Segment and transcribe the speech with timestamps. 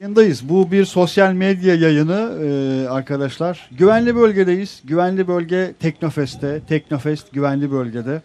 [0.00, 0.48] Yayındayız.
[0.48, 3.70] Bu bir sosyal medya yayını e, arkadaşlar.
[3.78, 4.82] Güvenli bölgedeyiz.
[4.84, 6.60] Güvenli bölge Teknofest'te.
[6.68, 8.22] Teknofest güvenli bölgede.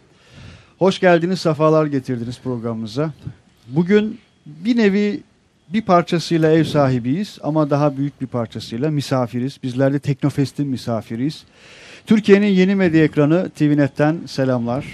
[0.78, 3.12] Hoş geldiniz, sefalar getirdiniz programımıza.
[3.68, 5.20] Bugün bir nevi
[5.68, 9.58] bir parçasıyla ev sahibiyiz ama daha büyük bir parçasıyla misafiriz.
[9.62, 11.44] Bizler de Teknofest'in misafiriyiz.
[12.06, 14.84] Türkiye'nin yeni medya ekranı TVNet'ten selamlar.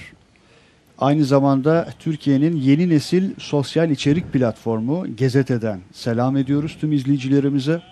[1.00, 7.82] Aynı zamanda Türkiye'nin yeni nesil sosyal içerik platformu Gezete'den selam ediyoruz tüm izleyicilerimize.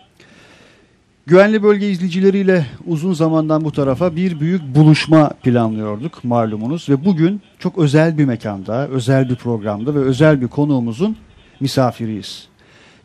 [1.26, 7.78] Güvenli bölge izleyicileriyle uzun zamandan bu tarafa bir büyük buluşma planlıyorduk malumunuz ve bugün çok
[7.78, 11.16] özel bir mekanda, özel bir programda ve özel bir konuğumuzun
[11.60, 12.48] misafiriyiz.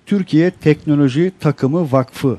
[0.06, 2.38] Türkiye Teknoloji Takımı Vakfı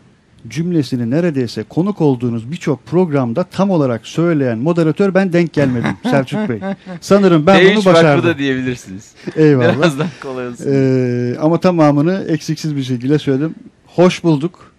[0.48, 6.60] cümlesini neredeyse konuk olduğunuz birçok programda tam olarak söyleyen moderatör ben denk gelmedim Selçuk Bey.
[7.00, 8.24] Sanırım ben Değiş bunu başardım.
[8.24, 9.12] da diyebilirsiniz.
[9.36, 9.76] Eyvallah.
[9.78, 10.66] Biraz daha kolay olsun.
[10.72, 13.54] Ee, ama tamamını eksiksiz bir şekilde söyledim.
[13.86, 14.72] Hoş bulduk.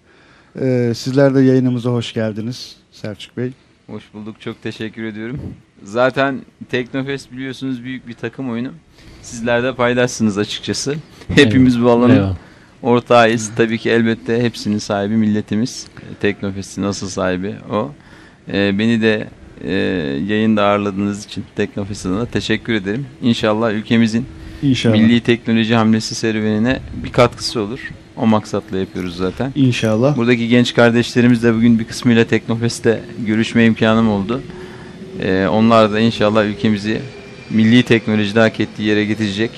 [0.62, 3.52] Ee, sizler de yayınımıza hoş geldiniz Selçuk Bey.
[3.88, 4.42] Hoş bulduk.
[4.42, 5.40] Çok teşekkür ediyorum.
[5.84, 8.70] Zaten Teknofest biliyorsunuz büyük bir takım oyunu.
[9.22, 10.96] Sizler de paydaşsınız açıkçası.
[11.28, 12.36] Hepimiz bu alanın Eyvallah.
[12.82, 13.52] Ortağıyız.
[13.56, 15.88] Tabii ki elbette hepsinin sahibi milletimiz.
[16.22, 17.92] Teknofest'in asıl sahibi o.
[18.54, 19.28] Ee, beni de
[19.64, 19.74] e,
[20.28, 23.06] yayında ağırladığınız için Teknofest adına teşekkür ederim.
[23.22, 24.26] İnşallah ülkemizin
[24.64, 24.94] İnşallah.
[24.94, 27.80] milli teknoloji hamlesi serüvenine bir katkısı olur.
[28.18, 29.52] O maksatla yapıyoruz zaten.
[29.56, 30.18] İnşallah.
[30.18, 34.42] Buradaki genç kardeşlerimiz de bugün bir kısmıyla Teknofest'te görüşme imkanım oldu.
[35.22, 37.02] Ee, onlar da inşallah ülkemizi
[37.50, 39.52] milli teknolojide hak ettiği yere getirecek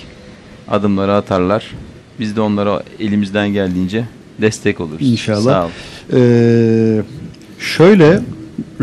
[0.68, 1.72] adımları atarlar.
[2.20, 4.04] Biz de onlara elimizden geldiğince
[4.42, 5.12] destek oluruz.
[5.12, 5.44] İnşallah.
[5.44, 5.72] Sağ olun.
[6.14, 7.02] Ee,
[7.60, 8.20] şöyle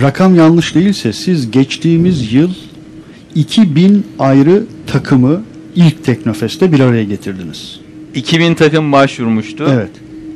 [0.00, 2.50] rakam yanlış değilse siz geçtiğimiz yıl
[3.34, 5.42] 2000 ayrı takımı
[5.76, 7.80] ilk Teknofest'te bir araya getirdiniz.
[8.14, 9.66] 2000 takım başvurmuştu.
[9.74, 9.90] Evet.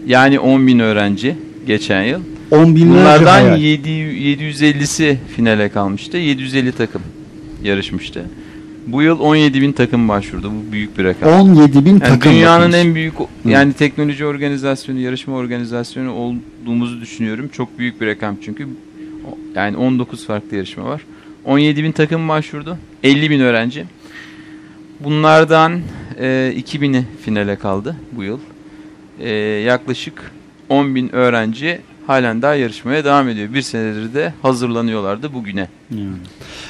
[0.06, 2.20] Yani 10 bin öğrenci geçen yıl.
[2.50, 3.60] On binlerce Bunlardan hayal.
[3.60, 6.16] 7, 750'si finale kalmıştı.
[6.16, 7.02] 750 takım
[7.64, 8.24] yarışmıştı.
[8.92, 10.52] Bu yıl 17 bin takım başvurdu.
[10.52, 11.32] Bu büyük bir rakam.
[11.32, 12.32] 17 bin Yani takım.
[12.32, 17.48] dünyanın en büyük yani teknoloji organizasyonu, yarışma organizasyonu olduğumuzu düşünüyorum.
[17.48, 18.68] Çok büyük bir rakam çünkü.
[19.54, 21.02] Yani 19 farklı yarışma var.
[21.44, 22.78] 17 bin takım başvurdu.
[23.02, 23.84] 50 bin öğrenci.
[25.00, 25.80] Bunlardan
[26.18, 28.38] e, 2000'i finale kaldı bu yıl.
[29.20, 29.30] E,
[29.66, 30.32] yaklaşık
[30.68, 33.55] 10 bin öğrenci halen daha yarışmaya devam ediyor.
[33.55, 35.69] Bir senedir de hazırlanıyorlardı bugüne.
[35.91, 36.08] Yani.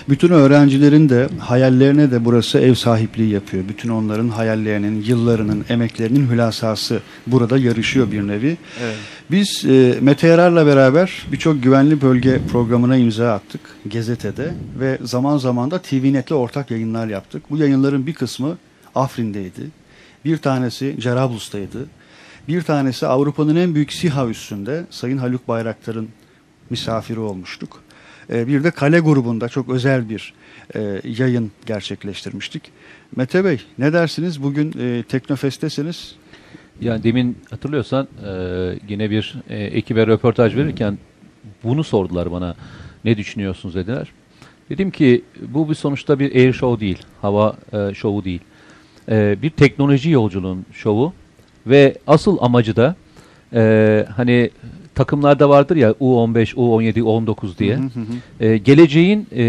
[0.09, 3.65] Bütün öğrencilerin de hayallerine de burası ev sahipliği yapıyor.
[3.69, 8.57] Bütün onların hayallerinin, yıllarının, emeklerinin hülasası burada yarışıyor bir nevi.
[8.83, 8.97] Evet.
[9.31, 15.71] Biz e, Mete Yarar'la beraber birçok güvenli bölge programına imza attık Gezete'de ve zaman zaman
[15.71, 17.43] da TVNet'le ortak yayınlar yaptık.
[17.51, 18.59] Bu yayınların bir kısmı
[18.95, 19.63] Afrin'deydi.
[20.25, 21.98] Bir tanesi Cerablus'taydı.
[22.49, 26.09] Bir tanesi Avrupa'nın en büyük SİHA üssünde Sayın Haluk Bayraktar'ın
[26.71, 27.83] misafiri olmuştuk.
[28.31, 30.35] E, bir de Kale grubunda çok özel bir
[30.75, 32.63] e, yayın gerçekleştirmiştik.
[33.17, 34.43] Mete Bey ne dersiniz?
[34.43, 36.15] Bugün e, Teknofest'tesiniz.
[36.81, 38.31] Yani demin hatırlıyorsan e,
[38.89, 40.99] yine bir ekibe röportaj verirken
[41.65, 42.55] bunu sordular bana.
[43.05, 44.09] Ne düşünüyorsunuz dediler.
[44.71, 46.99] Dedim ki bu bir sonuçta bir air show değil.
[47.23, 47.57] Hava
[47.95, 48.41] şovu değil.
[49.43, 51.13] Bir teknoloji yolculuğun şovu
[51.67, 52.97] ve asıl amacı da
[53.55, 54.51] e, hani
[54.95, 57.77] takımlarda vardır ya U15, U17, U19 diye.
[57.77, 58.45] Hı hı hı.
[58.45, 59.45] e, geleceğin e,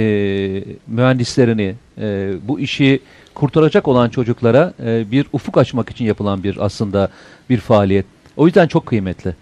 [0.87, 2.99] mühendislerini e, bu işi
[3.33, 7.09] kurtaracak olan çocuklara e, bir ufuk açmak için yapılan bir aslında
[7.49, 8.05] bir faaliyet.
[8.37, 9.35] O yüzden çok kıymetli.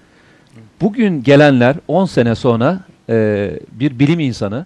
[0.82, 2.80] Bugün gelenler 10 sene sonra
[3.10, 4.66] e, bir bilim insanı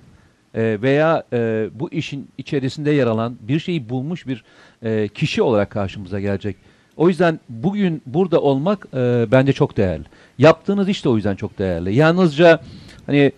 [0.55, 4.43] e, veya e, bu işin içerisinde yer alan bir şeyi bulmuş bir
[4.83, 6.55] e, kişi olarak karşımıza gelecek.
[6.97, 10.03] O yüzden bugün burada olmak e, bence çok değerli.
[10.37, 11.95] Yaptığınız iş de o yüzden çok değerli.
[11.95, 12.61] Yalnızca
[13.05, 13.31] hani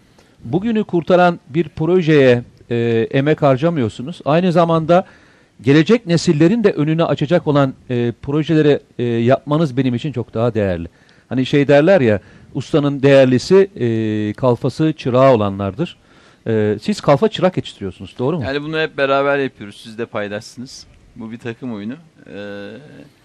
[0.43, 4.21] bugünü kurtaran bir projeye e, emek harcamıyorsunuz.
[4.25, 5.05] Aynı zamanda
[5.61, 10.87] gelecek nesillerin de önünü açacak olan e, projeleri e, yapmanız benim için çok daha değerli.
[11.29, 12.19] Hani şey derler ya
[12.53, 15.97] ustanın değerlisi e, kalfası çırağı olanlardır.
[16.47, 18.43] E, siz kalfa çırak yetiştiriyorsunuz doğru mu?
[18.43, 19.81] Yani bunu hep beraber yapıyoruz.
[19.83, 20.87] Siz de paydaşsınız.
[21.15, 21.93] Bu bir takım oyunu.
[22.27, 22.69] Ee,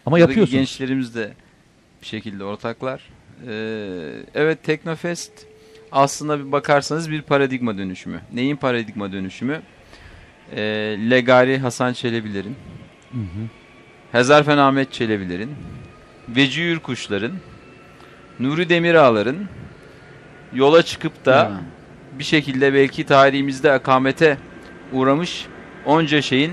[0.08, 0.50] Ama buradaki.
[0.50, 1.32] Gençlerimiz de
[2.02, 3.02] bir şekilde ortaklar.
[3.46, 5.32] Ee, evet Teknofest
[5.92, 8.20] aslında bir bakarsanız bir paradigma dönüşümü.
[8.32, 9.62] Neyin paradigma dönüşümü?
[10.56, 10.60] Ee,
[11.10, 12.56] Legari Hasan Çelebilerin.
[14.12, 15.50] Hezarfen Ahmet Çelebilerin,
[16.28, 17.32] Veci Yürkuşların,
[18.40, 19.48] Nuri Demirağların
[20.54, 21.52] yola çıkıp da
[22.18, 24.38] bir şekilde belki tarihimizde akamete
[24.92, 25.46] uğramış
[25.86, 26.52] onca şeyin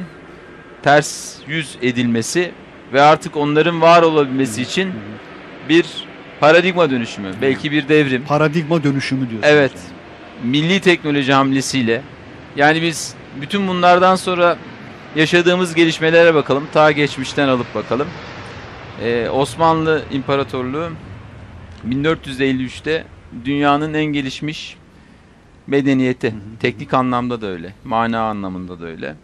[0.83, 2.51] ters yüz edilmesi
[2.93, 4.91] ve artık onların var olabilmesi için
[5.69, 5.85] bir
[6.39, 8.23] paradigma dönüşümü, belki bir devrim.
[8.23, 9.53] Paradigma dönüşümü diyorsunuz.
[9.53, 9.71] Evet.
[9.75, 10.51] yani.
[10.51, 12.01] Milli teknoloji hamlesiyle.
[12.55, 14.57] Yani biz bütün bunlardan sonra
[15.15, 16.67] yaşadığımız gelişmelere bakalım.
[16.73, 18.07] Ta geçmişten alıp bakalım.
[19.03, 20.89] Ee, Osmanlı İmparatorluğu
[21.89, 23.03] 1453'te
[23.45, 24.77] dünyanın en gelişmiş
[25.67, 26.35] medeniyeti.
[26.59, 27.73] Teknik anlamda da öyle.
[27.83, 29.15] Mana anlamında da öyle.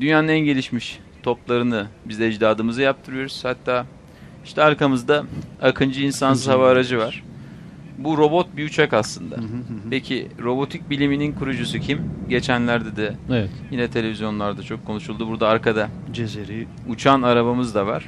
[0.00, 3.44] Dünyanın en gelişmiş toplarını biz ecdadımıza yaptırıyoruz.
[3.44, 3.86] Hatta
[4.44, 5.24] işte arkamızda
[5.62, 7.22] Akıncı insansız hava aracı var.
[7.98, 9.36] Bu robot bir uçak aslında.
[9.36, 9.90] Hı hı hı hı.
[9.90, 12.00] Peki robotik biliminin kurucusu kim?
[12.28, 13.50] Geçenlerde de Evet.
[13.70, 15.28] yine televizyonlarda çok konuşuldu.
[15.28, 16.66] Burada arkada Cezeri.
[16.88, 18.06] uçan arabamız da var.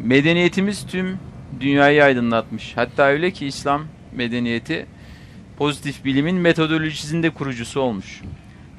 [0.00, 1.18] Medeniyetimiz tüm
[1.60, 2.72] dünyayı aydınlatmış.
[2.76, 3.82] Hatta öyle ki İslam
[4.16, 4.86] medeniyeti
[5.58, 8.20] pozitif bilimin metodolojisinde kurucusu olmuş.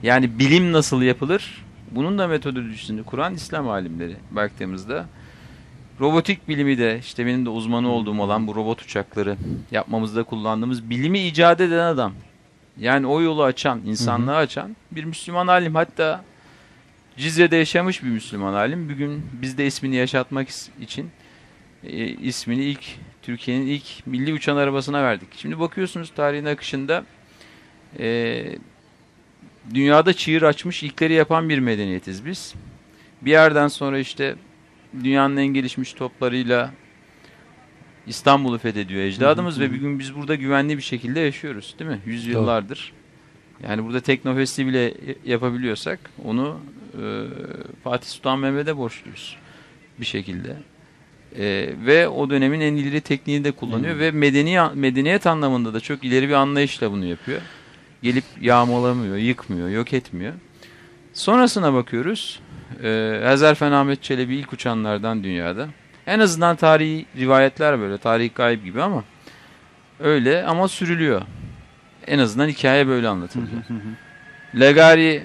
[0.04, 1.64] Yani bilim nasıl yapılır?
[1.96, 5.06] Bunun da metodolojisini kuran İslam alimleri baktığımızda.
[6.00, 9.38] Robotik bilimi de işte benim de uzmanı olduğum olan bu robot uçakları
[9.72, 12.14] yapmamızda kullandığımız bilimi icat eden adam.
[12.80, 15.76] Yani o yolu açan, insanlığı açan bir Müslüman alim.
[15.76, 16.24] Hatta
[17.18, 18.90] Cizre'de yaşamış bir Müslüman alim.
[18.90, 20.48] Bugün bizde ismini yaşatmak
[20.82, 21.10] için
[21.84, 22.84] e, ismini ilk
[23.22, 25.30] Türkiye'nin ilk milli uçan arabasına verdik.
[25.38, 27.04] Şimdi bakıyorsunuz tarihin akışında
[28.00, 28.46] e,
[29.74, 32.54] dünyada çığır açmış ilkleri yapan bir medeniyetiz biz.
[33.22, 34.36] Bir yerden sonra işte
[35.04, 36.72] dünyanın en gelişmiş toplarıyla
[38.08, 42.00] İstanbul'u fethediyor ecdadımız ve bugün biz burada güvenli bir şekilde yaşıyoruz değil mi?
[42.06, 42.94] Yüzyıllardır.
[43.64, 44.94] Yani burada Teknofest'i bile
[45.26, 46.60] yapabiliyorsak onu
[46.94, 47.24] e,
[47.84, 49.38] Fatih Sultan Mehmet'e borçluyuz
[50.00, 50.56] bir şekilde.
[51.38, 56.04] E, ve o dönemin en ileri tekniğini de kullanıyor ve medeni medeniyet anlamında da çok
[56.04, 57.42] ileri bir anlayışla bunu yapıyor.
[58.04, 60.34] Gelip yağmalamıyor, yıkmıyor, yok etmiyor.
[61.14, 62.40] Sonrasına bakıyoruz.
[62.84, 65.68] E, Hazarfen Ahmet Çelebi ilk uçanlardan dünyada.
[66.08, 69.04] En azından tarihi rivayetler böyle, tarihi gayb gibi ama
[70.00, 71.22] öyle ama sürülüyor.
[72.08, 73.50] En azından hikaye böyle anlatılıyor.
[74.60, 75.24] Legari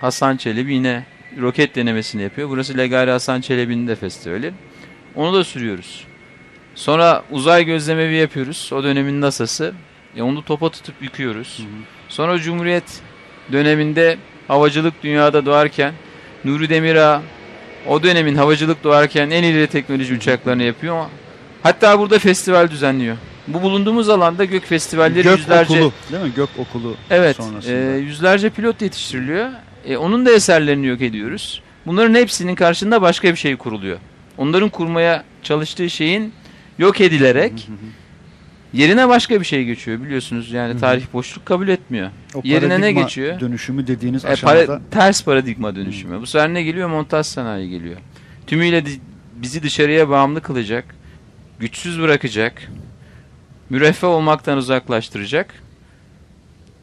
[0.00, 1.06] Hasan Çelebi yine
[1.40, 2.48] roket denemesini yapıyor.
[2.48, 4.52] Burası Legari Hasan Çelebi'nin de festivali.
[5.14, 6.04] Onu da sürüyoruz.
[6.74, 8.70] Sonra uzay gözlemevi yapıyoruz.
[8.72, 9.74] O dönemin NASA'sı.
[10.16, 11.66] E onu topa tutup yıkıyoruz.
[12.10, 12.84] Sonra Cumhuriyet
[13.52, 14.16] döneminde
[14.48, 15.94] havacılık dünyada doğarken
[16.44, 17.22] Nuri Demirağ
[17.88, 21.04] o dönemin havacılık doğarken en ileri teknoloji uçaklarını yapıyor.
[21.62, 23.16] Hatta burada festival düzenliyor.
[23.48, 26.32] Bu bulunduğumuz alanda gök festivalleri Gök yüzlerce okulu değil mi?
[26.36, 27.74] Gök okulu Evet, sonrasında.
[27.74, 29.48] e, yüzlerce pilot yetiştiriliyor.
[29.86, 31.62] E, onun da eserlerini yok ediyoruz.
[31.86, 33.98] Bunların hepsinin karşında başka bir şey kuruluyor.
[34.38, 36.32] Onların kurmaya çalıştığı şeyin
[36.78, 37.68] yok edilerek
[38.72, 40.52] yerine başka bir şey geçiyor biliyorsunuz.
[40.52, 42.10] Yani tarih boşluk kabul etmiyor.
[42.34, 43.40] o yerine ne geçiyor?
[43.40, 46.20] Dönüşümü dediğiniz E, aşamada para- ters paradigma dönüşümü.
[46.20, 46.88] Bu sefer ne geliyor?
[46.88, 47.96] Montaj sanayi geliyor.
[48.46, 48.84] Tümüyle
[49.36, 50.84] bizi dışarıya bağımlı kılacak,
[51.58, 52.62] güçsüz bırakacak,
[53.70, 55.54] müreffeh olmaktan uzaklaştıracak.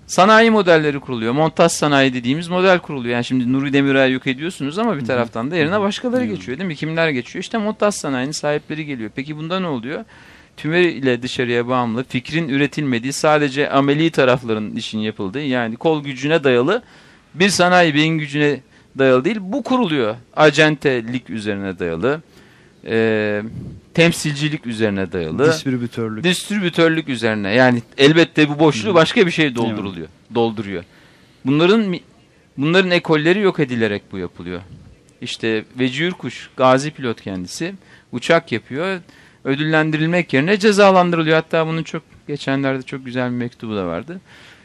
[0.08, 1.34] Sanayi modelleri kuruluyor.
[1.34, 3.14] Montaj sanayi dediğimiz model kuruluyor.
[3.14, 6.76] Yani şimdi Nuri Demirağ'ı yok ediyorsunuz ama bir taraftan da yerine başkaları geçiyor değil mi?
[6.76, 7.44] Kimler geçiyor?
[7.44, 9.12] İşte montaj sanayinin sahipleri geliyor.
[9.16, 10.06] Peki bunda ne oluyor?
[10.58, 16.84] Tümüyle dışarıya bağımlı, fikrin üretilmediği, sadece ameli tarafların işin yapıldığı, yani kol gücüne dayalı
[17.34, 18.60] bir sanayi beyin gücüne
[18.98, 20.16] dayalı değil, bu kuruluyor.
[20.36, 22.22] Acentelik üzerine dayalı,
[22.86, 23.42] e,
[23.94, 26.24] temsilcilik üzerine dayalı, distribütörlük.
[26.24, 27.54] distribütörlük üzerine.
[27.54, 30.84] Yani elbette bu boşluğu başka bir şey dolduruluyor, dolduruyor.
[31.46, 32.00] Bunların
[32.58, 34.62] bunların ekolleri yok edilerek bu yapılıyor.
[35.22, 37.74] İşte Veci Yurkuş, gazi pilot kendisi,
[38.12, 39.00] uçak yapıyor.
[39.48, 41.36] Ödüllendirilmek yerine cezalandırılıyor.
[41.36, 44.22] Hatta bunun çok geçenlerde çok güzel bir mektubu da vardı.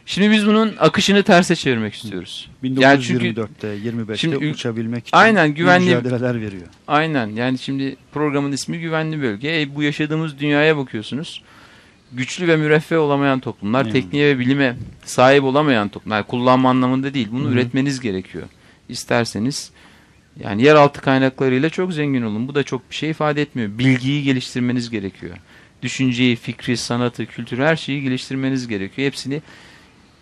[0.07, 2.51] Şimdi biz bunun akışını terse çevirmek istiyoruz.
[2.63, 6.67] Yani çünkü 1924'te 25'te Şimdi uçabilmek için Aynen, güvenli- mücadeleler veriyor.
[6.89, 9.61] Aynen yani şimdi programın ismi güvenli bölge.
[9.61, 11.43] E, bu yaşadığımız dünyaya bakıyorsunuz.
[12.13, 13.93] Güçlü ve müreffeh olamayan toplumlar, Hmm.
[13.93, 16.17] tekniğe ve bilime sahip olamayan toplumlar.
[16.17, 17.29] Yani kullanma anlamında değil.
[17.33, 17.53] Bunu Hı hı.
[17.53, 18.45] üretmeniz gerekiyor.
[18.89, 19.71] İsterseniz
[20.41, 22.49] yani yeraltı kaynaklarıyla çok zengin olun.
[22.49, 23.79] Bu da çok bir şey ifade etmiyor.
[23.79, 25.37] Bilgiyi geliştirmeniz gerekiyor.
[25.83, 29.07] Düşünceyi, fikri, sanatı, kültürü her şeyi geliştirmeniz gerekiyor.
[29.07, 29.43] Hepsini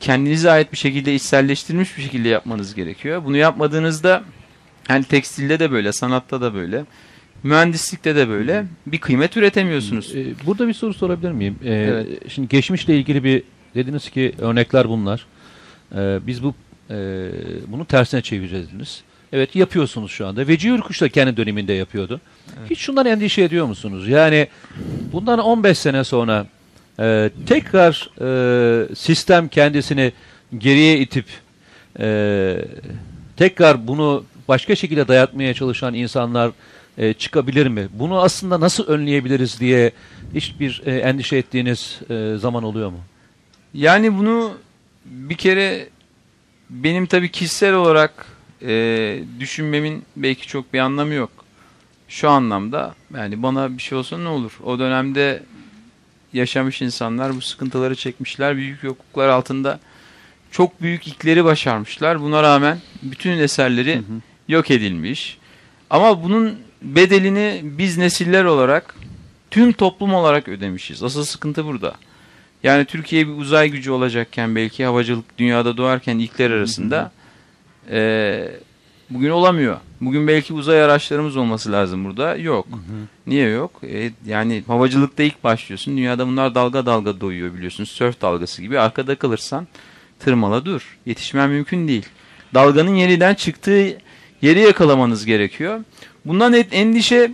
[0.00, 3.24] kendinize ait bir şekilde içselleştirilmiş bir şekilde yapmanız gerekiyor.
[3.24, 4.22] Bunu yapmadığınızda
[4.88, 6.84] hani tekstilde de böyle, sanatta da böyle,
[7.42, 10.16] mühendislikte de böyle bir kıymet üretemiyorsunuz.
[10.16, 11.58] Ee, Burada bir soru sorabilir miyim?
[11.64, 12.06] Ee, Evet.
[12.28, 13.42] Şimdi geçmişle ilgili bir
[13.74, 15.26] dediniz ki örnekler bunlar.
[15.94, 16.54] Ee, biz bu
[16.90, 17.28] e,
[17.66, 19.02] bunu tersine çevireceğiz dediniz.
[19.32, 20.48] Evet yapıyorsunuz şu anda.
[20.48, 22.20] Veci Ürküş de kendi döneminde yapıyordu.
[22.70, 24.08] Hiç şundan endişe ediyor musunuz?
[24.08, 24.48] Yani
[25.12, 26.46] bundan 15 sene sonra
[26.98, 30.12] e, tekrar e, sistem kendisini
[30.58, 31.26] geriye itip
[32.00, 32.56] e,
[33.36, 36.50] tekrar bunu başka şekilde dayatmaya çalışan insanlar
[36.98, 37.88] e, çıkabilir mi?
[37.92, 39.92] Bunu aslında nasıl önleyebiliriz diye
[40.34, 43.00] hiçbir e, endişe ettiğiniz e, zaman oluyor mu?
[43.74, 44.52] Yani bunu
[45.04, 45.88] bir kere
[46.70, 48.26] benim tabii kişisel olarak
[48.62, 51.30] e, düşünmemin belki çok bir anlamı yok.
[52.08, 54.52] Şu anlamda yani bana bir şey olsa ne olur?
[54.64, 55.42] O dönemde
[56.32, 58.56] yaşamış insanlar bu sıkıntıları çekmişler.
[58.56, 59.80] Büyük yokluklar altında
[60.50, 62.20] çok büyük ilkleri başarmışlar.
[62.20, 64.02] Buna rağmen bütün eserleri
[64.48, 65.38] yok edilmiş.
[65.90, 68.94] Ama bunun bedelini biz nesiller olarak
[69.50, 71.02] tüm toplum olarak ödemişiz.
[71.02, 71.94] Asıl sıkıntı burada.
[72.62, 77.12] Yani Türkiye bir uzay gücü olacakken belki havacılık dünyada doğarken ilkler arasında
[77.90, 78.52] eee,
[79.10, 79.76] bugün olamıyor.
[80.00, 82.36] Bugün belki uzay araçlarımız olması lazım burada.
[82.36, 82.68] Yok.
[83.26, 83.70] Niye yok?
[83.82, 85.96] E, yani havacılıkta ilk başlıyorsun.
[85.96, 87.84] Dünyada bunlar dalga dalga doyuyor biliyorsun.
[87.84, 88.78] Sörf dalgası gibi.
[88.78, 89.66] Arkada kalırsan
[90.18, 90.98] tırmala dur.
[91.06, 92.06] Yetişmen mümkün değil.
[92.54, 93.98] Dalganın yeniden çıktığı
[94.42, 95.80] yeri yakalamanız gerekiyor.
[96.24, 97.32] Bundan et, endişe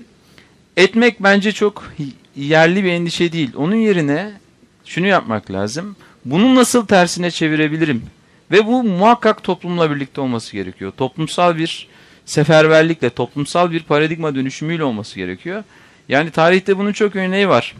[0.77, 1.93] etmek bence çok
[2.37, 3.51] yerli bir endişe değil.
[3.57, 4.33] Onun yerine
[4.85, 5.97] şunu yapmak lazım.
[6.25, 8.03] Bunu nasıl tersine çevirebilirim?
[8.51, 10.93] Ve bu muhakkak toplumla birlikte olması gerekiyor.
[10.97, 11.89] Toplumsal bir
[12.25, 15.65] seferberlikle, toplumsal bir paradigma dönüşümüyle olması gerekiyor.
[16.09, 17.75] Yani tarihte bunun çok örneği var.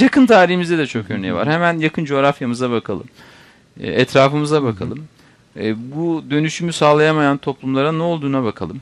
[0.00, 1.48] Yakın tarihimizde de çok örneği var.
[1.48, 3.04] Hemen yakın coğrafyamıza bakalım.
[3.80, 5.04] E, Etrafımıza bakalım.
[5.56, 8.80] E, Bu dönüşümü sağlayamayan toplumlara ne olduğuna bakalım.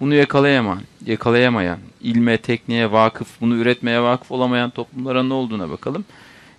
[0.00, 6.04] Bunu yakalayamayan, yakalayamayan, ilme, tekniğe vakıf, bunu üretmeye vakıf olamayan toplumlara ne olduğuna bakalım.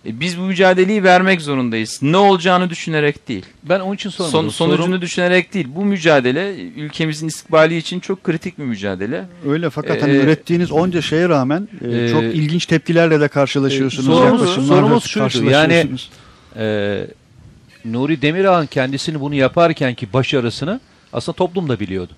[0.05, 1.99] E, Biz bu mücadeleyi vermek zorundayız.
[2.01, 3.45] Ne olacağını düşünerek değil.
[3.63, 4.31] Ben onun için sormadım.
[4.31, 5.67] Son, sonucunu Sorum- düşünerek değil.
[5.75, 9.25] Bu mücadele ülkemizin istikbali için çok kritik bir mücadele.
[9.49, 14.07] Öyle fakat hani Ee, ürettiğiniz onca şeye rağmen e, e, çok ilginç tepkilerle de karşılaşıyorsunuz.
[14.07, 16.09] e, sorumuz- sorumuz şuydu, karşılaşıyorsunuz.
[16.57, 17.07] Ee,
[17.85, 20.79] Nuri Demirağ'ın kendisini bunu yaparken ki başarısını
[21.13, 22.11] aslında toplum da biliyordu.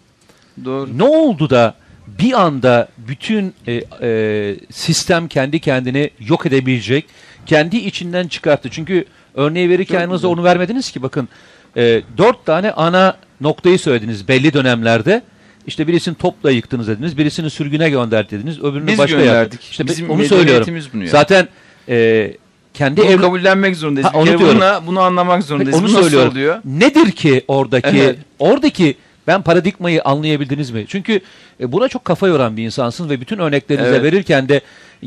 [0.65, 0.98] Doğru.
[0.98, 1.74] Ne oldu da
[2.20, 7.06] bir anda bütün e, e, sistem kendi kendini yok edebilecek,
[7.45, 8.69] kendi içinden çıkarttı.
[8.71, 10.29] Çünkü örneği verirken güzel.
[10.29, 11.29] onu vermediniz ki bakın
[11.77, 15.21] e, dört tane ana noktayı söylediniz belli dönemlerde.
[15.67, 19.53] İşte birisini topla yıktınız dediniz, birisini sürgüne gönderdiniz, öbürünü Biz başka gönderdik.
[19.53, 19.67] yaptı.
[19.71, 20.81] İşte Bizim onu söylüyorum.
[20.93, 21.09] bunu ya.
[21.09, 21.47] Zaten
[21.89, 22.31] e,
[22.73, 24.07] kendi Bunu ev, kabullenmek zorundayız.
[24.09, 24.39] Ha, onu.
[24.39, 25.79] Bununla, bunu anlamak zorundayız.
[25.79, 26.31] onu Bu söylüyorum.
[26.31, 26.57] oluyor?
[26.65, 28.17] Nedir ki oradaki Evet.
[28.39, 28.95] oradaki
[29.27, 30.85] ben paradigmayı anlayabildiniz mi?
[30.87, 31.19] Çünkü
[31.59, 34.03] e, buna çok kafa yoran bir insansınız ve bütün örneklerinize Evet.
[34.03, 34.61] verirken de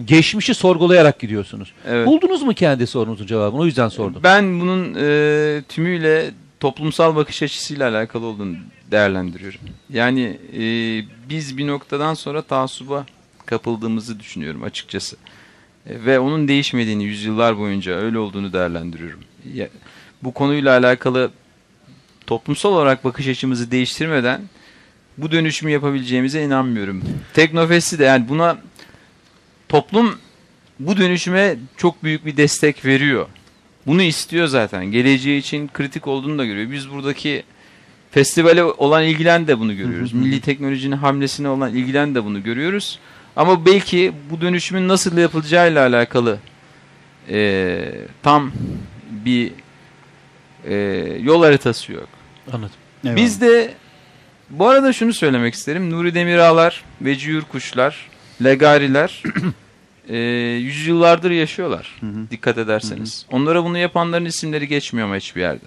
[0.05, 1.73] geçmişi sorgulayarak gidiyorsunuz.
[1.87, 2.07] Evet.
[2.07, 3.61] Buldunuz mu kendi sorunuzun cevabını?
[3.61, 4.21] O yüzden sordum.
[4.23, 6.31] Ben bunun e, tümüyle
[6.61, 8.57] toplumsal bakış açısıyla alakalı olduğunu
[8.91, 9.61] değerlendiriyorum.
[9.91, 10.63] Yani e,
[11.29, 13.07] biz bir noktadan sonra taassuba
[13.47, 15.17] kapıldığımızı düşünüyorum açıkçası.
[15.87, 19.21] E, ve onun değişmediğini yüzyıllar boyunca öyle olduğunu değerlendiriyorum.
[19.55, 19.69] Ya,
[20.23, 21.31] bu konuyla alakalı
[22.27, 24.41] toplumsal olarak bakış açımızı değiştirmeden
[25.19, 27.03] bu dönüşümü yapabileceğimize inanmıyorum.
[27.35, 28.59] Teknofest'i de yani buna
[29.69, 30.19] toplum
[30.79, 33.27] bu dönüşüme çok büyük bir destek veriyor.
[33.87, 34.87] Bunu istiyor zaten.
[34.87, 36.71] Geleceği için kritik olduğunu da görüyor.
[36.71, 37.43] Biz buradaki
[38.11, 40.13] festivale olan ilgilen de bunu görüyoruz.
[40.13, 42.99] Milli teknolojinin hamlesine olan ilgilen de bunu görüyoruz.
[43.37, 46.39] Ama belki bu dönüşümün nasıl yapılacağıyla alakalı
[47.29, 48.53] eee, tam
[49.11, 49.53] bir
[50.69, 52.09] eee, yol haritası yok.
[52.53, 52.75] Anladım.
[53.05, 53.17] Eyvallah.
[53.17, 53.75] Biz de
[54.51, 55.91] bu arada şunu söylemek isterim.
[55.91, 58.08] Nuri Demirağlar, Veci Yurkuşlar,
[58.45, 59.23] Legariler
[60.09, 60.17] e,
[60.63, 61.97] yüzyıllardır yaşıyorlar.
[62.01, 62.31] Hı hı.
[62.31, 63.27] Dikkat ederseniz.
[63.31, 65.65] Onlara bunu yapanların isimleri geçmiyor ama hiçbir yerde.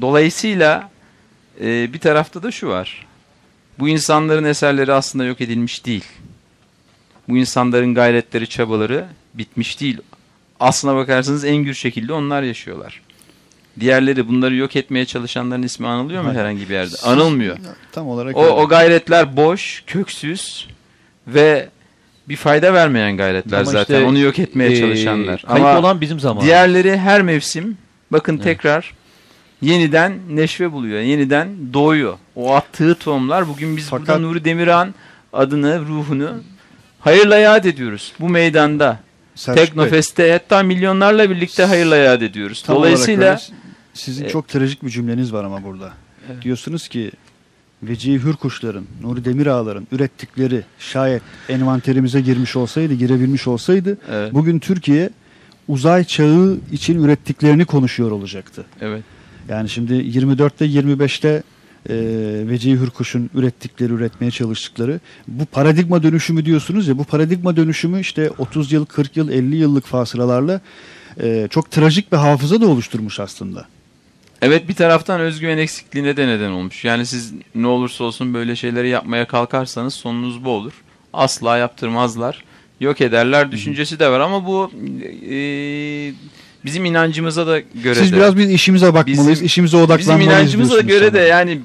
[0.00, 0.90] Dolayısıyla
[1.60, 3.06] e, bir tarafta da şu var.
[3.78, 6.04] Bu insanların eserleri aslında yok edilmiş değil.
[7.28, 9.98] Bu insanların gayretleri, çabaları bitmiş değil.
[10.60, 13.00] Aslına bakarsanız en gür şekilde onlar yaşıyorlar.
[13.80, 16.40] Diğerleri bunları yok etmeye çalışanların ismi anılıyor mu Hayır.
[16.40, 16.94] herhangi bir yerde?
[17.04, 17.56] Anılmıyor.
[17.92, 18.52] Tam olarak O, öyle.
[18.52, 20.68] o gayretler boş, köksüz
[21.26, 21.68] ve
[22.28, 23.94] bir fayda vermeyen gayretler Ama zaten.
[23.94, 25.42] işte, Onu yok etmeye Ee, çalışanlar.
[25.48, 26.44] Kayıp Ama olan bizim zamanımız.
[26.46, 27.76] diğerleri her mevsim
[28.12, 28.44] bakın Evet.
[28.44, 28.94] tekrar
[29.62, 31.00] yeniden neşve buluyor.
[31.00, 32.18] Yeniden doğuyor.
[32.36, 34.94] O attığı tohumlar bugün biz Fakat- burada Nuri Demirhan
[35.32, 36.30] adını, ruhunu
[37.00, 38.12] hayırla yad ediyoruz.
[38.20, 38.98] Bu meydanda.
[39.34, 42.64] Selçuk Bey, Teknofest'te hatta milyonlarla birlikte hayırla yad ediyoruz.
[42.68, 43.40] Dolayısıyla öyle.
[43.94, 45.92] sizin E, çok trajik bir cümleniz var ama burada.
[46.32, 46.42] Evet.
[46.42, 47.10] Diyorsunuz ki
[47.82, 55.10] Vecihi Hürkuşların, Nuri Demirağların ürettikleri şayet envanterimize girmiş olsaydı, girebilmiş olsaydı evet, bugün Türkiye
[55.68, 58.64] uzay çağı için ürettiklerini konuşuyor olacaktı.
[58.80, 59.02] evet.
[59.48, 61.42] Yani şimdi 24'te 25'te
[61.88, 61.94] e,
[62.48, 68.72] Vecihi Hürkuş'un ürettikleri, üretmeye çalıştıkları bu paradigma dönüşümü diyorsunuz ya bu paradigma dönüşümü işte 30
[68.72, 70.60] yıl, 40 yıl, 50 yıllık fasıralarla
[71.22, 73.66] e, çok trajik bir hafıza da oluşturmuş aslında.
[74.42, 76.84] Evet bir taraftan özgüven eksikliğine de neden olmuş.
[76.84, 80.72] Yani siz ne olursa olsun böyle şeyleri yapmaya kalkarsanız sonunuz bu olur.
[81.12, 82.44] asla yaptırmazlar.
[82.80, 84.70] Yok ederler düşüncesi de var ama bu
[85.30, 85.34] e,
[86.64, 88.16] bizim inancımıza da göre Siz de.
[88.16, 91.30] biraz biz işimize bakmalıyız, Bizim- işimize Bizim odaklanmalıyız inancımıza diyorsunuz göre de sanırım.
[91.30, 91.60] yani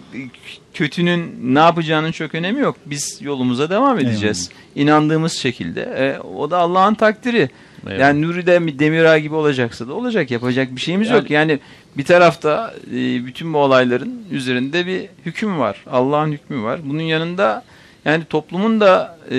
[0.74, 2.76] kötünün ne yapacağının çok önemi yok.
[2.86, 4.50] Biz yolumuza devam edeceğiz.
[4.76, 5.82] İnandığımız şekilde.
[5.82, 7.50] E, o da Allah'ın takdiri.
[7.86, 8.00] Eyvallah.
[8.00, 10.32] Yani Nuri de Demirağ gibi olacaksa da olacak.
[10.32, 11.30] Yapacak bir şeyimiz Yani- yok.
[11.30, 11.60] Yani
[11.98, 15.84] bir tarafta e, bütün bu olayların üzerinde bir hüküm var.
[15.92, 16.80] Allah'ın hükmü var.
[16.86, 17.64] Bunun yanında
[18.06, 19.36] yani toplumun da e,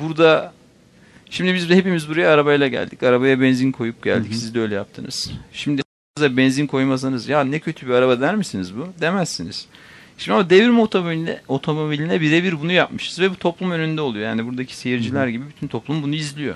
[0.00, 0.52] burada
[1.30, 3.02] şimdi biz de hepimiz buraya arabayla geldik.
[3.02, 4.34] Arabaya benzin koyup geldik.
[4.34, 5.30] Siz de öyle yaptınız.
[5.52, 5.82] Şimdi
[6.18, 8.88] Size benzin koymasanız ya ne kötü bir araba der misiniz bu?
[9.00, 9.66] Demezsiniz.
[10.18, 14.24] Şimdi ama devrim otomobiline, otomobiline birebir bunu yapmışız ve bu toplum önünde oluyor.
[14.24, 16.54] Yani buradaki seyirciler gibi bütün toplum bunu izliyor.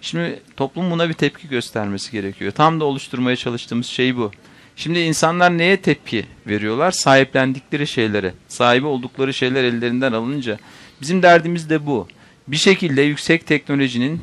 [0.00, 2.52] Şimdi toplum buna bir tepki göstermesi gerekiyor.
[2.52, 4.30] Tam da oluşturmaya çalıştığımız şey bu.
[4.76, 6.90] Şimdi insanlar neye tepki veriyorlar?
[6.90, 10.58] Sahiplendikleri şeylere, sahibi oldukları şeyler ellerinden alınca.
[11.00, 12.08] Bizim derdimiz de bu.
[12.48, 14.20] Bir şekilde yüksek teknolojinin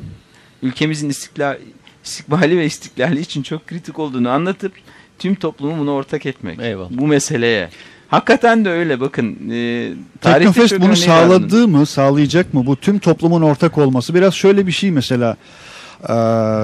[0.62, 1.56] ülkemizin istiklal,
[2.04, 4.72] istikbali ve istiklali için çok kritik olduğunu anlatıp
[5.18, 6.60] tüm toplumu buna ortak etmek.
[6.60, 6.90] Eyvallah.
[6.90, 7.68] Bu meseleye.
[8.08, 9.50] Hakikaten de öyle bakın.
[9.50, 12.66] E, Teknofest bunu sağladı mı, sağlayacak mı?
[12.66, 14.14] Bu tüm toplumun ortak olması.
[14.14, 15.36] Biraz şöyle bir şey mesela.
[16.08, 16.12] Ee,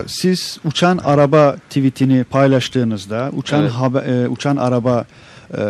[0.07, 3.73] siz uçan araba tweetini paylaştığınızda, uçan Evet.
[3.73, 5.05] haber, uçan araba
[5.59, 5.63] e,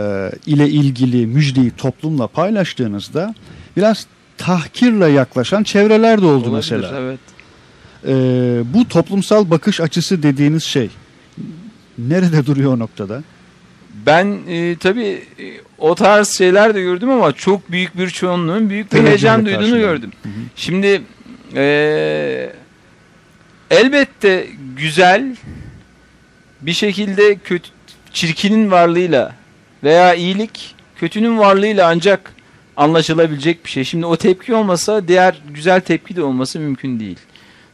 [0.46, 3.34] ile ilgili müjdeyi toplumla paylaştığınızda
[3.76, 4.06] biraz
[4.38, 6.92] tahkirle yaklaşan çevreler de oldu Olabilir, mesela.
[7.00, 7.20] Evet.
[8.06, 10.90] Ee, bu toplumsal bakış açısı dediğiniz şey
[11.98, 13.22] nerede duruyor o noktada?
[14.06, 15.44] Ben e, tabii e,
[15.78, 20.10] o tarz şeyler de gördüm ama çok büyük bir çoğunluğun büyük bir heyecan duyduğunu gördüm.
[20.56, 21.02] Şimdi
[21.54, 22.52] e,
[23.70, 25.36] elbette güzel
[26.60, 27.68] bir şekilde kötü,
[28.12, 29.32] çirkinin varlığıyla
[29.84, 32.34] veya iyilik kötünün varlığıyla ancak
[32.76, 33.84] anlaşılabilecek bir şey.
[33.84, 37.18] Şimdi o tepki olmasa diğer güzel tepki de olması mümkün değil.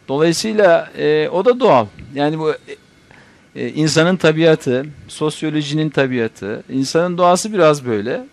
[0.09, 1.87] Dolayısıyla e, o da doğal.
[2.14, 2.54] Yani bu
[3.56, 8.25] e, insanın tabiatı, sosyolojinin tabiatı, insanın doğası biraz böyle.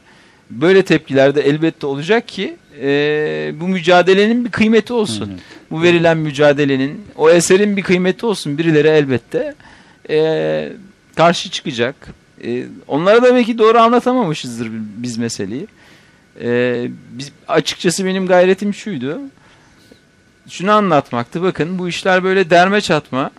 [0.50, 5.30] Böyle tepkiler de elbette olacak ki e, bu mücadelenin bir kıymeti olsun.
[5.32, 5.40] Evet.
[5.72, 8.58] Bu verilen mücadelenin, o eserin bir kıymeti olsun.
[8.58, 9.56] Birileri elbette
[10.10, 10.70] e,
[11.16, 11.96] karşı çıkacak.
[12.44, 15.68] E, onlara da belki doğru anlatamamışızdır biz meseleyi.
[16.42, 19.20] E, biz, açıkçası benim gayretim şuydu.
[20.50, 21.42] Şunu anlatmaktı.
[21.42, 23.32] Bakın bu işler böyle derme çatma.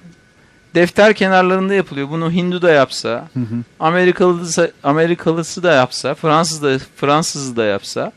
[0.75, 2.11] Defter kenarlarında yapılıyor.
[2.11, 3.57] Bunu Hindu da yapsa, Hı hı.
[3.81, 8.13] Amerikalısı, Amerikalısı da yapsa, Fransız da Fransız da yapsa,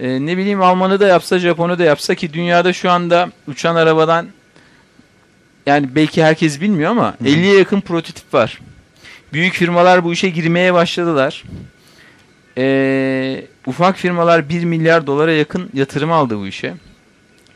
[0.00, 4.26] e, ne bileyim Almanı da yapsa, Japonu da yapsa ki dünyada şu anda uçan arabadan
[5.66, 8.60] yani belki herkes bilmiyor ama 50'ye yakın prototip var.
[9.32, 11.44] Büyük firmalar bu işe girmeye başladılar.
[12.58, 16.74] E, ufak firmalar 1 milyar dolara yakın yatırım aldı bu işe.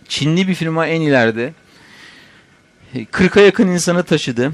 [0.09, 1.53] Çinli bir firma en ileride.
[2.95, 4.53] E, 40'a yakın insanı taşıdı.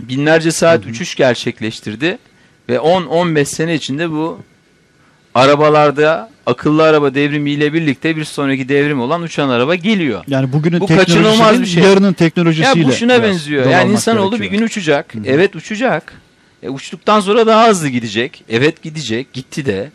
[0.00, 2.18] Binlerce saat uçuş gerçekleştirdi.
[2.68, 4.40] Ve 10-15 sene içinde bu
[5.34, 10.24] arabalarda akıllı araba devrimiyle birlikte bir sonraki devrim olan uçan araba geliyor.
[10.26, 11.82] Yani bugünün Bu teknolojisi kaçınılmaz bir şey.
[11.82, 13.70] yarının Ya teknolojisiyle bu şuna benziyor.
[13.70, 15.14] Yani insanoğlu bir gün uçacak.
[15.24, 16.20] Evet uçacak.
[16.62, 18.44] E, uçtuktan sonra daha hızlı gidecek.
[18.48, 19.32] Evet gidecek.
[19.32, 19.90] Gitti de.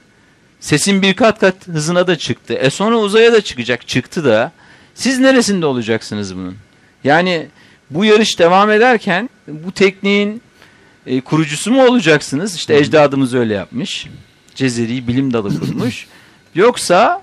[0.60, 2.54] Sesin bir kat kat hızına da çıktı.
[2.54, 3.88] E sonra uzaya da çıkacak.
[3.88, 4.52] Çıktı da.
[4.96, 6.56] Siz neresinde olacaksınız bunun?
[7.04, 7.48] Yani
[7.90, 10.42] bu yarış devam ederken bu tekniğin
[11.06, 12.56] e, kurucusu mu olacaksınız?
[12.56, 14.08] İşte ecdadımız öyle yapmış.
[14.56, 16.08] Cezeri bilim dalı kurmuş.
[16.56, 17.22] Yoksa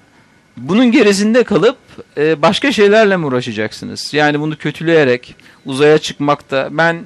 [0.57, 1.79] bunun gerisinde kalıp
[2.17, 4.15] e, başka şeylerle mi uğraşacaksınız?
[4.15, 5.35] Yani bunu kötüleyerek
[5.65, 7.05] uzaya çıkmakta ben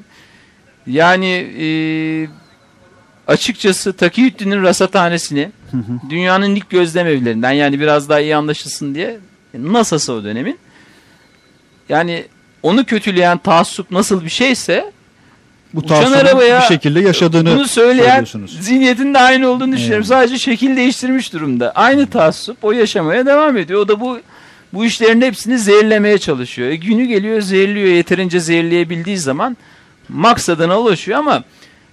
[0.86, 1.26] yani
[1.60, 1.66] e,
[3.26, 5.52] açıkçası Takiyüddin'in rasathanesini
[6.10, 9.18] dünyanın ilk gözlem evlerinden yani biraz daha iyi anlaşılsın diye
[9.54, 10.58] NASA'sı o dönemin
[11.88, 12.24] yani
[12.62, 14.92] onu kötüleyen taassup nasıl bir şeyse
[15.74, 20.04] Bu uçan arabaya bir şekilde yaşadığını bunu söyleyen zihniyetin de aynı olduğunu düşünüyorum.
[20.04, 20.22] Eyvallah.
[20.22, 21.72] Sadece şekil değiştirmiş durumda.
[21.74, 23.80] Aynı taassup o yaşamaya devam ediyor.
[23.80, 24.20] O da bu
[24.72, 26.68] bu işlerin hepsini zehirlemeye çalışıyor.
[26.68, 27.88] E, günü geliyor zehirliyor.
[27.88, 29.56] Yeterince zehirleyebildiği zaman
[30.08, 31.44] maksadına ulaşıyor ama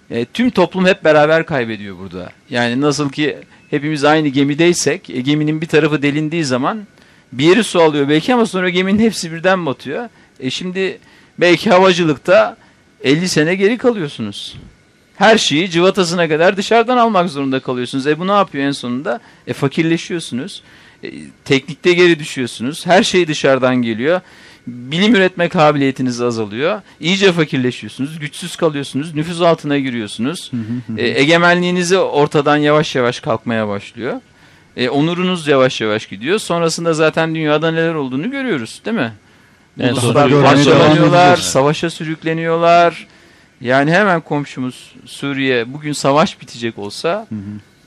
[0.09, 2.29] e, tüm toplum hep beraber kaybediyor burada.
[2.49, 3.37] Yani nasıl ki
[3.69, 6.87] hepimiz aynı gemideysek e, geminin bir tarafı delindiği zaman
[7.31, 10.09] bir yeri su alıyor belki ama sonra geminin hepsi birden batıyor.
[10.39, 10.99] E şimdi
[11.39, 12.57] belki havacılıkta
[13.03, 14.55] 50 sene geri kalıyorsunuz.
[15.15, 18.07] Her şeyi cıvatasına kadar dışarıdan almak zorunda kalıyorsunuz.
[18.07, 19.19] E bu ne yapıyor en sonunda?
[19.47, 20.63] E fakirleşiyorsunuz.
[21.03, 21.11] E,
[21.45, 22.85] teknikte geri düşüyorsunuz.
[22.85, 24.21] Her şey dışarıdan geliyor.
[24.67, 26.81] Bilim üretme kabiliyetiniz azalıyor.
[26.99, 28.19] İyice fakirleşiyorsunuz.
[28.19, 29.15] Güçsüz kalıyorsunuz.
[29.15, 30.51] Nüfuz altına giriyorsunuz.
[30.97, 34.21] E, egemenliğinizi ortadan yavaş yavaş kalkmaya başlıyor.
[34.77, 36.39] E, onurunuz yavaş yavaş gidiyor.
[36.39, 39.13] Sonrasında zaten dünyada neler olduğunu görüyoruz değil mi?
[39.79, 43.07] En sonunda savaşa sürükleniyorlar.
[43.61, 47.27] Yani hemen komşumuz Suriye bugün savaş bitecek olsa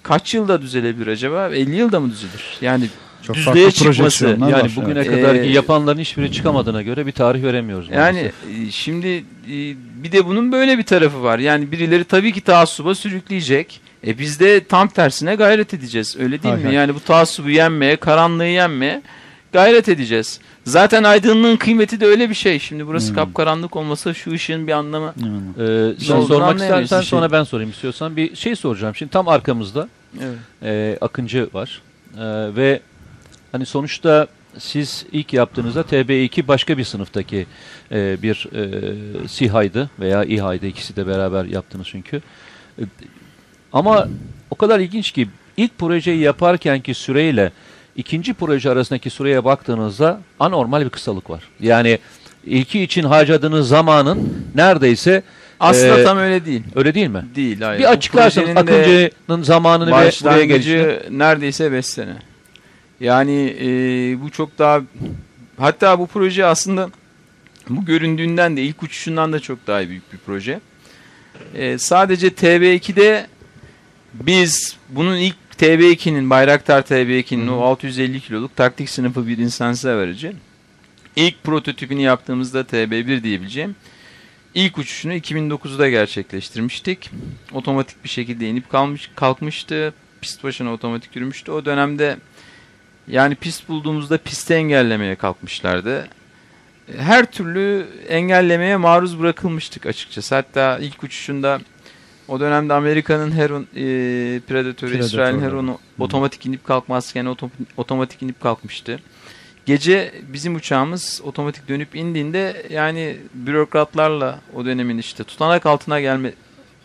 [0.03, 1.48] kaç yılda düzelebilir acaba?
[1.48, 2.44] 50 yılda mı düzelir?
[2.61, 2.85] Yani
[3.22, 4.26] Çok düzlüğe çıkması.
[4.26, 4.70] Yani var.
[4.76, 5.11] bugüne Evet.
[5.22, 7.88] kadar Ee, yapanların hiçbiri çıkamadığına göre bir tarih veremiyoruz.
[7.92, 8.74] Yani maalesef.
[8.74, 9.24] şimdi e,
[10.03, 11.38] bir de bunun böyle bir tarafı var.
[11.38, 13.81] Yani birileri tabii ki taassuba sürükleyecek.
[14.07, 16.16] E biz de tam tersine gayret edeceğiz.
[16.18, 16.66] Öyle değil Hay mi?
[16.66, 16.74] hay.
[16.74, 19.03] Yani bu taassubu yenmeye, karanlığı yenmeye
[19.52, 20.40] gayret edeceğiz.
[20.64, 22.58] Zaten aydınlığın kıymeti de öyle bir şey.
[22.58, 23.14] Şimdi burası Hmm.
[23.14, 25.14] kapkaranlık olmasa şu ışığın bir anlamı.
[25.14, 25.26] Hmm.
[25.26, 27.08] Ee, sen olduğunu sormak istersen şey.
[27.08, 28.16] sonra ben sorayım istiyorsan.
[28.16, 28.94] Bir şey soracağım.
[28.94, 29.88] Şimdi tam arkamızda
[30.20, 30.38] Evet.
[30.62, 31.82] e, Akıncı var.
[32.18, 32.80] E, ve
[33.52, 34.26] hani sonuçta
[34.58, 37.46] siz ilk yaptığınızda TB2 başka bir sınıftaki
[37.92, 38.48] e, bir
[39.24, 42.22] e, SİHA'ydı veya İHA'ydı ikisi de beraber yaptınız çünkü.
[42.78, 42.82] E,
[43.72, 44.08] ama
[44.50, 47.52] o kadar ilginç ki ilk projeyi yaparkenki süreyle
[47.96, 51.42] ikinci proje arasındaki süreye baktığınızda anormal bir kısalık var.
[51.61, 51.98] Yani
[52.46, 55.22] ilki için harcadığınız zamanın neredeyse
[55.61, 56.62] Aslında Ee, tam öyle değil.
[56.74, 57.24] öyle değil mi?
[57.35, 57.61] Değil.
[57.61, 57.79] Hayır.
[57.79, 57.88] Bir de
[58.61, 61.18] Akıncı'nın zamanını ve buraya gelişini.
[61.18, 62.16] neredeyse 5 sene.
[63.00, 63.66] Yani e,
[64.22, 64.81] bu çok daha
[65.59, 66.90] hatta bu proje aslında
[67.68, 70.61] bu göründüğünden de ilk uçuşundan da çok daha büyük bir proje.
[71.55, 73.26] E, sadece TB2'de
[74.14, 80.33] biz bunun ilk TB2'nin Bayraktar TB2'nin o 650 kiloluk taktik sınıfı bir insansız aracı.
[81.16, 83.77] İlk prototipini yaptığımızda TB1 diyebileceğim.
[84.55, 87.11] İlk uçuşunu 2009'da gerçekleştirmiştik.
[87.53, 89.94] Otomatik bir şekilde inip kalmış, kalkmıştı.
[90.20, 91.53] Pist başına otomatik yürümüştü.
[91.53, 92.16] O dönemde
[93.09, 96.09] yani pist bulduğumuzda pisti engellemeye kalkmışlardı.
[96.99, 100.35] Her türlü engellemeye maruz bırakılmıştık açıkçası.
[100.35, 101.61] Hatta ilk uçuşunda
[102.31, 103.85] o dönemde Amerika'nın Heron, e,
[104.40, 105.38] Predatörü, İsrail'in.
[105.51, 109.01] Heron'u otomatik inip kalkmazken otom- otomatik inip kalkmıştı.
[109.66, 116.33] Gece bizim uçağımız otomatik dönüp indiğinde yani bürokratlarla o dönemin işte tutanak altına gelme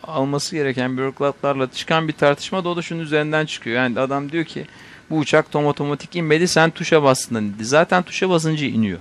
[0.04, 3.76] alması gereken bürokratlarla çıkan bir tartışma da o da şunun üzerinden çıkıyor.
[3.76, 4.66] Yani adam diyor ki
[5.10, 7.66] bu uçak tam otomatik inmedi sen tuşa bastın dedi.
[7.66, 9.00] Zaten tuşa basınca iniyor.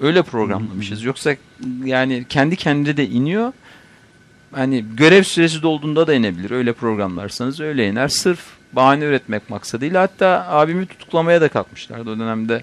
[0.00, 1.02] Öyle programlamışız.
[1.02, 1.36] Yoksa
[1.84, 3.52] yani kendi kendine de iniyor.
[4.52, 6.50] Hani görev süresi dolduğunda da inebilir.
[6.50, 8.08] Öyle programlarsanız öyle iner.
[8.08, 8.40] Sırf
[8.72, 12.62] bahane üretmek maksadıyla hatta abimi tutuklamaya da kalkmışlardı o dönemde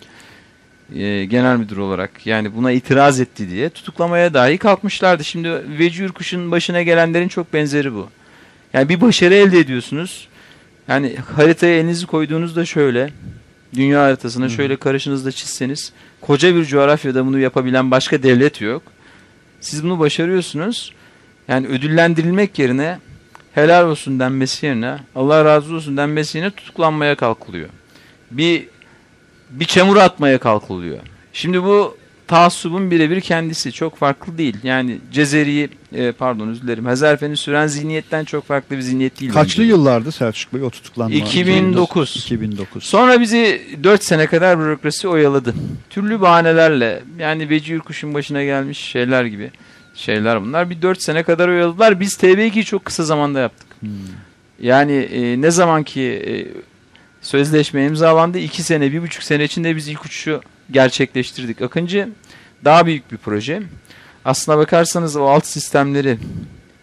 [0.95, 2.27] e, genel müdür olarak.
[2.27, 5.23] Yani buna itiraz etti diye tutuklamaya dahi kalkmışlardı.
[5.23, 8.09] Şimdi Veci Ürkuş'un başına gelenlerin çok benzeri bu.
[8.73, 10.27] Yani bir başarı elde ediyorsunuz.
[10.87, 13.09] Yani haritaya elinizi koyduğunuzda şöyle
[13.75, 18.83] dünya haritasına şöyle karşınızda çizseniz koca bir coğrafyada bunu yapabilen başka devlet yok.
[19.61, 20.93] Siz bunu başarıyorsunuz.
[21.47, 22.99] Yani ödüllendirilmek yerine
[23.53, 27.69] helal olsun denmesi yerine Allah razı olsun denmesi yerine tutuklanmaya kalkılıyor.
[28.31, 28.67] Bir
[29.49, 30.99] bir çamur atmaya kalkılıyor.
[31.33, 34.57] Şimdi bu taassubun birebir kendisi çok farklı değil.
[34.63, 39.31] Yani Cezeri'yi e, pardon özür dilerim Hazarfen'i süren zihniyetten çok farklı bir zihniyet değil.
[39.31, 39.69] Kaçlı bence.
[39.69, 41.15] yıllardı Selçuk Bey o tutuklanma?
[41.15, 42.15] 2009.
[42.17, 42.83] 2009.
[42.83, 45.53] Sonra bizi 4 sene kadar bürokrasi oyaladı.
[45.89, 49.51] Türlü bahanelerle yani Veci Ürkuş'un başına gelmiş şeyler gibi
[49.93, 50.69] şeyler bunlar.
[50.69, 51.99] Bir 4 sene kadar oyaladılar.
[51.99, 53.67] Biz TB2'yi çok kısa zamanda yaptık.
[53.79, 53.89] Hmm.
[54.59, 56.33] Yani e, ne zaman ki e,
[57.21, 61.61] sözleşme imzalandı 2 sene, 1,5 sene içinde biz ilk uçuşu gerçekleştirdik.
[61.61, 62.09] Akıncı
[62.65, 63.63] daha büyük bir proje.
[64.25, 66.17] Aslına bakarsanız o alt sistemleri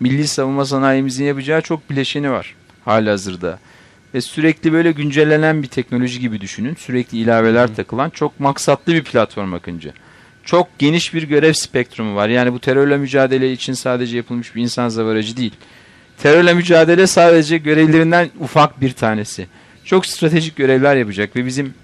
[0.00, 3.58] milli savunma sanayimizin yapacağı çok bileşeni var halihazırda.
[4.14, 6.74] Ve sürekli böyle güncellenen bir teknoloji gibi düşünün.
[6.74, 9.92] Sürekli ilaveler takılan çok maksatlı bir platform Akıncı.
[10.50, 12.28] Çok geniş bir görev spektrumu var.
[12.28, 15.52] Yani bu terörle mücadele için sadece yapılmış bir insan zavaracı değil.
[16.22, 19.46] Terörle mücadele sadece görevlerinden ufak bir tanesi.
[19.84, 21.74] Çok stratejik görevler yapacak ve bizim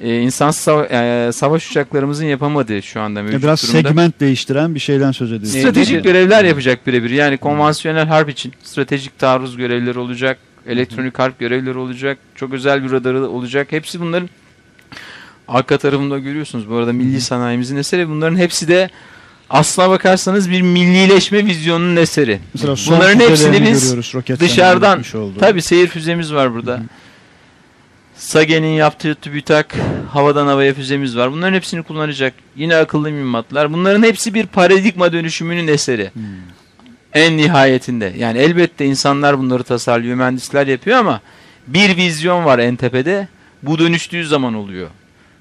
[0.00, 0.86] e, insan sava-
[1.28, 3.88] e, savaş uçaklarımızın yapamadığı şu anda mevcut Biraz durumda.
[3.88, 5.60] segment değiştiren bir şeyden söz ediyoruz.
[5.60, 7.10] Stratejik görevler yapacak birebir.
[7.10, 10.38] Yani konvansiyonel harp için stratejik taarruz görevleri olacak.
[10.66, 12.18] Elektronik harp görevleri olacak.
[12.34, 13.66] Çok özel bir radarı olacak.
[13.70, 14.28] Hepsi bunların
[15.48, 16.70] arka tarafında görüyorsunuz.
[16.70, 18.08] Bu arada milli sanayimizin eseri.
[18.08, 18.90] Bunların hepsi de
[19.50, 22.40] aslına bakarsanız bir millileşme vizyonunun eseri.
[22.54, 23.96] Mesela son Bunların hepsini biz
[24.40, 25.02] dışarıdan.
[25.40, 26.80] Tabi seyir füzemiz var burada.
[28.16, 29.76] Sage'nin yaptığı TÜBİTAK
[30.10, 31.32] havadan havaya füzemiz var.
[31.32, 32.34] Bunların hepsini kullanacak.
[32.56, 33.72] Yine akıllı mühimmatlar.
[33.72, 36.10] Bunların hepsi bir paradigma dönüşümünün eseri.
[36.14, 36.22] Hmm.
[37.14, 38.12] En nihayetinde.
[38.18, 41.20] Yani elbette insanlar bunları tasarlıyor, mühendisler yapıyor ama
[41.66, 43.28] bir vizyon var en tepede.
[43.62, 44.88] Bu dönüştüğü zaman oluyor.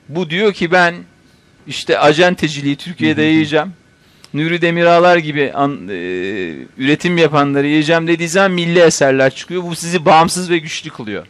[0.10, 0.96] Bu diyor ki ben
[1.68, 3.74] işte acenteciliği Türkiye'de yayacağım.
[4.34, 5.94] Nuri Demirağlar gibi an- e,
[6.78, 9.64] üretim yapanları yiyeceğim dediği zaman milli eserler çıkıyor.
[9.64, 11.26] Bu sizi bağımsız ve güçlü kılıyor.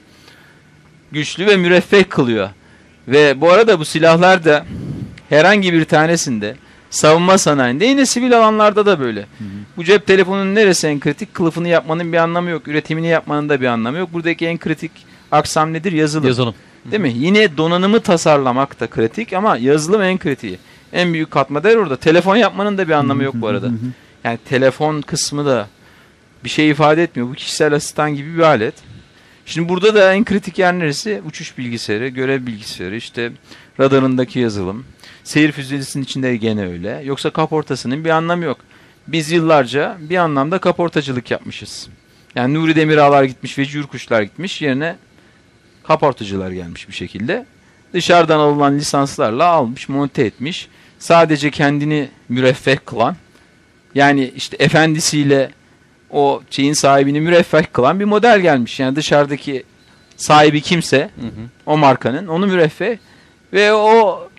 [1.11, 2.49] güçlü ve müreffeh kılıyor.
[3.07, 4.65] Ve bu arada bu silahlar da
[5.29, 6.55] herhangi bir tanesinde
[6.89, 9.25] savunma sanayinde yine sivil alanlarda da böyle.
[9.77, 11.33] Bu cep telefonunun neresi en kritik?
[11.33, 12.67] Kılıfını yapmanın bir anlamı yok.
[12.67, 14.13] Üretimini yapmanın da bir anlamı yok.
[14.13, 14.91] Buradaki en kritik
[15.31, 15.91] aksam nedir?
[15.91, 16.27] Yazılım.
[16.27, 16.55] Yazılım.
[16.91, 17.13] Değil mi?
[17.15, 20.59] Yine donanımı tasarlamak da kritik ama yazılım en kritiği.
[20.93, 21.97] En büyük katma değer orada.
[21.97, 23.71] Telefon yapmanın da bir anlamı yok bu arada.
[24.23, 25.67] Yani telefon kısmı da
[26.43, 27.29] bir şey ifade etmiyor.
[27.29, 28.73] Bu kişisel asistan gibi bir alet.
[29.45, 31.21] Şimdi burada da en kritik yer neresi?
[31.27, 33.31] Uçuş bilgisayarı, görev bilgisayarı, işte
[33.79, 34.85] radarındaki yazılım.
[35.23, 37.01] Seyir füzesinin içinde gene öyle.
[37.05, 38.57] Yoksa kaportasının bir anlamı yok.
[39.07, 41.89] Biz yıllarca bir anlamda kaportacılık yapmışız.
[42.35, 44.61] Yani Nuri Demirağlar gitmiş ve Cürkuşlar gitmiş.
[44.61, 44.95] Yerine
[45.87, 47.45] kaportacılar gelmiş bir şekilde.
[47.93, 50.67] Dışarıdan alınan lisanslarla almış, monte etmiş.
[50.99, 53.15] Sadece kendini müreffeh kılan,
[53.95, 55.51] yani işte efendisiyle
[56.09, 58.79] o şeyin sahibini müreffeh kılan bir model gelmiş.
[58.79, 59.63] Yani dışarıdaki
[60.17, 61.29] sahibi kimse, Hı hı.
[61.65, 62.97] o markanın, onu müreffeh
[63.53, 64.29] ve o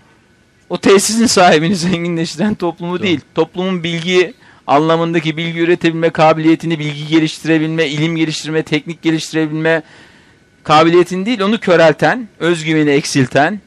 [0.68, 3.02] o tesisin sahibini zenginleştiren toplumu Doğru.
[3.02, 3.20] değil.
[3.34, 4.34] Toplumun bilgi
[4.66, 9.82] anlamındaki bilgi üretebilme kabiliyetini, bilgi geliştirebilme, ilim geliştirme, teknik geliştirebilme
[10.66, 13.60] kabiliyetini değil, onu körelten, özgüveni eksilten,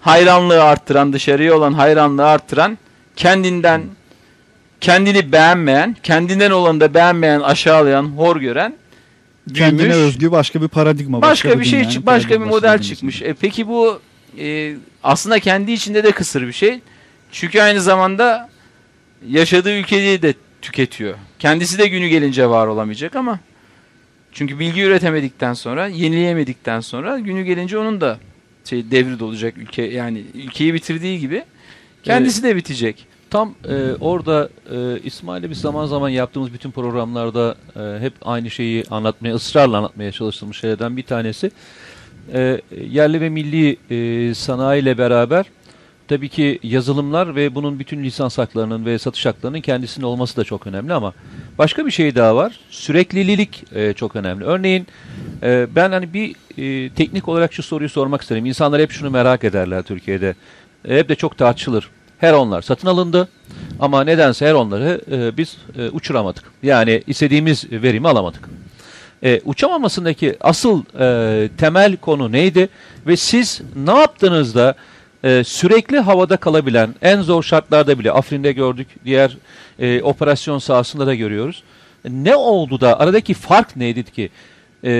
[0.00, 2.78] hayranlığı arttıran, dışarıya olan hayranlığı arttıran,
[3.16, 3.82] kendinden
[4.80, 8.74] kendini beğenmeyen, kendinden olanı da beğenmeyen, aşağılayan, hor gören
[9.54, 11.22] Kendine büyümüş, özgü başka bir paradigma.
[11.22, 13.22] başka, bir şey çık, başka bir model çıkmış.
[13.22, 14.00] E, peki bu
[14.38, 16.80] e, aslında kendi içinde de kısır bir şey.
[17.32, 18.48] Çünkü aynı zamanda
[19.28, 21.14] yaşadığı ülkeyi de tüketiyor.
[21.38, 23.38] Kendisi de günü gelince var olamayacak ama
[24.34, 28.18] çünkü bilgi üretemedikten sonra, yenileyemedikten sonra günü gelince onun da
[28.64, 31.44] şey devri dolacak ülke yani ülkeyi bitirdiği gibi
[32.02, 33.06] kendisi de bitecek.
[33.30, 38.84] Tam e, orada e, İsmail'le biz zaman zaman yaptığımız bütün programlarda e, hep aynı şeyi
[38.90, 41.50] anlatmaya, ısrarla anlatmaya çalıştığımız şeylerden bir tanesi.
[42.32, 45.46] E, yerli ve milli e, sanayiyle beraber
[46.08, 50.66] tabii ki yazılımlar ve bunun bütün lisans haklarının ve satış haklarının kendisinin olması da çok
[50.66, 51.12] önemli ama
[51.58, 52.58] başka bir şey daha var.
[52.70, 54.44] Süreklilik e, çok önemli.
[54.44, 54.86] Örneğin
[55.42, 58.46] e, ben hani bir e, teknik olarak şu soruyu sormak isterim.
[58.46, 60.34] İnsanlar hep şunu merak ederler Türkiye'de.
[60.88, 61.90] E, hep de çok tartışılır.
[62.18, 63.28] Her onlar satın alındı
[63.80, 66.44] ama nedense her onları e, biz e, uçuramadık.
[66.62, 68.48] Yani istediğimiz verimi alamadık.
[69.22, 72.68] E, uçamamasındaki asıl e, temel konu neydi
[73.06, 74.74] ve siz ne yaptınız da
[75.24, 79.36] e, sürekli havada kalabilen en zor şartlarda bile Afrin'de gördük diğer
[79.78, 81.62] e, operasyon sahasında da görüyoruz.
[82.08, 84.30] Ne oldu da aradaki fark neydi ki
[84.84, 84.92] e,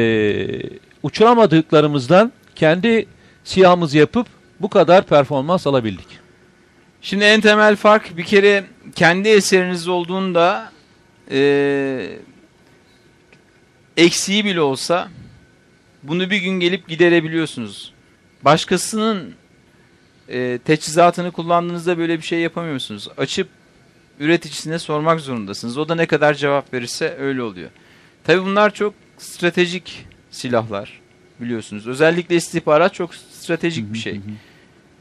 [1.02, 3.06] uçuramadıklarımızdan kendi
[3.44, 4.26] siyahımızı yapıp
[4.60, 6.06] bu kadar performans alabildik?
[7.02, 10.72] Şimdi en temel fark bir kere kendi eseriniz olduğunda
[11.30, 12.18] eee
[13.96, 15.08] eksiği bile olsa
[16.02, 17.92] bunu bir gün gelip giderebiliyorsunuz.
[18.42, 19.34] Başkasının
[20.28, 23.08] eee, teçhizatını kullandığınızda böyle bir şey yapamıyorsunuz.
[23.18, 23.48] Açıp
[24.20, 25.78] üreticisine sormak zorundasınız.
[25.78, 27.70] O da ne kadar cevap verirse öyle oluyor.
[28.24, 31.00] Tabi bunlar çok stratejik silahlar
[31.40, 31.86] biliyorsunuz.
[31.86, 34.20] Özellikle istihbarat çok stratejik bir şey.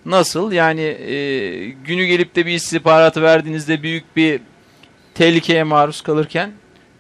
[0.06, 0.52] Nasıl?
[0.52, 1.16] Yani e,
[1.70, 4.42] günü gelip de bir istihbaratı verdiğinizde büyük bir
[5.16, 6.52] tehlikeye maruz kalırken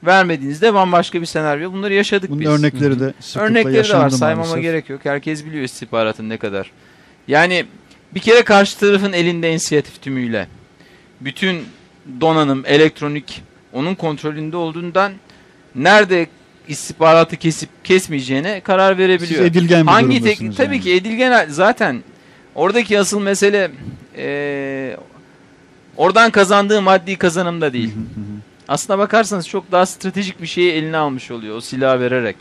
[0.03, 1.73] vermediğinizde bambaşka bir senaryo.
[1.73, 2.47] Bunları yaşadık Bunun biz.
[2.47, 4.09] örnekleri de Örnekleri de var.
[4.09, 4.61] Saymama maalesef.
[4.61, 5.01] gerek yok.
[5.03, 6.71] Herkes biliyor istihbaratın ne kadar.
[7.27, 7.65] Yani
[8.15, 10.47] bir kere karşı tarafın elinde inisiyatif tümüyle
[11.21, 11.65] bütün
[12.21, 13.41] donanım, elektronik
[13.73, 15.13] onun kontrolünde olduğundan
[15.75, 16.27] nerede
[16.67, 19.45] istihbaratı kesip kesmeyeceğine karar Siz verebiliyor.
[19.45, 20.57] edilgen bir Hangi durumdasınız teknik?
[20.57, 20.83] Tabii yani.
[20.83, 22.03] ki edilgen zaten
[22.55, 23.71] oradaki asıl mesele
[24.17, 24.97] eee,
[25.97, 27.91] oradan kazandığı maddi kazanımda değil.
[28.67, 32.35] Aslına bakarsanız çok daha stratejik bir şeyi eline almış oluyor o silahı vererek.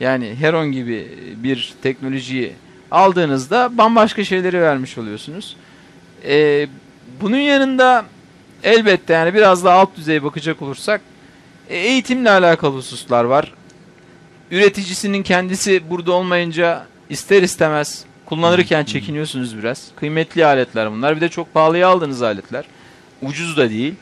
[0.00, 2.52] Yani Heron gibi bir teknolojiyi
[2.90, 5.56] aldığınızda bambaşka şeyleri vermiş oluyorsunuz.
[6.24, 6.68] Ee,
[7.20, 8.04] bunun yanında
[8.62, 11.00] elbette yani biraz daha alt düzeye bakacak olursak
[11.68, 13.54] e, eğitimle alakalı hususlar var.
[14.50, 19.88] Üreticisinin kendisi burada olmayınca ister istemez kullanırken çekiniyorsunuz biraz.
[19.96, 21.16] Kıymetli aletler bunlar.
[21.16, 22.64] Bir de çok pahalıya aldığınız aletler.
[23.22, 23.94] Ucuz da değil.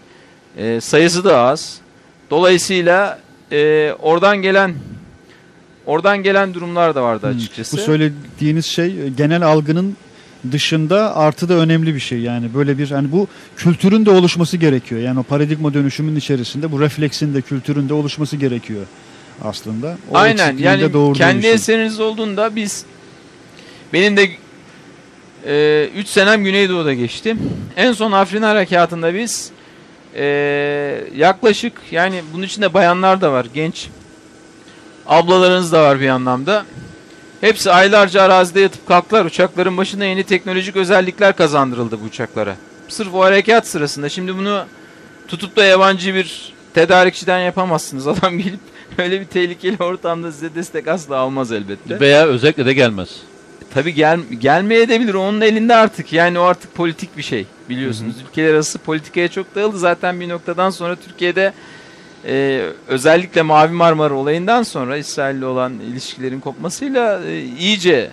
[0.56, 1.80] E, sayısı da az.
[2.30, 3.18] Dolayısıyla
[3.52, 4.74] e, oradan gelen
[5.86, 7.36] oradan gelen durumlar da vardı Hmm.
[7.38, 7.76] açıkçası.
[7.76, 9.96] Bu söylediğiniz şey e, genel algının
[10.52, 15.00] dışında artı da önemli bir şey yani böyle bir hani bu kültürün de oluşması gerekiyor
[15.00, 18.86] yani o paradigma dönüşümün içerisinde bu refleksin de kültürün de oluşması gerekiyor
[19.44, 19.96] aslında.
[20.10, 21.52] O Aynen yani kendi şey.
[21.52, 22.84] eseriniz olduğunda biz
[23.92, 24.28] benim de
[25.96, 27.36] 3 senem Güneydoğu'da geçti.
[27.76, 29.50] En son Afrin Harekatı'nda biz
[30.16, 30.24] e,
[31.16, 33.88] yaklaşık yani bunun içinde bayanlar da var genç
[35.06, 36.64] ablalarınız da var bir anlamda.
[37.40, 39.24] Hepsi aylarca arazide yatıp kalktılar.
[39.24, 42.56] Uçakların başına yeni teknolojik özellikler kazandırıldı bu uçaklara.
[42.88, 44.08] Sırf o harekat sırasında.
[44.08, 44.64] Şimdi bunu
[45.28, 48.06] tutup da yabancı bir tedarikçiden yapamazsınız.
[48.08, 48.60] Adam gelip
[48.98, 52.00] öyle bir tehlikeli ortamda size destek asla almaz elbette.
[52.00, 53.08] Veya özellikle de gelmez.
[53.74, 55.14] Tabii gel, gelmeyebilir.
[55.14, 56.12] Onun elinde artık.
[56.12, 58.14] Yani o artık politik bir şey biliyorsunuz.
[58.28, 59.78] Ülkeler arası politikaya çok dağıldı.
[59.78, 61.52] Zaten bir noktadan sonra Türkiye'de
[62.26, 68.10] e, özellikle Mavi Marmara olayından sonra İsrail'le olan ilişkilerin kopmasıyla e, iyice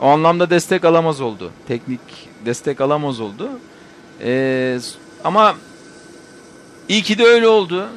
[0.00, 1.50] o anlamda destek alamaz oldu.
[1.68, 2.00] Teknik
[2.46, 3.48] destek alamaz oldu.
[4.22, 4.78] E,
[5.24, 5.54] ama
[6.88, 7.88] iyi ki de öyle oldu.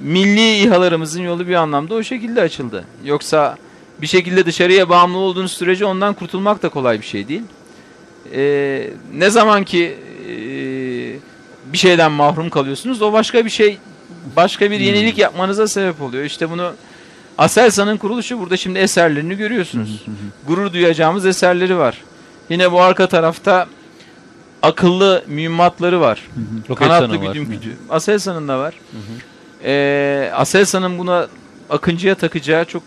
[0.00, 2.84] Milli İHA'larımızın yolu bir anlamda o şekilde açıldı.
[3.04, 3.56] Yoksa
[4.02, 7.42] bir şekilde dışarıya bağımlı olduğunuz sürece ondan kurtulmak da kolay bir şey değil.
[8.34, 9.96] Ee, ne zaman ki
[10.28, 10.32] e,
[11.72, 13.78] bir şeyden mahrum kalıyorsunuz o başka bir şey
[14.36, 16.24] başka bir yenilik yapmanıza sebep oluyor.
[16.24, 16.72] İşte bunu
[17.38, 20.04] Aselsan'ın kuruluşu burada şimdi eserlerini görüyorsunuz.
[20.46, 22.02] Gurur duyacağımız eserleri var.
[22.50, 23.66] Yine bu arka tarafta
[24.62, 26.22] akıllı mühimmatları var.
[26.78, 27.76] Kanatlı güdüm güdü.
[27.90, 28.74] Aselsan'ın da var.
[29.64, 31.26] Ee, Aselsan'ın buna
[31.70, 32.82] Akıncı'ya takacağı çok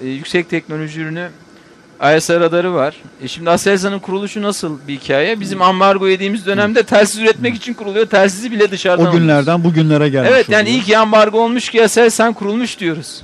[0.00, 1.28] e, yüksek teknoloji ürünü
[2.02, 2.94] ISR radarı var.
[3.22, 5.40] E şimdi Aselsan'ın kuruluşu nasıl bir hikaye?
[5.40, 8.06] Bizim ambargo yediğimiz dönemde telsiz üretmek için kuruluyor.
[8.06, 10.82] Telsizi bile dışarıdan O günlerden bugünlere gelmiş Evet yani oluyor.
[10.82, 13.22] iyi ki ambargo olmuş ki Aselsan kurulmuş diyoruz.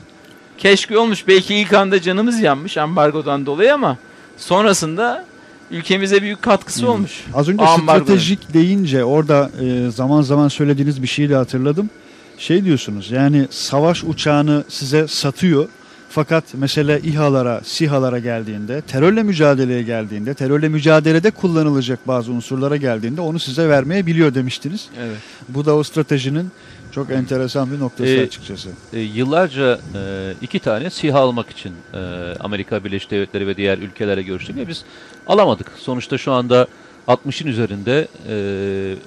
[0.59, 1.29] Keşke olmuş.
[1.29, 3.97] Belki ilk anda canımız yanmış ambargodan dolayı ama
[4.37, 5.25] sonrasında
[5.71, 7.25] ülkemize büyük katkısı olmuş.
[7.35, 8.05] Az önce Ambargo.
[8.05, 11.91] stratejik deyince orada e, zaman zaman söylediğiniz bir şeyi de hatırladım.
[12.39, 15.69] Şey diyorsunuz yani savaş uçağını size satıyor.
[16.19, 23.39] Fakat mesela İHA'lara, SİHA'lara geldiğinde, terörle mücadeleye geldiğinde, terörle mücadelede kullanılacak bazı unsurlara geldiğinde onu
[23.39, 24.89] size vermeye biliyor demiştiniz.
[25.01, 25.17] Evet.
[25.49, 26.51] Bu da o stratejinin
[26.93, 28.69] çok enteresan bir noktası Ee, açıkçası.
[28.93, 31.99] E, yıllarca e, iki tane SİHA almak için e,
[32.41, 34.85] Amerika Birleşik Devletleri ve diğer ülkelere görüştük ve biz
[35.27, 35.73] alamadık.
[35.77, 36.67] Sonuçta şu anda
[37.09, 38.35] 60'ın üzerinde e,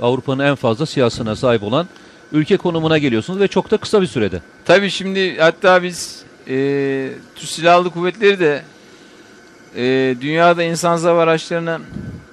[0.01, 1.87] Avrupa'nın en fazla SİHA'sına sahip olan
[2.31, 4.41] ülke konumuna geliyorsunuz ve çok da kısa bir sürede.
[4.65, 8.63] Tabii şimdi hatta biz e, Türk Silahlı Kuvvetleri de
[9.75, 11.79] e, dünyada insan hava araçlarını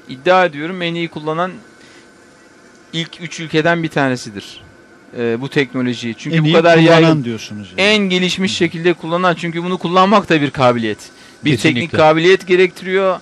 [0.09, 1.53] iddia ediyorum en iyi kullanan
[2.93, 4.61] ilk üç ülkeden bir tanesidir.
[5.19, 6.15] E, bu teknolojiyi.
[6.19, 7.25] Çünkü en bu kadar yaygın.
[7.25, 7.69] diyorsunuz.
[7.77, 7.81] Yani.
[7.81, 10.99] En gelişmiş şekilde kullanan çünkü bunu kullanmak da bir kabiliyet.
[11.45, 11.81] Bir Kesinlikle.
[11.81, 13.21] teknik kabiliyet gerektiriyor.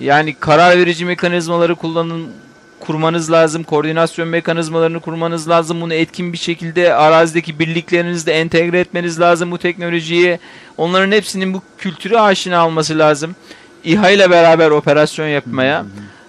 [0.00, 2.30] Yani karar verici mekanizmaları kullanın
[2.86, 3.62] kurmanız lazım.
[3.62, 5.80] Koordinasyon mekanizmalarını kurmanız lazım.
[5.80, 10.38] Bunu etkin bir şekilde arazideki birliklerinizle entegre etmeniz lazım bu teknolojiyi.
[10.76, 13.36] Onların hepsinin bu kültürü aşina olması lazım.
[13.84, 15.84] İHA ile beraber operasyon yapmaya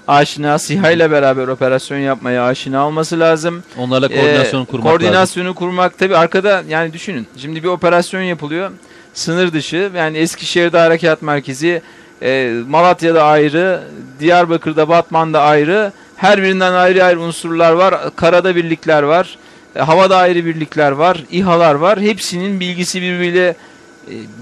[0.08, 3.64] aşina, SİHA ile beraber operasyon yapmaya aşina olması lazım.
[3.78, 5.00] Onlarla koordinasyon Ee, kurmak lazım.
[5.00, 7.28] Koordinasyonu kurmak tabii arkada yani düşünün.
[7.38, 8.72] Şimdi bir operasyon yapılıyor.
[9.14, 11.82] Sınır dışı yani Eskişehir'de harekat merkezi,
[12.22, 13.84] e, Malatya'da ayrı,
[14.20, 15.92] Diyarbakır'da, Batman'da ayrı.
[16.24, 17.96] Her birinden ayrı ayrı unsurlar var.
[18.16, 19.38] Karada birlikler var.
[19.76, 21.24] e, havada ayrı birlikler var.
[21.32, 22.02] İHA'lar var.
[22.02, 23.56] Hepsinin bilgisi birbiriyle e,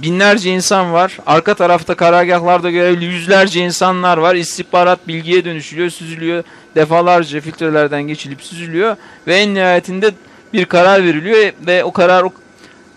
[0.02, 1.18] binlerce insan var.
[1.26, 4.36] Arka tarafta karargahlarda görevli yüzlerce insanlar var.
[4.36, 6.44] İstihbarat bilgiye dönüşülüyor, süzülüyor.
[6.76, 8.96] Defalarca filtrelerden geçilip süzülüyor
[9.28, 10.12] ve en nihayetinde
[10.54, 12.26] bir karar veriliyor ve o karar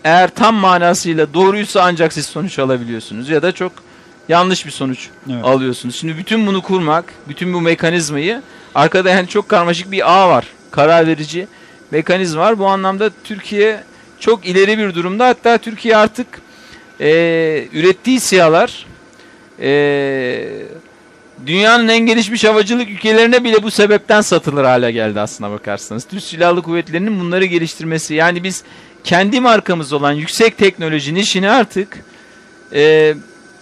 [0.03, 3.71] eğer tam manasıyla doğruysa ancak siz sonuç alabiliyorsunuz ya da çok
[4.29, 5.45] yanlış bir sonuç Evet.
[5.45, 5.95] alıyorsunuz.
[5.95, 8.41] Şimdi bütün bunu kurmak, bütün bu mekanizmayı
[8.75, 10.45] arkada yani çok karmaşık bir ağ var.
[10.71, 11.47] Karar verici
[11.91, 12.59] mekanizma var.
[12.59, 13.83] Bu anlamda Türkiye
[14.19, 15.27] çok ileri bir durumda.
[15.27, 16.27] Hatta Türkiye artık
[16.99, 18.85] eee, ürettiği sihalar
[19.61, 20.47] eee,
[21.45, 26.05] dünyanın en gelişmiş havacılık ülkelerine bile bu sebepten satılır hale geldi aslına bakarsanız.
[26.05, 28.13] Türk Silahlı Kuvvetleri'nin bunları geliştirmesi.
[28.13, 28.63] Yani biz
[29.03, 31.97] kendi markamız olan yüksek teknolojinin işini artık
[32.71, 33.15] eee,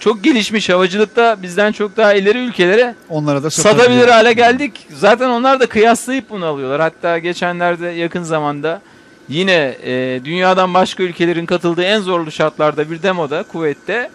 [0.04, 4.88] çok gelişmiş havacılıkta bizden çok daha ileri ülkelere Onlara da satabilir hale geldik.
[4.90, 6.82] Zaten onlar da kıyaslayıp bunu alıyorlar.
[6.82, 8.82] Hatta geçenlerde yakın zamanda
[9.30, 14.10] yine e, dünyadan başka ülkelerin katıldığı en zorlu şartlarda bir demoda kuvvette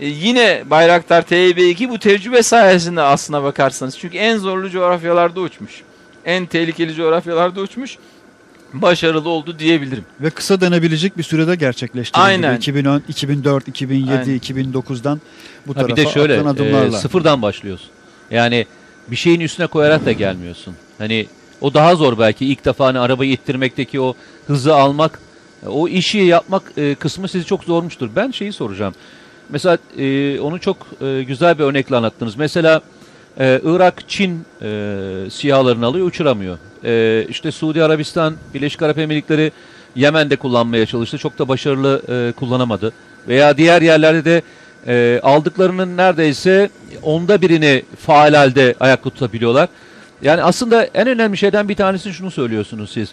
[0.00, 3.98] e, yine Bayraktar TB2 bu tecrübe sayesinde aslına bakarsanız.
[3.98, 5.82] Çünkü en zorlu coğrafyalarda uçmuş.
[6.24, 7.98] En tehlikeli coğrafyalarda uçmuş.
[8.72, 10.04] Başarılı oldu diyebilirim.
[10.20, 12.24] Ve kısa denebilecek bir sürede gerçekleştirildi.
[12.26, 12.56] Aynen.
[12.56, 14.38] 2010, 2004, 2007, Aynen.
[14.38, 15.20] 2009'dan
[15.66, 16.98] bu Ha, tarafa bir de şöyle atılan e, adımlarla.
[16.98, 17.88] sıfırdan başlıyorsun.
[18.30, 18.66] Yani
[19.08, 20.74] bir şeyin üstüne koyarak da gelmiyorsun.
[20.98, 21.26] Hani
[21.60, 24.14] o daha zor belki ilk defa hani arabayı ittirmekteki o
[24.46, 25.18] hızı almak,
[25.66, 28.10] e, o işi yapmak e, kısmı sizi çok zormuştur.
[28.16, 28.94] Ben şeyi soracağım.
[29.50, 32.36] Mesela e, onu çok e, güzel bir örnekle anlattınız.
[32.36, 32.82] Mesela
[33.40, 36.58] e, Irak, Çin e, sihalarını alıyor, uçuramıyor.
[36.84, 39.52] E, işte Suudi Arabistan, Birleşik Arap Emirlikleri
[39.96, 41.18] Yemen'de kullanmaya çalıştı.
[41.18, 42.92] Çok da başarılı e, kullanamadı.
[43.28, 44.42] Veya diğer yerlerde de
[44.86, 46.70] e, aldıklarının neredeyse
[47.02, 49.68] onda birini faal halde ayakta tutabiliyorlar.
[50.22, 53.12] Yani aslında en önemli şeyden bir tanesi şunu söylüyorsunuz siz.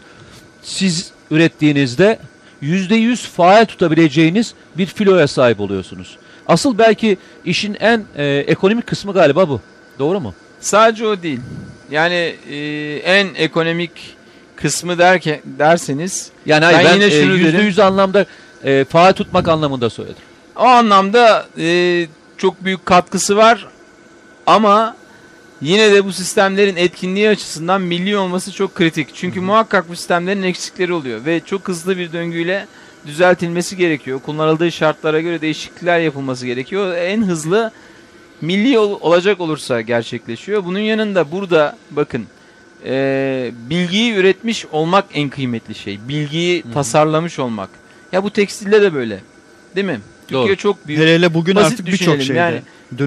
[0.61, 2.19] Siz ürettiğinizde
[2.61, 6.17] yüzde yüz faal tutabileceğiniz bir filoya sahip oluyorsunuz.
[6.47, 9.61] Asıl belki işin en e, ekonomik kısmı galiba bu.
[9.99, 10.33] Doğru mu?
[10.59, 11.39] Sadece o değil.
[11.91, 12.57] Yani e,
[12.95, 14.15] en ekonomik
[14.55, 18.25] kısmı derken derseniz Yani hayır, Ben ben, yine e, şunu yüzde yüz anlamda
[18.63, 20.23] e, faal tutmak anlamında söyledim.
[20.55, 23.67] o anlamda e, çok büyük katkısı var
[24.45, 24.95] ama
[25.61, 29.07] yine de bu sistemlerin etkinliği açısından milli olması çok kritik.
[29.15, 32.67] Çünkü muhakkak bu sistemlerin eksikleri oluyor ve çok hızlı bir döngüyle
[33.05, 34.19] düzeltilmesi gerekiyor.
[34.19, 36.95] Kullanıldığı şartlara göre değişiklikler yapılması gerekiyor.
[36.95, 37.71] En hızlı
[38.41, 40.65] milli ol- olacak olursa gerçekleşiyor.
[40.65, 42.25] Bunun yanında burada bakın
[42.85, 45.99] e, bilgiyi üretmiş olmak en kıymetli şey.
[46.07, 46.73] Bilgiyi Hı hı.
[46.73, 47.69] tasarlamış olmak.
[48.11, 49.19] Ya bu tekstilde de böyle.
[49.75, 49.99] Değil mi?
[50.27, 50.55] Türkiye Doğru.
[50.55, 51.01] çok büyük.
[51.01, 52.61] Hele hele bugün Basit artık birçok şeyde Yani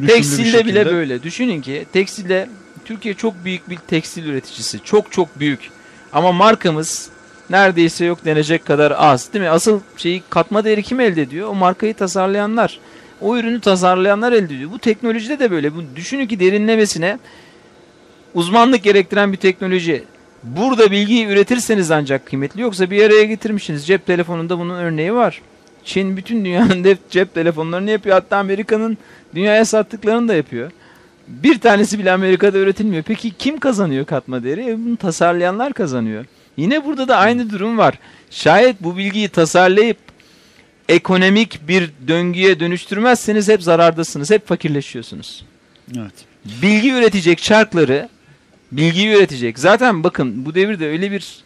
[0.07, 1.23] Tekstilde bile böyle.
[1.23, 2.49] Düşünün ki tekstilde
[2.85, 4.81] Türkiye çok büyük bir tekstil üreticisi.
[4.85, 5.71] Çok çok büyük.
[6.13, 7.09] Ama markamız
[7.51, 9.33] neredeyse yok denecek kadar az.
[9.33, 9.51] Değil mi?
[9.51, 11.49] Asıl şeyi katma değeri kim elde ediyor?
[11.49, 12.79] O markayı tasarlayanlar.
[13.23, 14.71] O ürünü tasarlayanlar elde ediyor.
[14.71, 15.75] Bu teknolojide de böyle.
[15.75, 17.19] Bu düşünün ki derinlemesine
[18.35, 20.05] uzmanlık gerektiren bir teknoloji.
[20.43, 22.61] Burada bilgiyi üretirseniz ancak kıymetli.
[22.61, 23.87] Yoksa bir araya getirmişsiniz.
[23.87, 25.43] Cep telefonunda bunun örneği var.
[25.85, 28.15] Çin bütün dünyanın cep telefonlarını yapıyor.
[28.15, 28.99] Hatta Amerika'nın
[29.35, 30.71] dünyaya sattıklarını da yapıyor.
[31.29, 33.03] Bir tanesi bile Amerika'da üretilmiyor.
[33.03, 34.71] Peki kim kazanıyor katma değeri?
[34.71, 36.25] E, bunu tasarlayanlar kazanıyor.
[36.57, 37.99] Yine burada da aynı durum var.
[38.31, 39.97] Şayet bu bilgiyi tasarlayıp
[40.93, 44.31] ekonomik bir döngüye dönüştürmezseniz hep zarardasınız.
[44.31, 45.45] Hep fakirleşiyorsunuz.
[45.97, 46.13] Evet.
[46.63, 48.09] Bilgi üretecek çarkları
[48.73, 49.59] bilgiyi üretecek.
[49.59, 51.45] Zaten bakın bu devirde öyle bir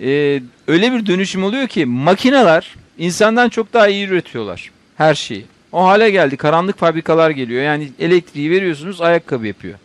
[0.00, 5.44] e, öyle bir dönüşüm oluyor ki makineler insandan çok daha iyi üretiyorlar her şeyi.
[5.72, 6.36] O hale geldi.
[6.36, 7.62] Karanlık fabrikalar geliyor.
[7.62, 9.78] Yani elektriği veriyorsunuz ayakkabı yapıyor.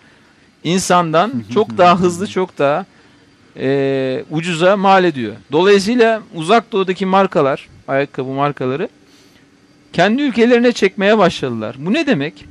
[0.63, 2.85] İnsandan çok daha hızlı, çok daha
[3.59, 5.35] e, ucuza mal ediyor.
[5.51, 8.89] Dolayısıyla uzak doğudaki markalar, ayakkabı markaları
[9.93, 11.75] kendi ülkelerine çekmeye başladılar.
[11.79, 12.45] Bu ne demek?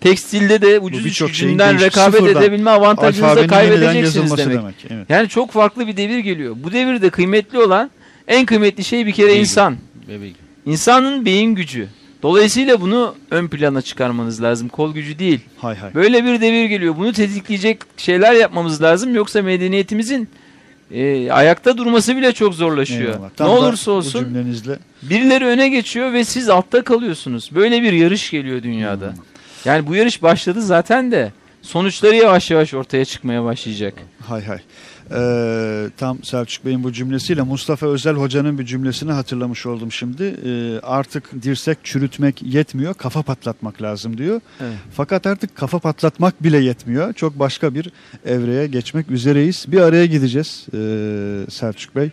[0.00, 4.58] Tekstilde de ucuz iş gücünden rekabet sıfırdan edebilme avantajınızı kaybedeceksiniz demek.
[4.58, 4.74] demek.
[4.90, 5.10] Evet.
[5.10, 6.56] Yani çok farklı bir devir geliyor.
[6.62, 7.90] Bu devirde kıymetli olan
[8.28, 9.40] en kıymetli şey bir kere Bilgi.
[9.40, 9.76] insan.
[10.66, 11.88] İnsanın beyin gücü.
[12.22, 14.68] Dolayısıyla bunu ön plana çıkarmanız lazım.
[14.68, 15.40] Kol gücü değil.
[15.58, 15.94] Hay hay.
[15.94, 16.96] Böyle bir devir geliyor.
[16.96, 19.14] Bunu tetikleyecek şeyler yapmamız lazım.
[19.14, 20.28] Yoksa medeniyetimizin
[20.92, 23.14] e, ayakta durması bile çok zorlaşıyor.
[23.14, 23.30] Eyvallah.
[23.30, 27.50] Ne Tam olursa olsun cümlenizle birileri öne geçiyor ve siz altta kalıyorsunuz.
[27.54, 29.06] Böyle bir yarış geliyor dünyada.
[29.06, 29.14] Hmm.
[29.64, 31.32] Yani bu yarış başladı zaten de
[31.62, 33.94] sonuçları yavaş yavaş ortaya çıkmaya başlayacak.
[34.26, 34.58] Hay hay.
[35.14, 40.22] Ee, tam Selçuk Bey'in bu cümlesiyle Mustafa Özel Hoca'nın bir cümlesini hatırlamış oldum şimdi.
[40.46, 44.40] Ee, artık dirsek çürütmek yetmiyor, kafa patlatmak lazım diyor.
[44.60, 44.74] Evet.
[44.94, 47.12] Fakat artık kafa patlatmak bile yetmiyor.
[47.12, 47.90] Çok başka bir
[48.26, 49.64] evreye geçmek üzereyiz.
[49.68, 52.10] Bir araya gideceğiz ee, Selçuk Bey.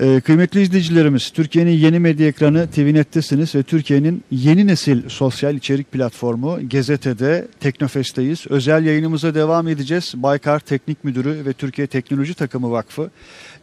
[0.00, 6.68] Ee, kıymetli izleyicilerimiz, Türkiye'nin yeni medya ekranı TVNet'tesiniz ve Türkiye'nin yeni nesil sosyal içerik platformu
[6.68, 8.46] Gezete'de Teknofest'teyiz.
[8.50, 10.12] Özel yayınımıza devam edeceğiz.
[10.16, 13.10] Baykar Teknik Müdürü ve Türkiye Teknoloji Takımı Vakfı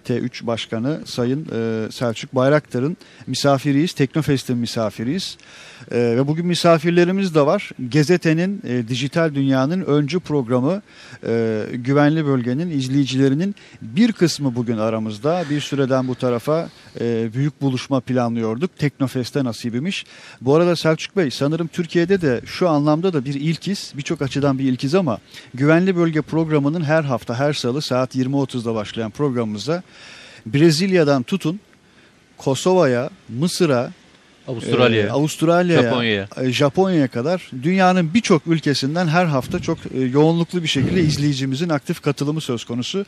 [0.10, 2.98] T3 Başkanı Sayın e, Selçuk Bayraktar'ın
[3.28, 3.94] misafiriyiz.
[3.94, 5.38] Teknofest'in misafiriyiz.
[5.92, 7.70] E, ve bugün misafirlerimiz de var.
[7.90, 10.82] Gezete'nin e, dijital dünyanın öncü programı
[11.28, 15.44] e, Güvenli Bölgenin izleyicilerinin bir kısmı bugün aramızda.
[15.50, 18.78] Bir süreden bu tarafa e, büyük buluşma planlıyorduk.
[18.78, 20.06] Teknofest'te nasibiymiş.
[20.42, 23.94] Bu arada Selçuk Bey sanırım Türkiye'de de şu anlamda da bir ilkiz.
[23.98, 25.18] Birçok açıdan bir ilkiz ama
[25.54, 29.84] Güvenli Bölge programının her hafta her salı saat 20.30'da başlayan programımıza
[30.46, 31.60] Brezilya'dan tutun
[32.38, 33.92] Kosova'ya, Mısır'a,
[34.50, 36.28] Avustralya, e, Avustralya'ya, Japonya'ya.
[36.42, 42.02] e, Japonya'ya kadar dünyanın birçok ülkesinden her hafta çok e, yoğunluklu bir şekilde izleyicimizin aktif
[42.02, 43.06] katılımı söz konusu.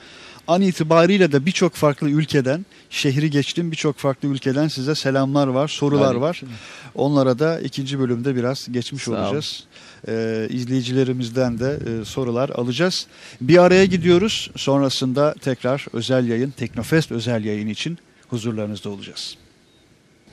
[0.47, 6.15] An itibariyle de birçok farklı ülkeden, şehri geçtim birçok farklı ülkeden size selamlar var, sorular
[6.15, 6.41] Aleyküm var.
[6.95, 9.63] Onlara da ikinci bölümde biraz geçmiş Sağ olacağız.
[10.07, 13.07] E, izleyicilerimizden de e, sorular alacağız.
[13.41, 14.51] Bir araya gidiyoruz.
[14.55, 17.97] Sonrasında tekrar özel yayın, Teknofest özel yayın için
[18.29, 19.40] huzurlarınızda olacağız.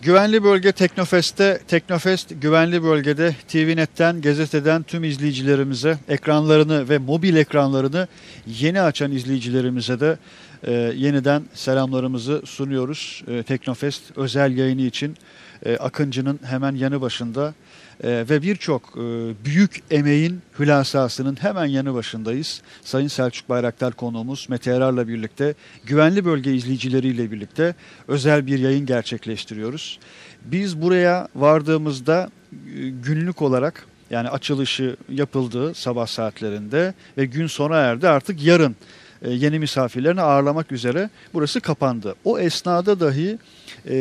[0.03, 8.09] Güvenli Bölge Teknofest'te, Teknofest güvenli bölgede TVNet'ten, gazeteden tüm izleyicilerimize ekranlarını ve mobil ekranlarını
[8.47, 10.19] yeni açan izleyicilerimize de
[10.63, 13.25] e, yeniden selamlarımızı sunuyoruz.
[13.29, 15.17] E, Teknofest özel yayını için
[15.65, 17.55] e, Akıncı'nın hemen yanı başında
[18.05, 19.01] e, ve birçok e,
[19.45, 22.63] büyük emeğin hülasasının hemen yanı başındayız.
[22.83, 27.75] Sayın Selçuk Bayraktar konuğumuz Mete Erar'la birlikte güvenli bölge izleyicileriyle birlikte
[28.09, 29.99] özel bir yayın gerçekleştiriyoruz.
[30.45, 38.09] Biz buraya vardığımızda e, günlük olarak yani açılışı yapıldı sabah saatlerinde ve gün sona erdi
[38.09, 38.77] artık yarın
[39.23, 42.15] e, yeni misafirlerini ağırlamak üzere burası kapandı.
[42.25, 43.39] O esnada dahi
[43.89, 43.97] e,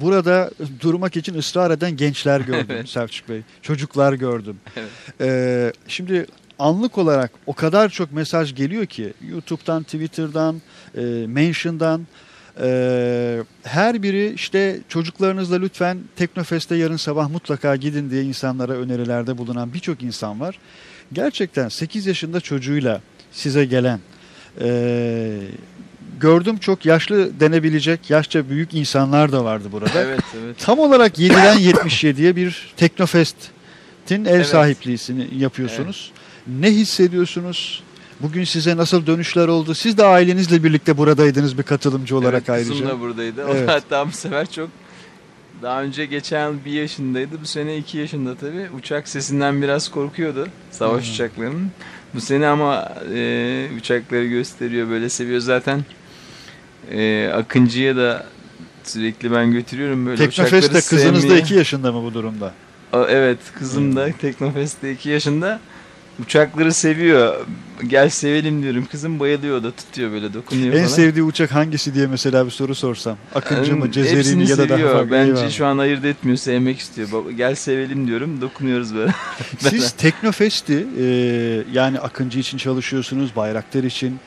[0.00, 2.88] burada durmak için ısrar eden gençler gördüm Evet.
[2.88, 3.40] Selçuk Bey.
[3.62, 4.56] Çocuklar gördüm.
[4.76, 4.90] Evet.
[5.20, 6.26] E, şimdi
[6.58, 10.62] anlık olarak o kadar çok mesaj geliyor ki YouTube'dan, Twitter'dan,
[10.96, 12.06] e, Mention'dan
[12.60, 19.74] e, her biri işte çocuklarınızla lütfen Teknofest'e yarın sabah mutlaka gidin diye insanlara önerilerde bulunan
[19.74, 20.58] birçok insan var.
[21.12, 23.00] Gerçekten 8 yaşında çocuğuyla
[23.32, 24.00] size gelen
[24.60, 25.38] e,
[26.20, 29.90] gördüm çok yaşlı denebilecek yaşça büyük insanlar da vardı burada.
[30.00, 30.56] Evet evet.
[30.58, 34.46] Tam olarak 7'den 77'ye bir Teknofest'in ev Evet.
[34.46, 36.12] sahipliğini yapıyorsunuz.
[36.46, 37.82] Ne hissediyorsunuz?
[38.20, 39.74] Bugün size nasıl dönüşler oldu?
[39.74, 42.70] Siz de ailenizle birlikte buradaydınız bir katılımcı olarak evet, ayrıca.
[42.72, 43.44] Kızım da buradaydı.
[43.50, 43.64] Evet.
[43.64, 44.68] O da hatta bu sefer çok
[45.62, 47.40] daha önce geçen yıl bir yaşındaydı.
[47.42, 48.68] Bu sene iki yaşında tabii.
[48.78, 50.48] Uçak sesinden biraz korkuyordu.
[50.70, 51.12] Savaş Hmm.
[51.14, 51.70] uçaklarının.
[52.14, 55.84] Bu sene ama e, uçakları gösteriyor böyle seviyor zaten.
[56.90, 58.26] E, Akıncı'ya da
[58.84, 61.40] sürekli ben götürüyorum böyle Teknofest'te kızınız da sevmeye.
[61.40, 62.52] 2 yaşında mı bu durumda?
[62.92, 64.12] A- Evet kızım da Hmm.
[64.12, 65.60] Teknofest'te 2 yaşında.
[66.22, 67.46] Uçakları seviyor.
[67.86, 68.86] Gel sevelim diyorum.
[68.90, 70.86] Kızım bayılıyor da tutuyor böyle dokunuyor En falan.
[70.86, 73.16] sevdiği uçak hangisi diye mesela bir soru sorsam.
[73.34, 75.10] Akıncı mı, Cezeri mi ya da daha farklı?
[75.10, 76.38] Bence şu an ayırt etmiyor.
[76.38, 77.08] Sevmek istiyor.
[77.36, 78.40] Gel sevelim diyorum.
[78.40, 79.14] Dokunuyoruz böyle.
[79.58, 81.04] Siz Teknofest'i e,
[81.72, 84.18] yani Akıncı için çalışıyorsunuz, Bayraktar için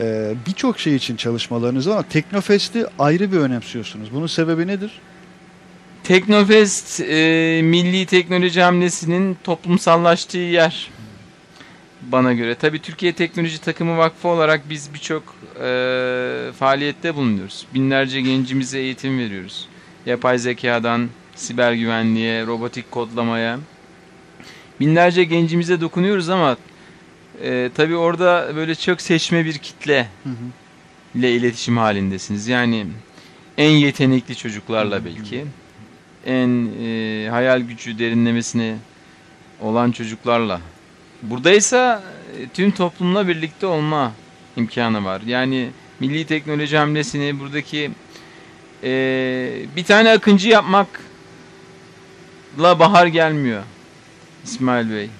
[0.00, 4.14] e, birçok şey için çalışmalarınız var ama Teknofest'i ayrı bir önemsiyorsunuz.
[4.14, 4.92] Bunun sebebi nedir?
[6.04, 10.90] Teknofest e, milli teknoloji hamlesinin toplumsallaştığı yer
[12.02, 12.54] bana göre.
[12.54, 15.22] Tabii Türkiye Teknoloji Takımı Vakfı olarak biz birçok
[15.62, 17.66] e, faaliyette bulunuyoruz.
[17.74, 19.68] Binlerce gencimize eğitim veriyoruz.
[20.06, 23.58] Yapay zekadan siber güvenliğe, robotik kodlamaya.
[24.80, 26.56] Binlerce gencimize dokunuyoruz ama
[27.42, 31.18] e, tabii orada böyle çok seçme bir kitle Hı hı.
[31.18, 32.48] ile iletişim halindesiniz.
[32.48, 32.86] Yani
[33.58, 35.44] en yetenekli çocuklarla belki,
[36.26, 38.76] en e, hayal gücü derinlemesine
[39.60, 40.60] olan çocuklarla.
[41.22, 42.02] Buradaysa
[42.38, 44.12] e, tüm toplumla birlikte olma
[44.56, 45.20] imkanı var.
[45.26, 47.90] Yani milli teknoloji hamlesini buradaki
[48.84, 48.90] e,
[49.76, 50.88] bir tane akıncı yapmakla
[52.78, 53.62] bahar gelmiyor
[54.44, 55.10] İsmail Bey.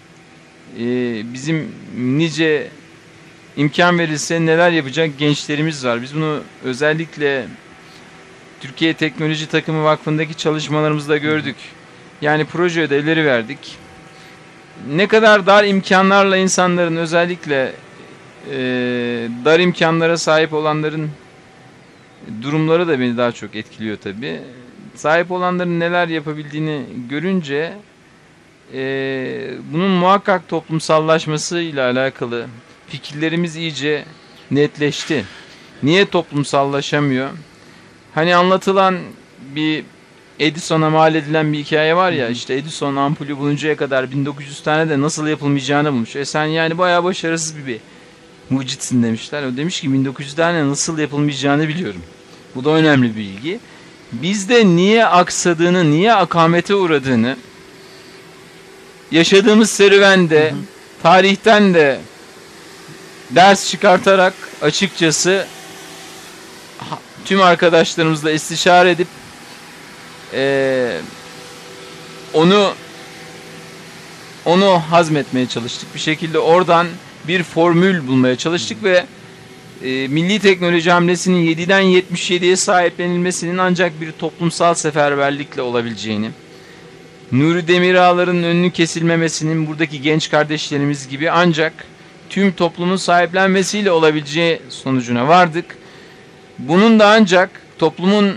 [0.78, 2.68] E, bizim nice
[3.57, 6.03] imkan verilse neler yapacak gençlerimiz var.
[6.03, 7.46] Biz bunu özellikle
[8.61, 11.57] Türkiye Teknoloji Takımı Vakfı'ndaki çalışmalarımızda gördük.
[12.22, 13.59] Yani proje ödevleri verdik.
[14.87, 17.72] Ne kadar dar imkanlarla insanların özellikle
[18.51, 18.59] e,
[19.45, 21.11] dar imkanlara sahip olanların
[22.43, 24.41] durumları da beni daha çok etkiliyor tabii.
[24.95, 27.72] Sahip olanların neler yapabildiğini görünce
[28.74, 28.81] e,
[29.72, 32.47] bunun muhakkak toplumsallaşmasıyla alakalı
[32.87, 34.05] fikirlerimiz iyice
[34.51, 35.24] netleşti.
[35.83, 37.31] Niye toplumsallaşamıyor?
[38.14, 38.99] Hani anlatılan
[39.55, 39.85] bir
[40.39, 45.01] Edison'a mal edilen bir hikaye var ya işte Edison ampulü buluncaya kadar 1900 tane de
[45.01, 46.16] nasıl yapılmayacağını bulmuş.
[46.16, 47.80] E sen yani bayağı başarısız bir, bir
[48.51, 49.43] mucitsin demişler.
[49.43, 52.03] O demiş ki 1900 tane nasıl yapılmayacağını biliyorum.
[52.55, 53.61] Bu da önemli bir bilgi.
[54.12, 57.36] Bizde niye aksadığını, niye akamete uğradığını
[59.11, 60.55] yaşadığımız serüvende,
[61.03, 62.01] tarihten de
[63.30, 65.47] ders çıkartarak açıkçası
[67.24, 69.09] tüm arkadaşlarımızla istişare edip
[70.33, 71.01] eee,
[72.35, 72.72] onu
[74.45, 75.95] onu hazmetmeye çalıştık.
[75.95, 76.87] Bir şekilde oradan
[77.29, 79.05] bir formül bulmaya çalıştık ve
[79.85, 86.31] e, milli teknoloji hamlesinin 7'den 77'ye sahiplenilmesinin ancak bir toplumsal seferberlikle olabileceğini,
[87.33, 91.72] Nuri Demirağlar'ın önünü kesilmemesinin buradaki genç kardeşlerimiz gibi ancak
[92.31, 95.79] tüm toplumun sahiplenmesiyle olabileceği sonucuna vardık.
[96.59, 98.35] Bunun da ancak toplumun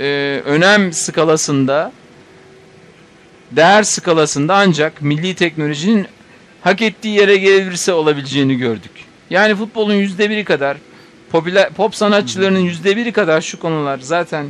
[0.00, 1.92] e, önem skalasında,
[3.52, 6.06] değer skalasında ancak milli teknolojinin
[6.60, 8.90] hak ettiği yere gelebilirse olabileceğini gördük.
[9.30, 10.76] Yani futbolun yüzde biri kadar,
[11.30, 14.46] popüler, pop sanatçılarının yüzde biri kadar şu konular zaten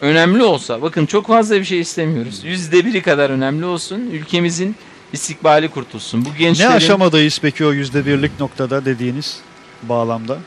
[0.00, 2.44] önemli olsa, bakın çok fazla bir şey istemiyoruz.
[2.44, 4.76] Yüzde biri kadar önemli olsun, ülkemizin
[5.12, 6.24] istikbali kurtulsun.
[6.24, 6.70] Bu Ne gençlerin...
[6.70, 9.40] aşamadayız peki o yüzde birlik noktada dediğiniz
[9.82, 10.38] bağlamda?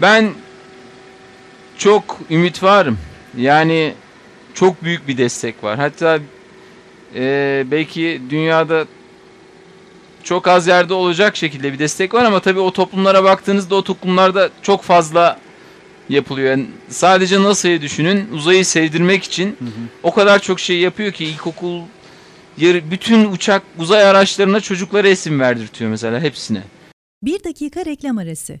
[0.00, 0.30] Ben
[1.78, 2.98] çok ümit varım.
[3.38, 3.94] Yani
[4.54, 5.78] çok büyük bir destek var.
[5.78, 6.18] Hatta
[7.14, 8.86] Ee, belki dünyada
[10.22, 14.50] çok az yerde olacak şekilde bir destek var ama tabii o toplumlara baktığınızda o toplumlarda
[14.62, 15.38] çok fazla
[16.08, 16.50] yapılıyor.
[16.50, 18.28] Yani sadece NASA'yı düşünün.
[18.32, 19.56] Uzayı sevdirmek için
[20.02, 21.80] o kadar çok şey yapıyor ki ilkokul
[22.58, 26.62] yarı, bütün uçak uzay araçlarına çocuklara isim verdirtiyor mesela hepsine.
[27.22, 28.60] Bir dakika reklam arası.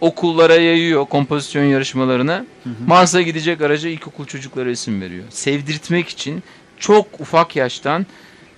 [0.00, 2.46] okullara yayıyor kompozisyon yarışmalarına.
[2.86, 5.24] Mars'a gidecek araca ilkokul çocuklara isim veriyor.
[5.30, 6.42] Sevdirtmek için
[6.78, 8.06] çok ufak yaştan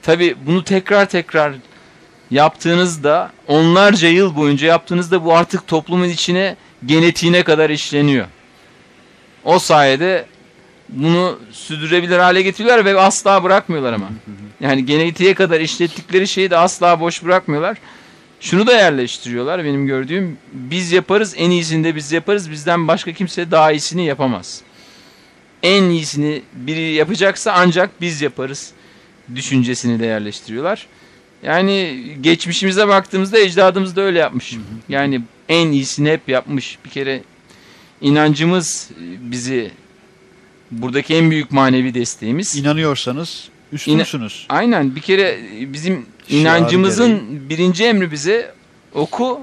[0.02, 1.52] tabi bunu tekrar tekrar
[2.30, 8.26] yaptığınızda onlarca yıl boyunca yaptığınızda bu artık toplumun içine genetiğine kadar işleniyor.
[9.44, 10.26] O sayede
[10.88, 14.08] bunu sürdürebilir hale getiriyorlar ve asla bırakmıyorlar ama.
[14.60, 17.76] Yani genetiğe kadar işlettikleri şeyi de asla boş bırakmıyorlar.
[18.42, 20.38] Şunu da yerleştiriyorlar benim gördüğüm.
[20.52, 22.50] Biz yaparız en iyisini de biz yaparız.
[22.50, 24.60] Bizden başka kimse daha iyisini yapamaz.
[25.62, 28.72] En iyisini biri yapacaksa ancak biz yaparız
[29.34, 30.86] düşüncesini de yerleştiriyorlar.
[31.42, 34.56] Yani geçmişimize baktığımızda ecdadımız da öyle yapmış.
[34.88, 36.78] Yani en iyisini hep yapmış.
[36.84, 37.22] Bir kere
[38.00, 38.90] inancımız
[39.20, 39.70] bizi
[40.70, 42.56] buradaki en büyük manevi desteğimiz.
[42.56, 44.46] İnanıyorsanız üstünsünüz.
[44.48, 45.38] Aynen bir kere
[45.72, 48.54] bizim İnancımızın birinci emri bize
[48.94, 49.40] oku,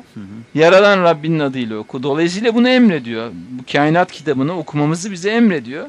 [0.55, 2.03] yaradan Rabbinin adıyla oku.
[2.03, 3.31] Dolayısıyla bunu emrediyor.
[3.51, 5.87] Bu kainat kitabını okumamızı bize emrediyor.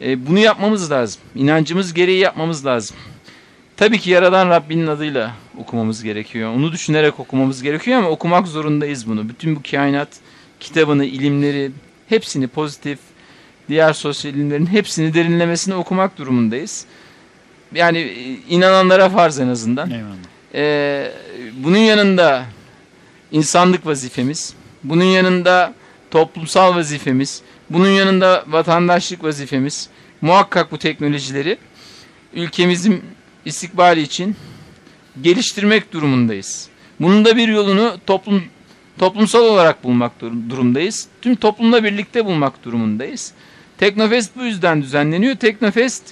[0.00, 1.22] E, bunu yapmamız lazım.
[1.34, 2.96] İnancımız gereği yapmamız lazım.
[3.76, 6.54] Tabii ki yaradan Rabbinin adıyla okumamız gerekiyor.
[6.54, 9.28] Onu düşünerek okumamız gerekiyor ama okumak zorundayız bunu.
[9.28, 10.08] Bütün bu kainat
[10.60, 11.70] kitabını, ilimleri,
[12.08, 12.98] hepsini pozitif,
[13.68, 16.86] diğer sosyal ilimlerin hepsini derinlemesine okumak durumundayız.
[17.74, 19.90] Yani e, inananlara farz en azından.
[19.90, 20.12] Eyvallah.
[20.54, 21.12] Ee,
[21.56, 22.44] bunun yanında
[23.32, 24.54] insanlık vazifemiz,
[24.84, 25.74] bunun yanında
[26.10, 29.88] toplumsal vazifemiz, bunun yanında vatandaşlık vazifemiz.
[30.20, 31.58] Muhakkak bu teknolojileri
[32.34, 33.04] ülkemizin
[33.44, 34.36] istikbali için
[35.22, 36.68] geliştirmek durumundayız.
[37.00, 38.42] Bunun da bir yolunu toplum
[38.98, 41.08] toplumsal olarak bulmak dur- durumdayız.
[41.22, 43.32] Tüm toplumla birlikte bulmak durumundayız.
[43.78, 45.34] Teknofest bu yüzden düzenleniyor.
[45.34, 46.02] Teknofest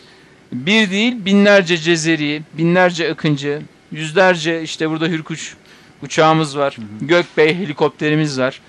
[0.52, 5.56] bir değil binlerce Cezeri, binlerce Akıncı, yüzlerce işte burada Hürkuş
[6.02, 6.76] uçağımız var.
[7.00, 8.60] Gökbey helikopterimiz var.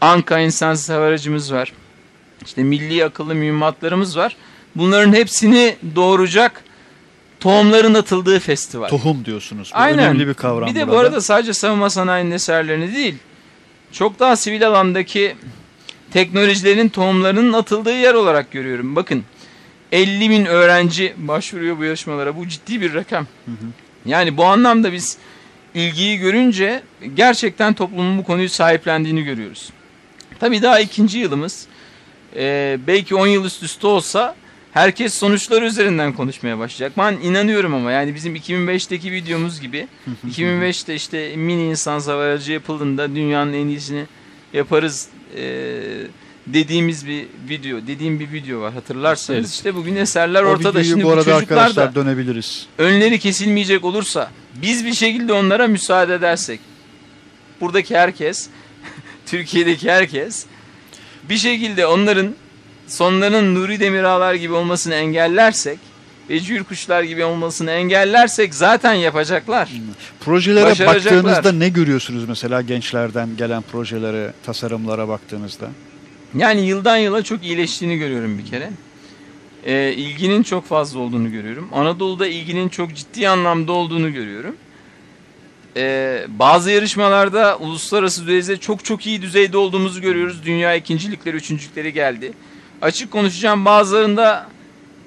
[0.00, 1.72] Anka insansız hava aracımız var.
[2.46, 4.36] İşte milli akıllı mühimmatlarımız var.
[4.76, 6.64] Bunların hepsini doğuracak
[7.40, 8.88] tohumların atıldığı festival.
[8.88, 9.70] Tohum diyorsunuz.
[9.74, 9.98] Bu Aynen.
[9.98, 11.00] önemli bir kavram Bir de bu burada.
[11.00, 13.14] arada sadece savunma sanayinin eserlerini değil,
[13.92, 15.36] çok daha sivil alandaki
[16.12, 18.96] teknolojilerin tohumlarının atıldığı yer olarak görüyorum.
[18.96, 19.24] Bakın
[19.92, 22.36] 50 bin öğrenci başvuruyor bu yarışmalara.
[22.36, 23.26] Bu ciddi bir rakam.
[24.06, 25.18] Yani bu anlamda biz
[25.74, 26.82] ilgiyi görünce
[27.14, 29.70] gerçekten toplumun bu konuyu sahiplendiğini görüyoruz.
[30.40, 31.66] Tabii daha ikinci yılımız.
[32.36, 34.34] Ee, belki 10 yıl üst üste olsa
[34.72, 36.98] herkes sonuçları üzerinden konuşmaya başlayacak.
[36.98, 39.88] Ben inanıyorum ama yani bizim 2005'teki videomuz gibi
[40.28, 44.04] 2005'te işte mini insan hava aracı yapıldığında dünyanın en iyisini
[44.52, 45.82] yaparız ee,
[46.52, 49.40] dediğimiz bir video, dediğim bir video var hatırlarsanız.
[49.40, 49.50] Evet.
[49.50, 50.84] işte bugün eserler o ortada.
[50.84, 52.66] Şimdi bu arada çocuklar da dönebiliriz.
[52.78, 54.30] önleri kesilmeyecek olursa
[54.62, 56.60] biz bir şekilde onlara müsaade edersek
[57.60, 58.48] buradaki herkes
[59.26, 60.46] Türkiye'deki herkes
[61.28, 62.34] bir şekilde onların
[62.86, 65.78] sonlarının Nuri Demirağlar gibi olmasını engellersek
[66.30, 69.68] ve cüyür kuşlar gibi olmasını engellersek zaten yapacaklar.
[70.20, 71.24] Projelere Başaracaklar.
[71.24, 75.68] baktığınızda ne görüyorsunuz mesela gençlerden gelen projelere, tasarımlara baktığınızda?
[76.36, 78.70] Yani yıldan yıla çok iyileştiğini görüyorum bir kere.
[79.66, 81.68] Ee, ilginin çok fazla olduğunu görüyorum.
[81.72, 84.56] Anadolu'da ilginin çok ciddi anlamda olduğunu görüyorum.
[85.76, 90.44] Ee, bazı yarışmalarda uluslararası düzeyde çok çok iyi düzeyde olduğumuzu görüyoruz.
[90.44, 92.32] Dünya ikincilikleri, üçüncülükleri geldi.
[92.82, 94.46] Açık konuşacağım bazılarında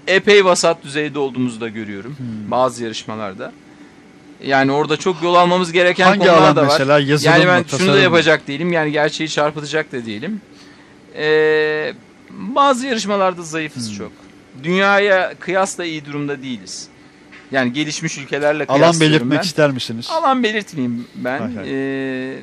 [0.08, 2.52] epey vasat düzeyde olduğumuzu da görüyorum Hmm.
[2.52, 3.52] bazı yarışmalarda.
[4.46, 6.68] Yani orada çok yol almamız gereken Hangi konular da var.
[6.68, 7.00] mesela?
[7.00, 8.00] Yani ben mı, şunu da mı?
[8.00, 8.74] yapacak değilim.
[8.74, 10.42] Yani gerçeği çarpıtacak da değilim.
[11.16, 11.94] Ee,
[12.30, 13.98] bazı yarışmalarda zayıfız Hmm.
[13.98, 14.12] çok.
[14.64, 16.88] Dünyaya kıyasla iyi durumda değiliz.
[17.52, 19.44] Yani gelişmiş ülkelerle Alan kıyaslıyorum belirtmek ben.
[19.44, 20.08] ister misiniz?
[20.12, 21.40] Alan belirtmeyeyim ben.
[21.40, 21.66] Hay hay.
[21.70, 22.38] Ee,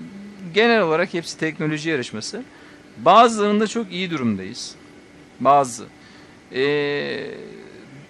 [0.55, 2.43] genel olarak hepsi teknoloji yarışması.
[2.99, 4.75] Bazılarında çok iyi durumdayız.
[5.41, 5.85] Bazı.
[6.55, 7.21] Ee,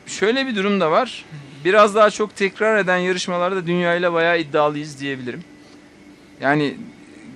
[0.07, 1.25] şöyle bir durum da var.
[1.65, 5.45] Biraz daha çok tekrar eden yarışmalarda dünyayla bayağı iddialıyız diyebilirim.
[6.41, 6.75] Yani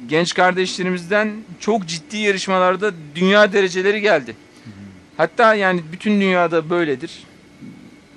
[0.08, 4.36] genç kardeşlerimizden çok ciddi yarışmalarda dünya dereceleri geldi.
[5.16, 7.10] Hatta yani bütün dünyada böyledir.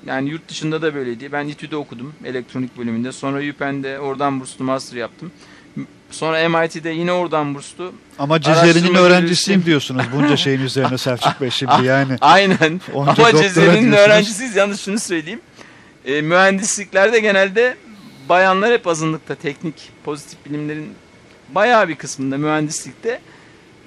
[0.05, 1.31] Yani yurt dışında da böyleydi.
[1.31, 3.11] Ben İTÜ'de okudum elektronik bölümünde.
[3.11, 5.31] Sonra UPenn'de oradan burslu master yaptım.
[6.11, 7.93] Sonra MIT'de yine oradan burslu.
[8.19, 9.65] Ama Cezeri'nin öğrencisiyim görevlisi.
[9.65, 12.15] diyorsunuz bunca şeyin üzerine Selçuk Bey şimdi yani.
[12.21, 12.81] Aynen.
[12.95, 14.55] Ama Cezeri'nin öğrencisiyiz.
[14.55, 15.41] Yalnız şunu söyleyeyim.
[16.05, 17.75] E, mühendisliklerde genelde
[18.29, 19.35] bayanlar hep azınlıkta.
[19.35, 20.89] Teknik, pozitif bilimlerin
[21.55, 23.21] bayağı bir kısmında mühendislikte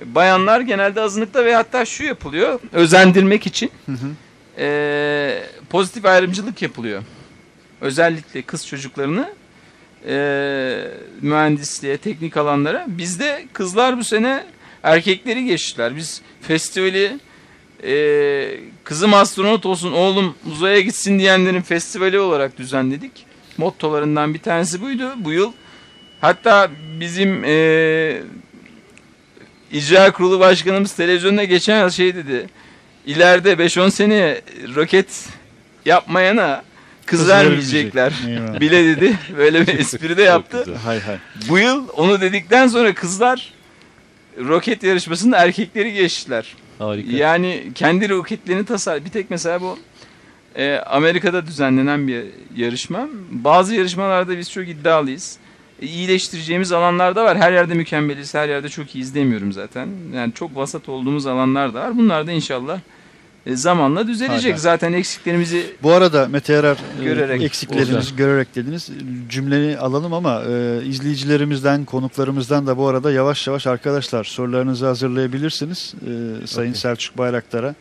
[0.04, 2.60] bayanlar genelde azınlıkta ve hatta şu yapılıyor.
[2.72, 4.08] Özendirmek için Hı hı.
[4.58, 7.02] e, pozitif ayrımcılık yapılıyor.
[7.80, 9.32] Özellikle kız çocuklarını
[10.06, 10.84] e,
[11.22, 12.84] mühendisliğe, teknik alanlara.
[12.88, 14.44] Bizde kızlar bu sene
[14.82, 15.96] erkekleri geçtiler.
[15.96, 17.18] Biz festivali
[17.84, 23.26] e, kızım astronot olsun, oğlum uzaya gitsin diyenlerin festivali olarak düzenledik.
[23.56, 25.52] Mottolarından bir tanesi buydu bu yıl.
[26.20, 28.22] Hatta bizim e,
[29.72, 32.46] icra kurulu başkanımız televizyonda geçen yıl şey dedi.
[33.06, 34.40] İleride 5-10 sene
[34.74, 35.28] roket
[35.84, 36.62] yapmayana
[37.06, 38.12] kız, vermeyecekler.
[38.60, 39.18] Bile dedi.
[39.36, 40.74] Böyle bir espri de yaptı.
[40.84, 41.16] Hay hay.
[41.48, 43.52] Bu yıl onu dedikten sonra kızlar
[44.38, 46.56] roket yarışmasında erkekleri geçtiler.
[46.78, 47.16] Harika.
[47.16, 49.04] Yani kendi roketlerini tasar.
[49.04, 49.78] Bir tek mesela bu
[50.56, 52.24] e, Amerika'da düzenlenen bir
[52.56, 53.08] yarışma.
[53.30, 55.38] Bazı yarışmalarda biz çok iddialıyız.
[55.82, 57.38] İyileştireceğimiz alanlar da var.
[57.38, 58.34] Her yerde mükemmeliz.
[58.34, 59.88] Her yerde çok iyi izlemiyorum zaten.
[60.14, 61.98] Yani çok vasat olduğumuz alanlar da var.
[61.98, 62.80] Bunlar da inşallah
[63.46, 64.44] e, zamanla düzelecek.
[64.44, 64.58] Hay hay.
[64.58, 68.18] Zaten eksiklerimizi Bu arada Mete Yarar e, Görerek eksiklerinizi olacak.
[68.18, 68.90] görerek dediniz.
[69.28, 75.94] Cümleni alalım ama e, izleyicilerimizden, konuklarımızdan da bu arada yavaş yavaş arkadaşlar sorularınızı hazırlayabilirsiniz.
[76.42, 76.80] E, Sayın Okey.
[76.80, 77.74] Selçuk Bayraktar'a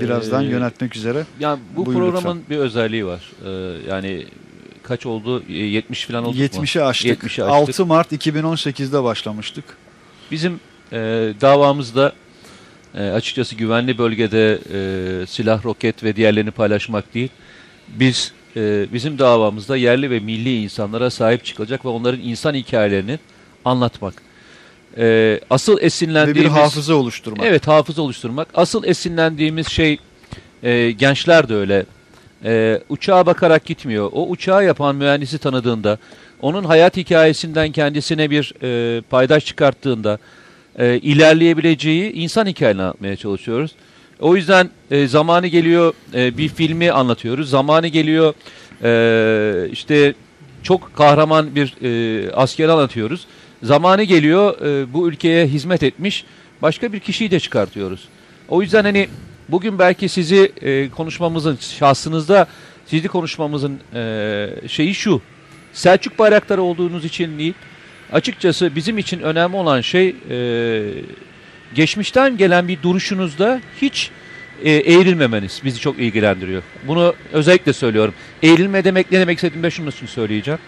[0.00, 1.24] birazdan Ee, yöneltmek üzere.
[1.40, 3.32] Yani bu Buyurun programın bir özelliği var.
[3.46, 3.50] Ee,
[3.90, 4.26] yani
[4.90, 5.42] kaç oldu?
[5.48, 6.42] Ee, 70 falan oldu mu?
[6.42, 7.22] 70'i aştık.
[7.22, 7.68] 70'i aştık.
[7.68, 9.64] 6 Mart 2018'de başlamıştık.
[10.30, 10.60] Bizim
[10.92, 10.98] e,
[11.40, 12.12] davamızda
[12.94, 17.28] e, açıkçası güvenli bölgede e, silah, roket ve diğerlerini paylaşmak değil.
[17.88, 23.18] Biz e, bizim davamızda yerli ve milli insanlara sahip çıkılacak ve onların insan hikayelerini
[23.64, 24.14] anlatmak.
[24.98, 27.46] E, asıl Ve bir esinlendiğimiz hafıza oluşturmak.
[27.46, 28.48] Evet hafıza oluşturmak.
[28.54, 29.98] Asıl esinlendiğimiz şey
[30.62, 31.86] e, gençler de öyle.
[32.44, 34.10] E, uçağa bakarak gitmiyor.
[34.12, 35.98] O uçağı yapan mühendisi tanıdığında,
[36.42, 40.18] onun hayat hikayesinden kendisine bir e, paydaş çıkarttığında
[40.78, 43.70] e, ilerleyebileceği insan hikayelerini anlatmaya çalışıyoruz.
[44.20, 47.50] O yüzden e, zamanı geliyor e, bir filmi anlatıyoruz.
[47.50, 48.34] Zamanı geliyor
[48.82, 50.14] e, işte
[50.62, 53.26] çok kahraman bir e, askeri anlatıyoruz.
[53.62, 56.24] Zamanı geliyor e, bu ülkeye hizmet etmiş
[56.62, 58.08] başka bir kişiyi de çıkartıyoruz.
[58.48, 59.08] O yüzden hani
[59.52, 62.46] bugün belki sizi e, konuşmamızın şahsınızda
[62.86, 65.22] sizi konuşmamızın e, şeyi şu.
[65.72, 67.54] Selçuk Bayraktarı olduğunuz için değil.
[68.12, 70.82] Açıkçası bizim için önemli olan şey e,
[71.74, 74.10] geçmişten gelen bir duruşunuzda hiç
[74.64, 76.62] e, eğrilmemeniz bizi çok ilgilendiriyor.
[76.88, 78.14] Bunu özellikle söylüyorum.
[78.42, 80.60] Eğrilme demek ne demek istediğimi şunun için söyleyeceğim.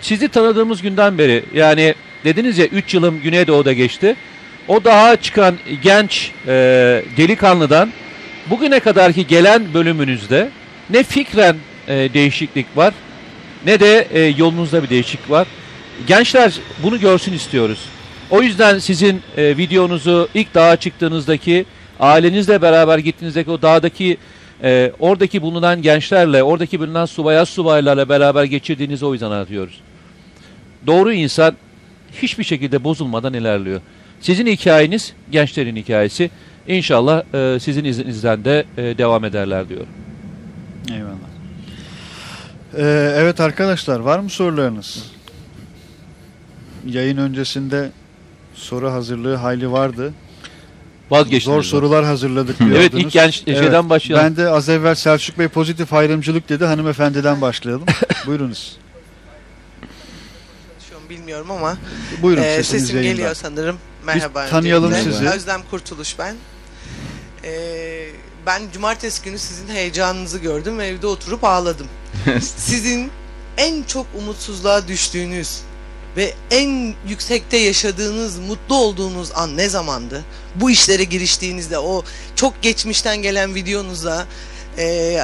[0.00, 4.16] Sizi tanıdığımız günden beri yani dediniz ya 3 yılım Güneydoğu'da geçti.
[4.68, 6.52] O daha çıkan genç e,
[7.16, 7.92] delikanlıdan
[8.50, 10.50] bugüne kadarki gelen bölümünüzde
[10.90, 11.56] ne fikren
[11.88, 12.94] e, değişiklik var
[13.66, 15.46] ne de e, yolunuzda bir değişiklik var.
[16.06, 16.52] Gençler
[16.82, 17.78] bunu görsün istiyoruz.
[18.30, 21.66] O yüzden sizin e, videonuzu ilk dağa çıktığınızdaki
[22.00, 24.16] ailenizle beraber gittiğinizdeki o dağdaki
[24.62, 29.80] e, oradaki bulunan gençlerle, oradaki bulunan subaya subaylarla beraber geçirdiğinizi o yüzden anlatıyoruz.
[30.86, 31.56] Doğru insan
[32.22, 33.80] hiçbir şekilde bozulmadan ilerliyor.
[34.20, 36.30] Sizin hikayeniz gençlerin hikayesi.
[36.68, 39.88] İnşallah e, sizin izninizden de e, devam ederler diyorum.
[40.92, 41.16] Eyvallah.
[42.76, 45.04] Ee, evet arkadaşlar var mı sorularınız?
[46.86, 47.90] Yayın öncesinde
[48.54, 50.12] soru hazırlığı hayli vardı.
[51.10, 51.44] Vazgeçtiniz.
[51.44, 53.04] Zor sorular hazırladık Evet diyordunuz.
[53.04, 54.26] ilk genç şeyden başlayalım.
[54.26, 56.64] Ben de az evvel Selçuk Bey pozitif ayrımcılık dedi.
[56.64, 57.84] Hanımefendiden başlayalım.
[58.26, 58.76] Buyurunuz.
[60.90, 61.76] Şu an bilmiyorum ama
[62.22, 63.12] Buyurun e, sesiniz sesim yayında.
[63.12, 63.76] geliyor sanırım.
[64.06, 64.48] Merhaba.
[64.48, 65.12] tanıyalım öncelikle.
[65.12, 65.28] sizi.
[65.28, 66.36] Özlem Kurtuluş ben.
[67.44, 67.52] E,
[68.46, 71.86] ben cumartesi günü sizin heyecanınızı gördüm ve evde oturup ağladım.
[72.56, 73.10] Sizin
[73.56, 75.60] en çok umutsuzluğa düştüğünüz
[76.16, 80.24] ve en yüksekte yaşadığınız, mutlu olduğunuz an ne zamandı?
[80.54, 82.04] Bu işlere giriştiğinizde o
[82.36, 84.26] çok geçmişten gelen videonuzda
[84.78, 85.18] e,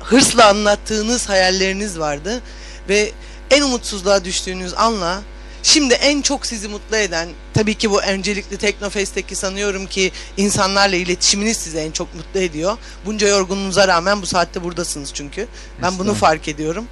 [0.00, 2.42] hırsla anlattığınız hayalleriniz vardı
[2.88, 3.12] ve
[3.50, 5.22] en umutsuzluğa düştüğünüz anla
[5.62, 11.56] Şimdi en çok sizi mutlu eden tabii ki bu öncelikli Teknofest'teki sanıyorum ki insanlarla iletişiminiz
[11.56, 12.78] sizi en çok mutlu ediyor.
[13.06, 15.46] Bunca yorgunluğunuza rağmen bu saatte buradasınız çünkü.
[15.82, 16.86] Ben bunu fark ediyorum.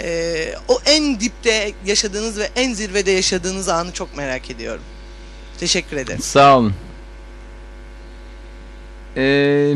[0.00, 4.82] Ee, o en dipte yaşadığınız ve en zirvede yaşadığınız anı çok merak ediyorum.
[5.60, 6.22] Teşekkür ederim.
[6.22, 6.74] Sağ olun.
[9.16, 9.74] Ee,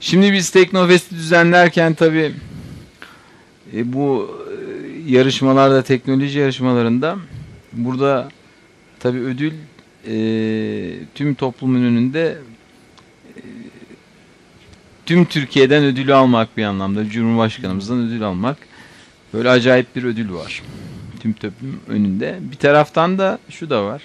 [0.00, 2.34] şimdi biz Teknofest'i düzenlerken tabii
[3.74, 7.16] e, bu e, yarışmalarda, teknoloji yarışmalarında
[7.76, 8.28] burada
[9.00, 9.52] tabii ödül
[10.06, 10.14] e,
[11.14, 12.38] tüm toplumun önünde
[13.36, 13.40] e,
[15.06, 17.08] tüm Türkiye'den ödülü almak bir anlamda.
[17.08, 18.56] Cumhurbaşkanımızdan ödül almak.
[19.34, 20.62] Böyle acayip bir ödül var.
[21.20, 22.38] Tüm toplum önünde.
[22.40, 24.02] Bir taraftan da şu da var.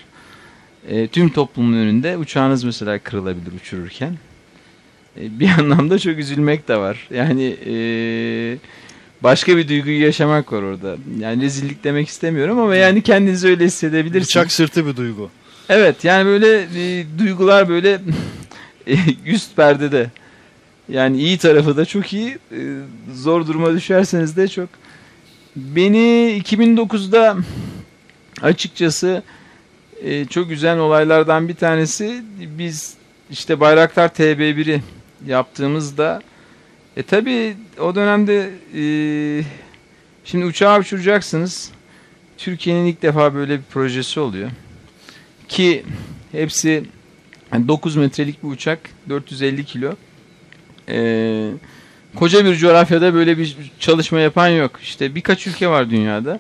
[0.88, 4.18] E, tüm toplumun önünde uçağınız mesela kırılabilir uçururken.
[5.18, 7.08] E, bir anlamda çok üzülmek de var.
[7.12, 7.74] Yani e,
[9.24, 10.96] başka bir duyguyu yaşamak var orada.
[11.20, 14.28] Yani rezillik demek istemiyorum ama yani kendinizi öyle hissedebilirsiniz.
[14.28, 15.30] Bıçak sırtı bir duygu.
[15.70, 18.00] Evet yani böyle e, duygular böyle
[18.88, 18.96] e,
[19.26, 20.10] üst perdede.
[20.90, 22.38] Yani iyi tarafı da çok iyi.
[22.52, 22.60] E,
[23.14, 24.70] zor duruma düşerseniz de çok.
[25.56, 25.98] Beni
[26.46, 27.38] 2009'da
[28.42, 29.24] açıkçası
[30.04, 32.94] e, çok güzel olaylardan bir tanesi biz
[33.32, 34.82] işte Bayraktar TB1'i
[35.28, 36.22] yaptığımızda
[37.00, 38.84] e tabi o dönemde e,
[40.26, 41.72] şimdi uçağı uçuracaksınız.
[42.38, 44.50] Türkiye'nin ilk defa böyle bir projesi oluyor.
[45.48, 45.84] Ki
[46.32, 46.84] hepsi
[47.54, 48.80] yani 9 metrelik bir uçak
[49.10, 49.94] 450 kilo.
[50.90, 51.50] Ee,
[52.16, 54.80] koca bir coğrafyada böyle bir çalışma yapan yok.
[54.84, 56.40] İşte birkaç ülke var dünyada.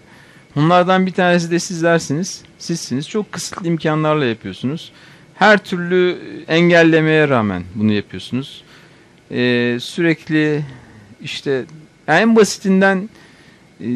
[0.55, 2.41] Onlardan bir tanesi de sizlersiniz.
[2.57, 3.09] Sizsiniz.
[3.09, 4.91] Çok kısıtlı imkanlarla yapıyorsunuz.
[5.35, 8.63] Her türlü engellemeye rağmen bunu yapıyorsunuz.
[9.31, 10.61] Ee, sürekli
[11.21, 11.65] işte
[12.07, 13.09] en basitinden
[13.81, 13.87] e,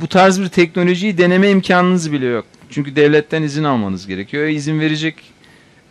[0.00, 2.44] bu tarz bir teknolojiyi deneme imkanınız bile yok.
[2.70, 4.46] Çünkü devletten izin almanız gerekiyor.
[4.46, 5.14] İzin verecek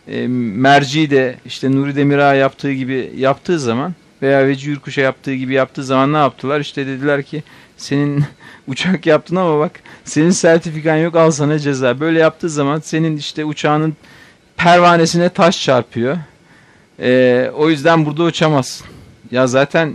[0.08, 5.54] e, merci de işte Nuri Demirağ yaptığı gibi yaptığı zaman veya Veci Yurkuş'a yaptığı gibi
[5.54, 6.60] yaptığı zaman ne yaptılar?
[6.60, 7.42] İşte dediler ki
[7.76, 8.24] senin
[8.68, 9.72] uçak yaptın ama bak
[10.04, 12.00] senin sertifikan yok al sana ceza.
[12.00, 13.96] Böyle yaptığı zaman senin işte uçağının
[14.56, 16.16] pervanesine taş çarpıyor.
[17.00, 18.86] E, o yüzden burada uçamazsın.
[19.30, 19.94] Ya zaten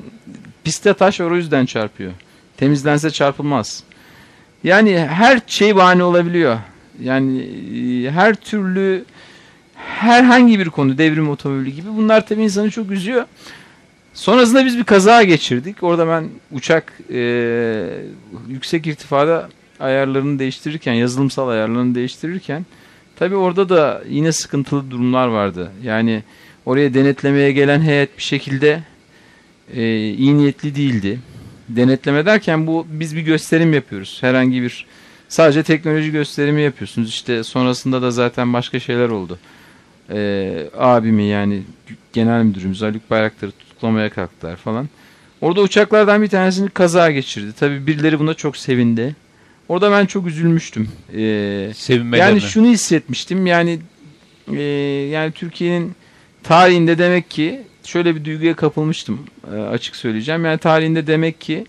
[0.64, 2.12] piste taş o yüzden çarpıyor.
[2.58, 3.84] Temizlense çarpılmaz.
[4.64, 6.58] Yani her şey bahane olabiliyor.
[7.02, 7.42] Yani
[8.06, 9.06] e, her türlü
[9.76, 13.26] herhangi bir konu devrim otomobili gibi bunlar tabii insanı çok üzüyor.
[14.14, 15.84] Sonrasında biz bir kaza geçirdik.
[15.84, 17.20] Orada ben uçak e,
[18.48, 19.50] yüksek irtifada
[19.80, 22.66] ayarlarını değiştirirken, yazılımsal ayarlarını değiştirirken
[23.16, 25.72] tabii orada da yine sıkıntılı durumlar vardı.
[25.84, 26.24] Yani
[26.66, 28.84] oraya denetlemeye gelen heyet bir şekilde
[29.74, 31.20] e, iyi niyetli değildi.
[31.70, 34.18] Denetleme derken bu biz bir gösterim yapıyoruz.
[34.22, 34.86] Herhangi bir
[35.30, 37.10] sadece teknoloji gösterimi yapıyorsunuz.
[37.10, 39.40] İşte sonrasında da zaten başka şeyler oldu.
[40.10, 41.62] Ee, abimi yani
[42.14, 44.90] genel müdürümüz Haluk Bayraktar'ı tutuklamaya kalktılar falan.
[45.42, 47.54] Orada uçaklardan bir tanesini kaza geçirdi.
[47.60, 49.16] Tabii birileri buna çok sevindi.
[49.70, 50.90] Orada ben çok üzülmüştüm.
[51.14, 52.30] Ee, Sevinmelerine.
[52.30, 53.48] yani şunu hissetmiştim.
[53.48, 53.80] Yani
[54.54, 54.62] e,
[55.12, 55.96] yani Türkiye'nin
[56.48, 59.20] tarihinde demek ki şöyle bir duyguya kapılmıştım
[59.54, 60.46] e, açık söyleyeceğim.
[60.46, 61.66] Yani tarihinde demek ki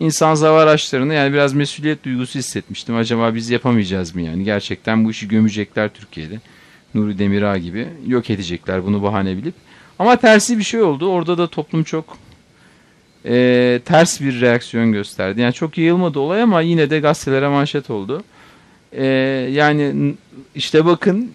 [0.00, 2.96] insan hava araçlarını yani biraz mesuliyet duygusu hissetmiştim.
[2.96, 4.44] Acaba biz yapamayacağız mı yani?
[4.44, 6.40] Gerçekten bu işi gömecekler Türkiye'de.
[6.94, 9.54] Nuri Demirağ gibi yok edecekler bunu bahane bilip.
[9.98, 11.08] Ama tersi bir şey oldu.
[11.08, 12.16] Orada da toplum çok
[13.24, 15.40] e, ters bir reaksiyon gösterdi.
[15.40, 18.22] Yani çok yayılmadı olay ama yine de gazetelere manşet oldu.
[18.92, 19.06] E,
[19.52, 20.14] yani
[20.54, 21.32] işte bakın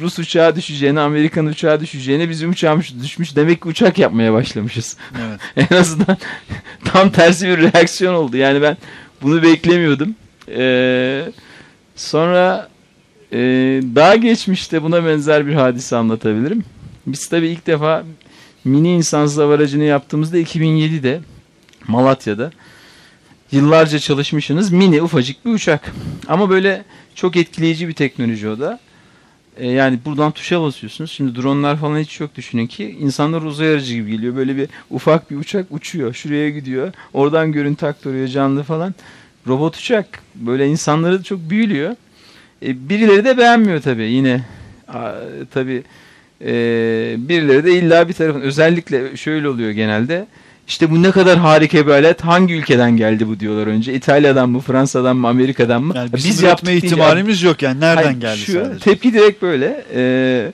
[0.00, 3.36] Rus uçağı düşeceğine, Amerikan uçağı düşeceğine bizim uçağımız düşmüş.
[3.36, 4.96] Demek ki uçak yapmaya başlamışız.
[5.26, 5.40] Evet.
[5.70, 6.16] en azından
[6.84, 8.36] tam tersi bir reaksiyon oldu.
[8.36, 8.76] Yani ben
[9.22, 10.14] bunu beklemiyordum.
[10.48, 11.24] Ee,
[11.96, 12.68] sonra
[13.32, 13.38] e,
[13.94, 16.64] daha geçmişte buna benzer bir hadise anlatabilirim.
[17.06, 18.04] Biz tabii ilk defa
[18.64, 21.20] mini insansız hava aracını yaptığımızda 2007'de
[21.88, 22.50] Malatya'da
[23.52, 24.72] yıllarca çalışmışsınız.
[24.72, 25.92] Mini ufacık bir uçak.
[26.28, 26.84] Ama böyle
[27.14, 28.80] çok etkileyici bir teknoloji o da.
[29.56, 31.10] E, yani buradan tuşa basıyorsunuz.
[31.10, 32.96] Şimdi dronlar falan hiç yok düşünün ki.
[33.00, 34.36] insanlar uzay aracı gibi geliyor.
[34.36, 36.14] Böyle bir ufak bir uçak uçuyor.
[36.14, 36.92] Şuraya gidiyor.
[37.12, 38.94] Oradan görüntü aktarıyor canlı falan.
[39.46, 41.96] Robot uçak böyle insanları çok büyülüyor.
[42.62, 44.44] E, birileri de beğenmiyor tabii yine.
[44.88, 45.12] A,
[45.54, 45.82] tabii
[46.40, 46.52] e,
[47.18, 50.26] birileri de illa bir tarafın özellikle şöyle oluyor genelde.
[50.68, 52.20] İşte bu ne kadar harika bir alet.
[52.24, 53.94] Hangi ülkeden geldi bu diyorlar önce.
[53.94, 55.92] İtalya'dan mı, Fransa'dan mı, Amerika'dan mı?
[55.96, 57.80] Yani Biz bizim deyince- ihtimalimiz yok yani.
[57.80, 58.78] Nereden Hayır, geldi şu, sadece?
[58.78, 59.84] Tepki direkt böyle.
[59.94, 60.52] Ee,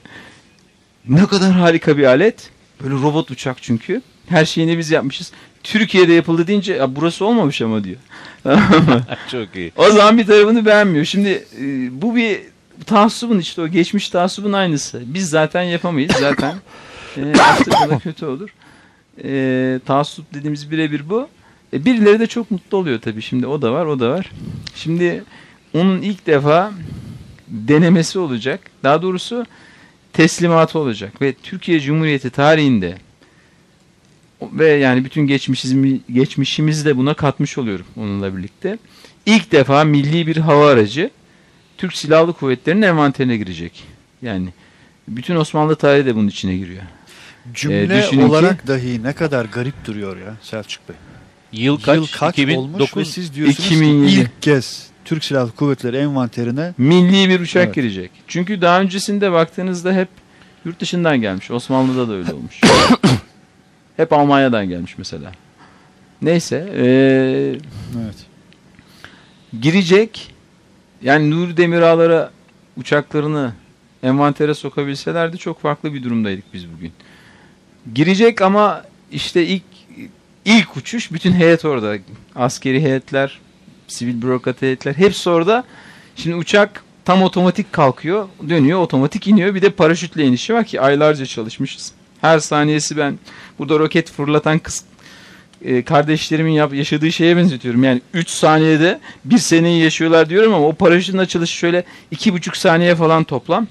[1.09, 2.49] ne kadar harika bir alet.
[2.83, 4.01] Böyle robot uçak çünkü.
[4.29, 5.31] Her şeyini biz yapmışız.
[5.63, 7.97] Türkiye'de yapıldı deyince ya burası olmamış ama diyor.
[9.31, 9.71] Çok iyi.
[9.77, 11.05] o zaman bir tarafını beğenmiyor.
[11.05, 11.61] Şimdi e,
[12.01, 12.39] bu bir
[12.85, 15.01] taassubun işte o geçmiş taassubun aynısı.
[15.05, 16.11] Biz zaten yapamayız.
[16.19, 16.53] Zaten
[17.17, 17.33] e,
[18.03, 18.49] kötü olur.
[19.23, 21.27] E, taassup dediğimiz birebir bu.
[21.73, 23.21] E, birileri de çok mutlu oluyor tabii.
[23.21, 24.31] Şimdi o da var, o da var.
[24.75, 25.23] Şimdi
[25.73, 26.71] onun ilk defa
[27.47, 28.59] denemesi olacak.
[28.83, 29.45] Daha doğrusu
[30.13, 32.97] teslimatı olacak ve Türkiye Cumhuriyeti tarihinde
[34.41, 38.77] ve yani bütün geçmişimiz, geçmişimizi de buna katmış oluyorum onunla birlikte.
[39.25, 41.09] İlk defa milli bir hava aracı
[41.77, 43.83] Türk Silahlı Kuvvetleri'nin envanterine girecek.
[44.21, 44.49] Yani
[45.07, 46.83] bütün Osmanlı tarihi de bunun içine giriyor.
[47.53, 50.95] Cümle Ee, düşünün ki- olarak dahi ne kadar garip duruyor ya Selçuk Bey.
[51.51, 51.95] Yıl kaç?
[51.97, 53.07] Yıl kaç olmuş ve 2009.
[53.13, 54.07] siz diyorsunuz 2007.
[54.15, 57.75] ki ilk kez Türk Silahlı Kuvvetleri envanterine Milli bir uçak Evet.
[57.75, 58.11] girecek.
[58.27, 60.07] Çünkü daha öncesinde baktığınızda hep
[60.65, 61.51] yurt dışından gelmiş.
[61.51, 62.61] Osmanlı'da da öyle olmuş.
[63.97, 65.31] hep Almanya'dan gelmiş mesela.
[66.21, 66.69] Neyse.
[66.75, 67.59] eee
[68.05, 68.15] evet.
[69.61, 70.31] girecek.
[71.01, 72.31] Yani Nur Demirağlara
[72.77, 73.53] uçaklarını
[74.03, 76.91] envantere sokabilselerdi çok farklı bir durumdaydık biz bugün.
[77.93, 79.63] Girecek ama işte ilk
[80.45, 81.97] ilk uçuş bütün heyet orada.
[82.35, 83.39] Askeri heyetler,
[83.87, 85.63] sivil bürokrat heyetler hepsi orada.
[86.15, 89.55] Şimdi uçak tam otomatik kalkıyor, dönüyor, otomatik iniyor.
[89.55, 91.91] Bir de paraşütle inişi var ki aylarca çalışmışız.
[92.21, 93.19] Her saniyesi ben
[93.59, 94.83] burada roket fırlatan kız
[95.63, 97.83] e, kardeşlerimin yap, yaşadığı şeye benzetiyorum.
[97.83, 103.23] Yani 3 saniyede bir seneyi yaşıyorlar diyorum ama o paraşütün açılışı şöyle 2,5 saniye falan
[103.23, 103.67] toplam.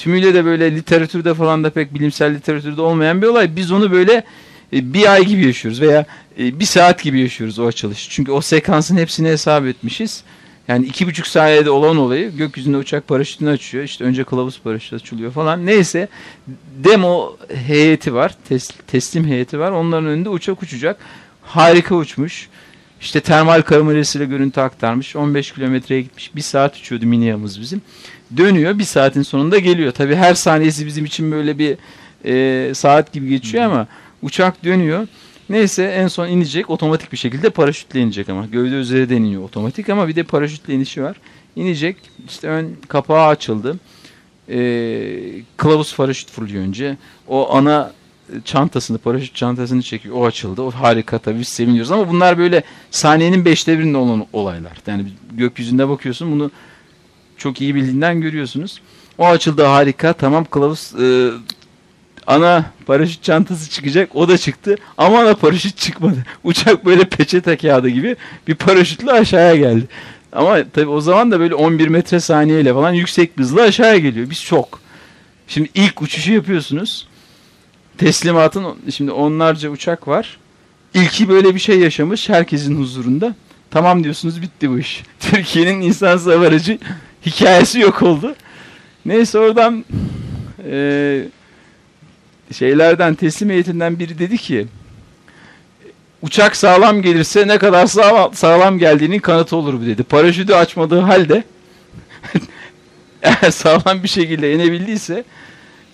[0.00, 3.56] Tümüyle de böyle literatürde falan da pek bilimsel literatürde olmayan bir olay.
[3.56, 4.24] Biz onu böyle
[4.72, 6.06] e, bir ay gibi yaşıyoruz veya
[6.38, 8.10] e, bir saat gibi yaşıyoruz o açılışı.
[8.10, 10.24] Çünkü o sekansın hepsini hesap etmişiz.
[10.68, 13.84] Yani iki buçuk saniyede olan olayı gökyüzünde uçak paraşütünü açıyor.
[13.84, 15.66] İşte önce kılavuz paraşütü açılıyor falan.
[15.66, 16.08] Neyse
[16.84, 17.36] demo
[17.66, 18.34] heyeti var.
[18.50, 19.70] tes- teslim heyeti var.
[19.70, 20.96] Onların önünde uçak uçacak.
[21.42, 22.48] Harika uçmuş.
[23.00, 25.16] İşte termal kamerasıyla görüntü aktarmış.
[25.16, 26.30] 15 kilometreye gitmiş.
[26.36, 27.82] Bir saat uçuyordu miniyamız bizim.
[28.36, 28.78] Dönüyor.
[28.78, 29.92] Bir saatin sonunda geliyor.
[29.92, 31.76] Tabii her saniyesi bizim için böyle bir
[32.24, 33.86] e, saat gibi geçiyor ama
[34.22, 35.06] uçak dönüyor.
[35.50, 40.08] Neyse en son inecek otomatik bir şekilde paraşütle inecek ama gövde üzeri deniyor otomatik ama
[40.08, 41.16] bir de paraşütle inişi var.
[41.56, 41.96] İnecek
[42.28, 43.76] işte ön kapağı açıldı.
[44.48, 46.96] Ee, kılavuz paraşüt fırlıyor önce.
[47.28, 47.92] O ana
[48.44, 50.16] çantasını paraşüt çantasını çekiyor.
[50.16, 50.62] O açıldı.
[50.62, 54.72] O harika tabii biz seviniyoruz ama bunlar böyle saniyenin beşte birinde olan olaylar.
[54.86, 56.50] Yani gökyüzünde bakıyorsun bunu
[57.40, 58.80] çok iyi bildiğinden görüyorsunuz.
[59.18, 60.12] O açıldı harika.
[60.12, 61.30] Tamam kılavuz e,
[62.26, 64.16] ana paraşüt çantası çıkacak.
[64.16, 64.76] O da çıktı.
[64.98, 66.24] Ama ana paraşüt çıkmadı.
[66.44, 68.16] Uçak böyle peçete kağıdı gibi
[68.48, 69.88] bir paraşütle aşağıya geldi.
[70.32, 74.30] Ama tabii o zaman da böyle 11 metre saniyeyle falan yüksek bir hızla aşağıya geliyor.
[74.30, 74.80] Biz şok.
[75.48, 77.08] Şimdi ilk uçuşu yapıyorsunuz.
[77.98, 80.38] Teslimatın şimdi onlarca uçak var.
[80.94, 83.34] İlki böyle bir şey yaşamış herkesin huzurunda.
[83.70, 85.02] Tamam diyorsunuz bitti bu iş.
[85.20, 86.78] Türkiye'nin insansız hava aracı
[87.26, 88.34] hikayesi yok oldu.
[89.06, 89.84] Neyse oradan
[90.70, 91.28] eee
[92.52, 94.66] şeylerden teslim heyetinden biri dedi ki
[96.22, 100.02] uçak sağlam gelirse ne kadar sağlam, sağlam geldiğinin kanıtı olur bu dedi.
[100.02, 101.44] Paraşütü açmadığı halde
[103.22, 105.24] eğer sağlam bir şekilde inebildiyse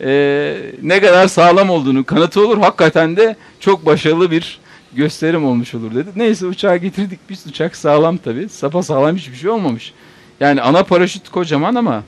[0.00, 2.58] e, ne kadar sağlam olduğunu kanıtı olur.
[2.58, 4.58] Hakikaten de çok başarılı bir
[4.92, 6.08] gösterim olmuş olur dedi.
[6.16, 7.46] Neyse uçağı getirdik biz.
[7.46, 8.48] Uçak sağlam tabi.
[8.48, 9.92] Sapa sağlam hiçbir şey olmamış.
[10.40, 12.02] Yani ana paraşüt kocaman ama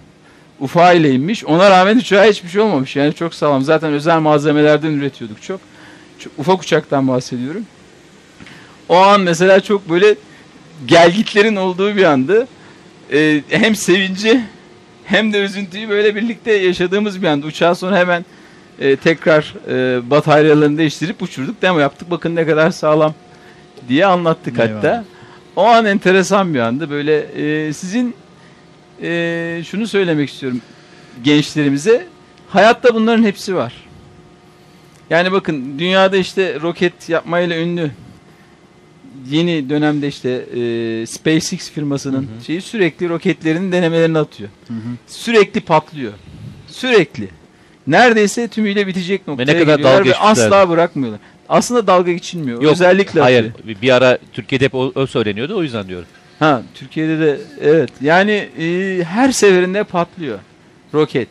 [0.61, 1.45] ufağıyla inmiş.
[1.45, 2.97] Ona rağmen uçağa hiçbir şey olmamış.
[2.97, 3.63] Yani çok sağlam.
[3.63, 5.61] Zaten özel malzemelerden üretiyorduk çok.
[6.19, 7.63] çok ufak uçaktan bahsediyorum.
[8.89, 10.15] O an mesela çok böyle
[10.87, 12.47] gelgitlerin olduğu bir andı.
[13.13, 14.41] Ee, hem sevinci
[15.05, 17.47] hem de üzüntüyü böyle birlikte yaşadığımız bir anda.
[17.47, 18.25] Uçağı sonra hemen
[18.79, 21.63] e, tekrar e, bataryalarını değiştirip uçurduk.
[21.63, 22.11] Demo yaptık.
[22.11, 23.15] Bakın ne kadar sağlam
[23.89, 24.77] diye anlattık Eyvallah.
[24.77, 25.05] hatta.
[25.59, 26.91] O an enteresan bir andı.
[26.91, 28.15] Böyle e, sizin
[29.03, 30.61] e, şunu söylemek istiyorum
[31.25, 32.07] gençlerimize.
[32.49, 33.73] Hayatta bunların hepsi var.
[35.11, 37.91] Yani bakın dünyada işte roket yapmayla ünlü
[39.31, 44.51] yeni dönemde işte e, SpaceX firmasının şeyi sürekli roketlerin denemelerini atıyor.
[44.69, 44.79] Hı hı.
[45.07, 46.13] Sürekli patlıyor.
[46.67, 47.29] Sürekli.
[47.87, 51.21] Neredeyse tümüyle bitecek noktaya ne kadar geliyorlar ve asla bırakmıyorlar.
[51.49, 52.63] Aslında dalga geçilmiyor.
[52.63, 53.51] Yok, Özellikle Hayır.
[53.51, 53.83] atıyor.
[53.83, 56.07] Bir ara Türkiye'de hep o, o söyleniyordu o yüzden diyorum.
[56.39, 57.91] Ha Türkiye'de de evet.
[58.01, 60.39] Yani e, her seferinde patlıyor
[60.95, 61.29] roket.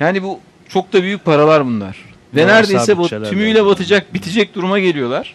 [0.00, 1.96] Yani bu çok da büyük paralar bunlar.
[2.34, 3.68] Ve Devasa neredeyse bu tümüyle yani.
[3.68, 5.34] batacak, bitecek duruma geliyorlar.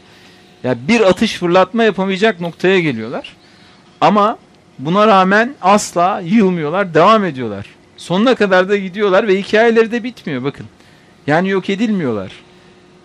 [0.63, 3.35] Ya bir atış fırlatma yapamayacak noktaya geliyorlar.
[4.01, 4.37] Ama
[4.79, 7.65] buna rağmen asla yılmıyorlar, devam ediyorlar.
[7.97, 10.65] Sonuna kadar da gidiyorlar ve hikayeleri de bitmiyor bakın.
[11.27, 12.31] Yani yok edilmiyorlar.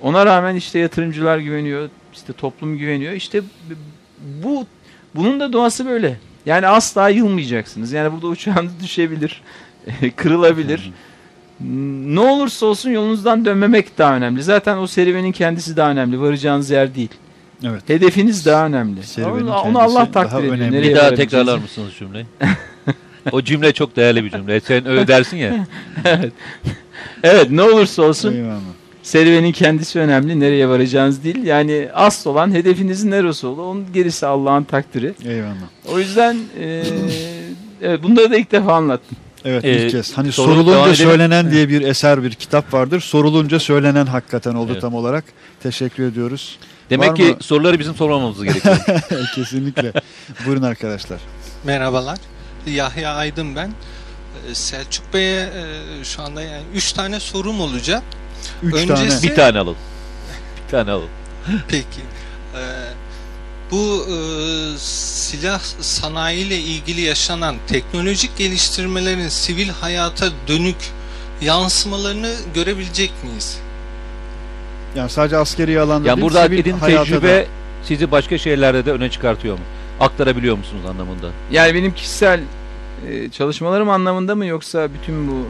[0.03, 3.13] Ona rağmen işte yatırımcılar güveniyor, işte toplum güveniyor.
[3.13, 3.43] İşte
[4.43, 4.67] bu
[5.15, 6.17] bunun da doğası böyle.
[6.47, 7.93] Yani asla yılmayacaksınız.
[7.93, 9.43] Yani burada uçağınız düşebilir,
[10.17, 10.93] kırılabilir.
[12.05, 14.43] Ne olursa olsun yolunuzdan dönmemek daha önemli.
[14.43, 16.21] Zaten o serüvenin kendisi daha önemli.
[16.21, 17.11] Varacağınız yer değil.
[17.65, 17.89] Evet.
[17.89, 19.03] Hedefiniz daha önemli.
[19.03, 20.55] Serüvenin onu, onu kendisi Allah daha takdir ediyor.
[20.55, 20.83] önemli.
[20.83, 22.27] Bir daha tekrarlar mısınız cümleyi?
[23.33, 24.61] o cümle çok değerli bir cümle.
[24.61, 25.67] Sen öyle dersin ya.
[27.23, 28.61] Evet ne olursa olsun Eyvallah.
[29.03, 30.41] Serüvenin kendisi önemli.
[30.41, 31.43] Nereye varacağınız değil.
[31.45, 33.63] Yani asıl olan hedefinizin neresi olur.
[33.63, 35.15] Onun gerisi Allah'ın takdiri.
[35.25, 35.55] Eyvallah.
[35.93, 36.85] O yüzden eee
[37.83, 39.17] evet, bunları da ilk defa anlattım.
[39.45, 40.17] Evet Ee, ilk kez.
[40.19, 40.95] Hani sorulunca edelim.
[40.97, 43.01] söylenen diye bir eser bir kitap vardır.
[43.01, 44.81] Sorulunca söylenen hakikaten oldu Evet.
[44.81, 45.25] tam olarak.
[45.63, 46.59] Teşekkür ediyoruz.
[46.91, 47.37] Demek Var ki mı?
[47.41, 48.77] soruları bizim sormamamız gerekiyor.
[49.35, 49.93] Kesinlikle.
[50.47, 51.19] Buyurun arkadaşlar.
[51.65, 52.19] Merhabalar.
[52.67, 53.71] Yahya Aydın ben.
[54.53, 58.03] Selçuk Bey'e e, şu anda yani 3 tane sorum olacak.
[58.63, 59.23] Üç Öncesi- tane.
[59.23, 59.77] bir tane alalım.
[60.67, 61.09] Bir tane alalım.
[61.69, 62.01] Peki.
[62.55, 62.59] Ee,
[63.71, 64.15] bu e,
[64.79, 70.77] silah sanayi ile ilgili yaşanan teknolojik geliştirmelerin sivil hayata dönük
[71.41, 73.59] yansımalarını görebilecek miyiz?
[74.97, 77.47] Yani sadece askeri alanda Yani değil, burada sivil edin tecrübe da.
[77.85, 79.65] sizi başka şeylerde de öne çıkartıyor mu?
[80.01, 81.31] Aktarabiliyor musunuz anlamında?
[81.51, 82.41] Yani benim kişisel
[83.09, 85.47] eee, çalışmalarım anlamında mı yoksa bütün bu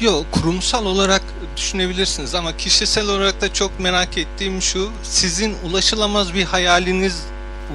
[0.00, 1.22] Yok kurumsal olarak
[1.56, 7.22] düşünebilirsiniz ama kişisel olarak da çok merak ettiğim şu sizin ulaşılamaz bir hayaliniz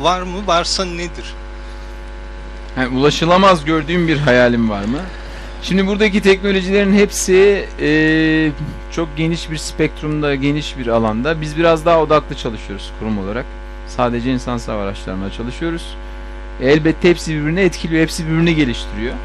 [0.01, 0.47] var mı?
[0.47, 1.33] Varsa nedir?
[2.77, 4.99] Yani ulaşılamaz gördüğüm bir hayalim var mı?
[5.63, 8.51] Şimdi buradaki teknolojilerin hepsi eee,
[8.91, 11.41] çok geniş bir spektrumda, geniş bir alanda.
[11.41, 13.45] Biz biraz daha odaklı çalışıyoruz kurum olarak.
[13.87, 15.95] Sadece insan araçlarına çalışıyoruz.
[16.61, 19.15] Elbette hepsi birbirini etkiliyor, hepsi birbirini geliştiriyor.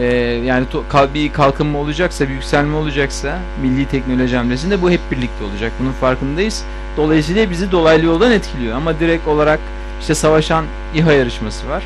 [0.00, 0.06] Eee,
[0.44, 5.72] yani to- bir kalkınma olacaksa, bir yükselme olacaksa milli teknoloji hamlesinde bu hep birlikte olacak.
[5.80, 6.64] Bunun farkındayız.
[6.96, 9.60] Dolayısıyla bizi dolaylı yoldan etkiliyor ama direkt olarak
[10.00, 10.64] işte savaşan
[10.94, 11.84] İHA yarışması var.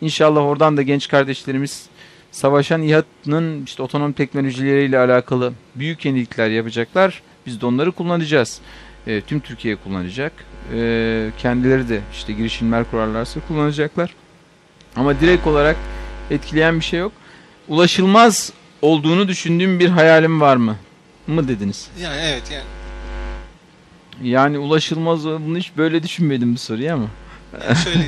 [0.00, 1.86] İnşallah oradan da genç kardeşlerimiz
[2.32, 7.22] savaşan İHA'nın işte otonom teknolojileriyle alakalı büyük yenilikler yapacaklar.
[7.46, 8.60] Biz de onları kullanacağız.
[9.06, 10.32] E, tüm Türkiye kullanacak.
[10.74, 14.14] E, kendileri de işte girişimler kurarlarsa kullanacaklar.
[14.96, 15.76] Ama direkt olarak
[16.30, 17.12] etkileyen bir şey yok.
[17.68, 18.52] Ulaşılmaz
[18.82, 20.76] olduğunu düşündüğüm bir hayalim var mı?
[21.26, 21.88] Mı dediniz?
[22.02, 22.64] Yani evet yani
[24.30, 27.06] Yani ulaşılmaz bunu hiç böyle düşünmedim bu soruyu ama.
[27.84, 28.04] şöyle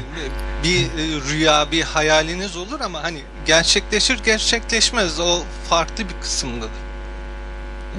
[0.64, 0.86] bir
[1.30, 5.38] rüya, bir hayaliniz olur ama hani gerçekleşir gerçekleşmez o
[5.68, 6.70] farklı bir kısımdadır.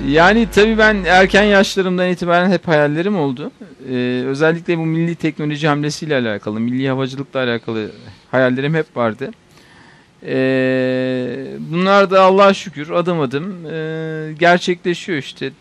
[0.08, 3.52] Yani tabii ben erken yaşlarımdan itibaren hep hayallerim oldu.
[3.90, 7.92] Ee, özellikle bu milli teknoloji hamlesiyle alakalı, milli havacılıkla alakalı
[8.32, 9.32] hayallerim hep vardı.
[10.26, 15.52] Ee, bunlar da Allah'a şükür adım adım e, gerçekleşiyor işte.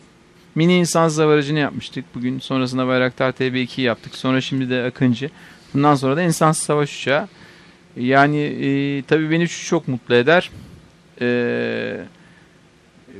[0.54, 2.38] Mini insansız hava aracını yapmıştık bugün.
[2.38, 4.14] Sonrasında Bayraktar TB2'yi yaptık.
[4.14, 5.30] Sonra şimdi de Akıncı.
[5.74, 7.28] Bundan sonra da insansız savaş uçağı.
[7.96, 10.50] Yani e, tabii beni şu çok mutlu eder.
[11.20, 12.00] Eee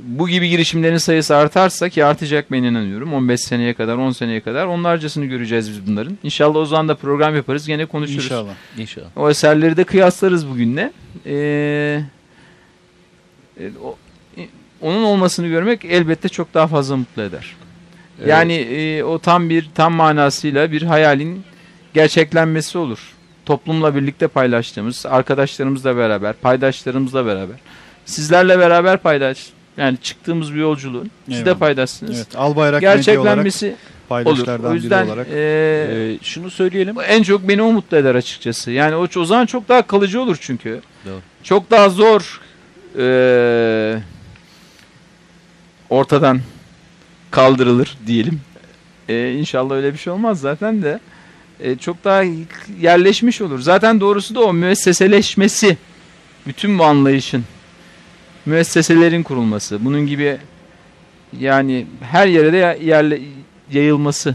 [0.02, 3.14] bu gibi girişimlerin sayısı artarsa ki artacak ben inanıyorum.
[3.14, 6.18] 15 seneye kadar, 10 seneye kadar onlarcasını göreceğiz biz bunların.
[6.22, 7.66] İnşallah o zaman da program yaparız.
[7.66, 8.24] Gene konuşuruz.
[8.24, 8.52] İnşallah.
[8.78, 9.06] İnşallah.
[9.16, 10.92] O eserleri de kıyaslarız bugünle.
[11.26, 12.00] Ee,
[13.60, 13.96] e, o-
[14.80, 17.56] onun olmasını görmek elbette çok daha fazla mutlu eder.
[18.26, 21.44] Yani e, o tam bir tam manasıyla bir hayalin
[21.94, 22.98] gerçeklenmesi olur.
[23.46, 27.56] Toplumla birlikte paylaştığımız, arkadaşlarımızla beraber, paydaşlarımızla beraber,
[28.04, 29.46] sizlerle beraber paylaş.
[29.76, 31.58] Yani çıktığımız bir yolculuğun siz de Eyvallah.
[31.58, 32.16] paydaşsınız.
[32.16, 32.36] Evet.
[32.36, 33.74] Olarak Gerçeklenmesi
[34.10, 34.64] olur.
[34.64, 35.26] O yüzden biri olarak.
[35.30, 36.96] e, Ee, şunu söyleyelim.
[36.96, 38.70] bu en çok beni o mutlu eder açıkçası.
[38.70, 40.80] Yani o, o zaman çok daha kalıcı olur çünkü.
[41.06, 41.20] Doğru.
[41.42, 42.40] Çok daha zor
[42.98, 44.02] eee,
[45.90, 46.40] ortadan
[47.30, 48.40] kaldırılır diyelim.
[49.08, 51.00] Eee inşallah öyle bir şey olmaz zaten de.
[51.64, 52.22] Eee, çok daha
[52.80, 53.58] yerleşmiş olur.
[53.60, 55.76] Zaten doğrusu da o müesseseleşmesi.
[56.46, 57.44] Bütün bu anlayışın.
[58.46, 59.84] Müesseselerin kurulması.
[59.84, 60.38] Bunun gibi
[61.40, 63.20] yani her yere de yerle,
[63.72, 64.34] yayılması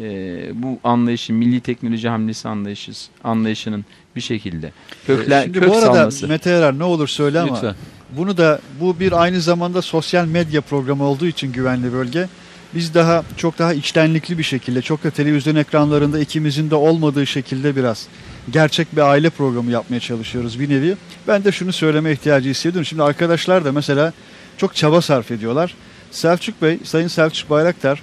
[0.00, 2.92] e, bu anlayışın milli teknoloji hamlesi anlayışı
[3.24, 3.84] anlayışının
[4.16, 4.72] bir şekilde
[5.06, 6.28] kökler Şimdi kök bu arada salması.
[6.28, 7.74] Mete Erer ne olur söyle ama Lütfen.
[8.16, 12.28] bunu da bu bir aynı zamanda sosyal medya programı olduğu için güvenli bölge
[12.74, 17.76] biz daha çok daha içtenlikli bir şekilde çok da televizyon ekranlarında ikimizin de olmadığı şekilde
[17.76, 18.06] biraz
[18.50, 20.96] gerçek bir aile programı yapmaya çalışıyoruz bir nevi.
[21.28, 22.86] Ben de şunu söyleme ihtiyacı hissediyorum.
[22.86, 24.12] Şimdi arkadaşlar da mesela
[24.56, 25.74] çok çaba sarf ediyorlar.
[26.10, 28.02] Selçuk Bey, Sayın Selçuk Bayraktar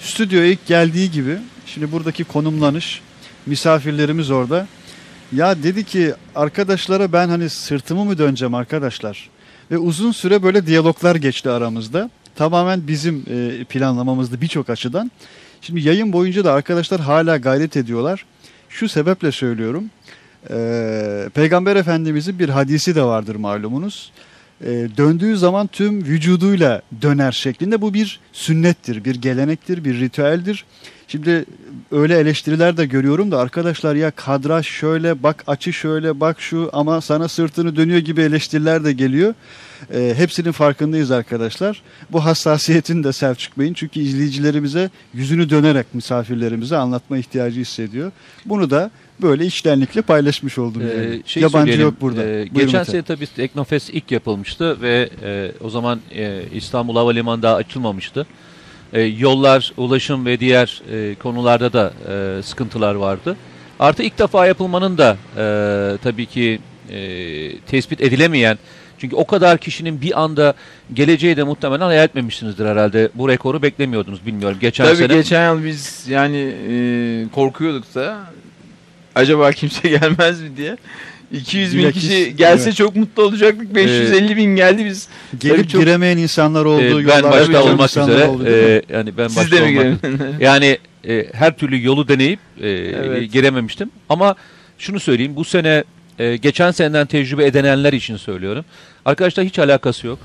[0.00, 3.00] stüdyoya ilk geldiği gibi şimdi buradaki konumlanış
[3.46, 4.66] misafirlerimiz orada.
[5.32, 9.30] Ya dedi ki arkadaşlara ben hani sırtımı mı döneceğim arkadaşlar?
[9.70, 12.10] Ve uzun süre böyle diyaloglar geçti aramızda.
[12.40, 15.10] Tamamen bizim e, planlamamızda birçok açıdan.
[15.60, 18.24] Şimdi yayın boyunca da arkadaşlar hala gayret ediyorlar.
[18.68, 19.84] Şu sebeple söylüyorum.
[20.50, 24.12] Ee, Peygamber Efendimizin bir hadisi de vardır malumunuz.
[24.64, 30.64] Ee, döndüğü zaman tüm vücuduyla döner şeklinde bu bir sünnettir, bir gelenektir, bir ritüeldir.
[31.08, 31.44] Şimdi
[31.92, 37.00] öyle eleştiriler de görüyorum da arkadaşlar ya kadraj şöyle bak açı şöyle bak şu ama
[37.00, 39.34] sana sırtını dönüyor gibi eleştiriler de geliyor.
[39.94, 41.82] Ee, hepsinin farkındayız arkadaşlar.
[42.12, 48.12] Bu hassasiyetin de Selçuk Bey'in çünkü izleyicilerimize yüzünü dönerek misafirlerimize anlatma ihtiyacı hissediyor.
[48.46, 48.90] Bunu da
[49.22, 50.82] böyle içtenlikle paylaşmış oldum.
[50.82, 51.22] Ee, yani.
[51.26, 52.24] şey Yabancı yok burada.
[52.24, 57.54] e, geçen sene tabii Teknofest ilk yapılmıştı ve e, o zaman e, İstanbul Havalimanı daha
[57.54, 58.26] açılmamıştı.
[58.92, 63.36] E, yollar, ulaşım ve diğer e, konularda da e, sıkıntılar vardı.
[63.78, 66.58] Artı ilk defa yapılmanın da e, tabii ki
[66.90, 68.58] e, tespit edilemeyen
[69.00, 70.54] çünkü o kadar kişinin bir anda
[70.94, 73.08] geleceği de muhtemelen hayal etmemişsinizdir herhalde.
[73.14, 74.58] Bu rekoru beklemiyordunuz bilmiyorum.
[74.60, 76.74] Geçen Tabii sene geçen yıl biz yani e,
[77.34, 78.18] korkuyorduk da
[79.14, 80.76] acaba kimse gelmez mi diye.
[81.32, 82.76] 200 bin Bilakis, kişi gelse evet.
[82.76, 83.74] çok mutlu olacaktık.
[83.74, 85.08] 550 bin geldi biz.
[85.40, 87.00] Gelip çok- giremeyen insanlar oldu.
[87.02, 90.40] e, ben başta olmak üzere oldu, e, yani ben Siz başta de mi olmak?
[90.40, 90.78] Yani
[91.08, 93.32] e, her türlü yolu deneyip e, Evet.
[93.32, 93.90] girememiştim.
[94.08, 94.34] Ama
[94.78, 95.84] şunu söyleyeyim bu sene
[96.20, 98.64] e, geçen seneden tecrübe edinenler için söylüyorum.
[99.04, 100.18] Arkadaşlar hiç alakası yok.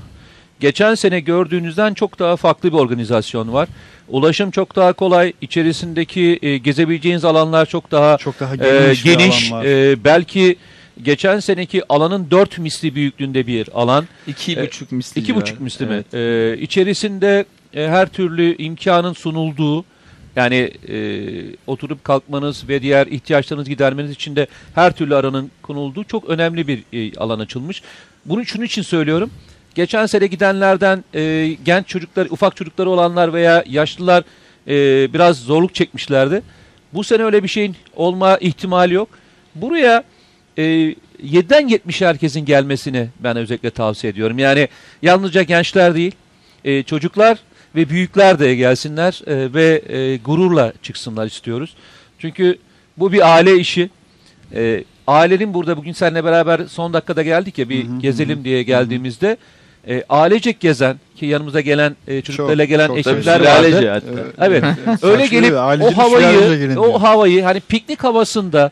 [0.60, 3.68] Geçen sene gördüğünüzden çok daha farklı bir organizasyon var.
[4.08, 5.32] Ulaşım çok daha kolay.
[5.40, 9.52] İçerisindeki e, gezebileceğiniz alanlar çok daha Çok daha e, geniş, bir geniş.
[9.52, 10.56] E, belki
[11.02, 14.08] geçen seneki alanın dört misli büyüklüğünde bir alan.
[14.26, 15.20] İki buçuk misli.
[15.20, 16.12] İki buçuk misli Evet.
[16.12, 16.20] mi?
[16.20, 17.44] Ee, içerisinde
[17.74, 19.84] e, her türlü imkanın sunulduğu
[20.36, 20.98] yani e,
[21.66, 26.82] oturup kalkmanız ve diğer ihtiyaçlarınızı gidermeniz için de her türlü aranın konulduğu çok önemli bir
[26.92, 27.82] e, alan açılmış.
[28.24, 29.30] Bunu şunun için söylüyorum.
[29.74, 34.24] Geçen sene gidenlerden e, genç çocuklar, ufak çocukları olanlar veya yaşlılar
[34.68, 34.74] e,
[35.12, 36.42] biraz zorluk çekmişlerdi.
[36.94, 39.08] Bu sene öyle bir şeyin olma ihtimali yok.
[39.54, 40.04] Buraya
[40.58, 44.38] e, 7'den 70'e herkesin gelmesini ben özellikle tavsiye ediyorum.
[44.38, 44.68] Yani
[45.02, 46.12] yalnızca gençler değil,
[46.64, 47.38] e, çocuklar
[47.76, 51.74] ve büyükler de gelsinler e, ve e, gururla çıksınlar istiyoruz.
[52.18, 52.58] Çünkü
[52.96, 53.90] bu bir aile işi.
[54.54, 58.44] E, ailenin burada bugün seninle beraber son dakikada geldik ya bir Hı hı, gezelim hı.
[58.44, 59.36] diye geldiğimizde
[59.88, 63.88] e, ailecek gezen ki yanımıza gelen e, çocuklarla gelen çok ekipler vardı.
[63.90, 64.46] hatta.
[64.46, 64.64] Evet.
[65.02, 68.70] Öyle gelip o havayı gelin o havayı hani piknik havasında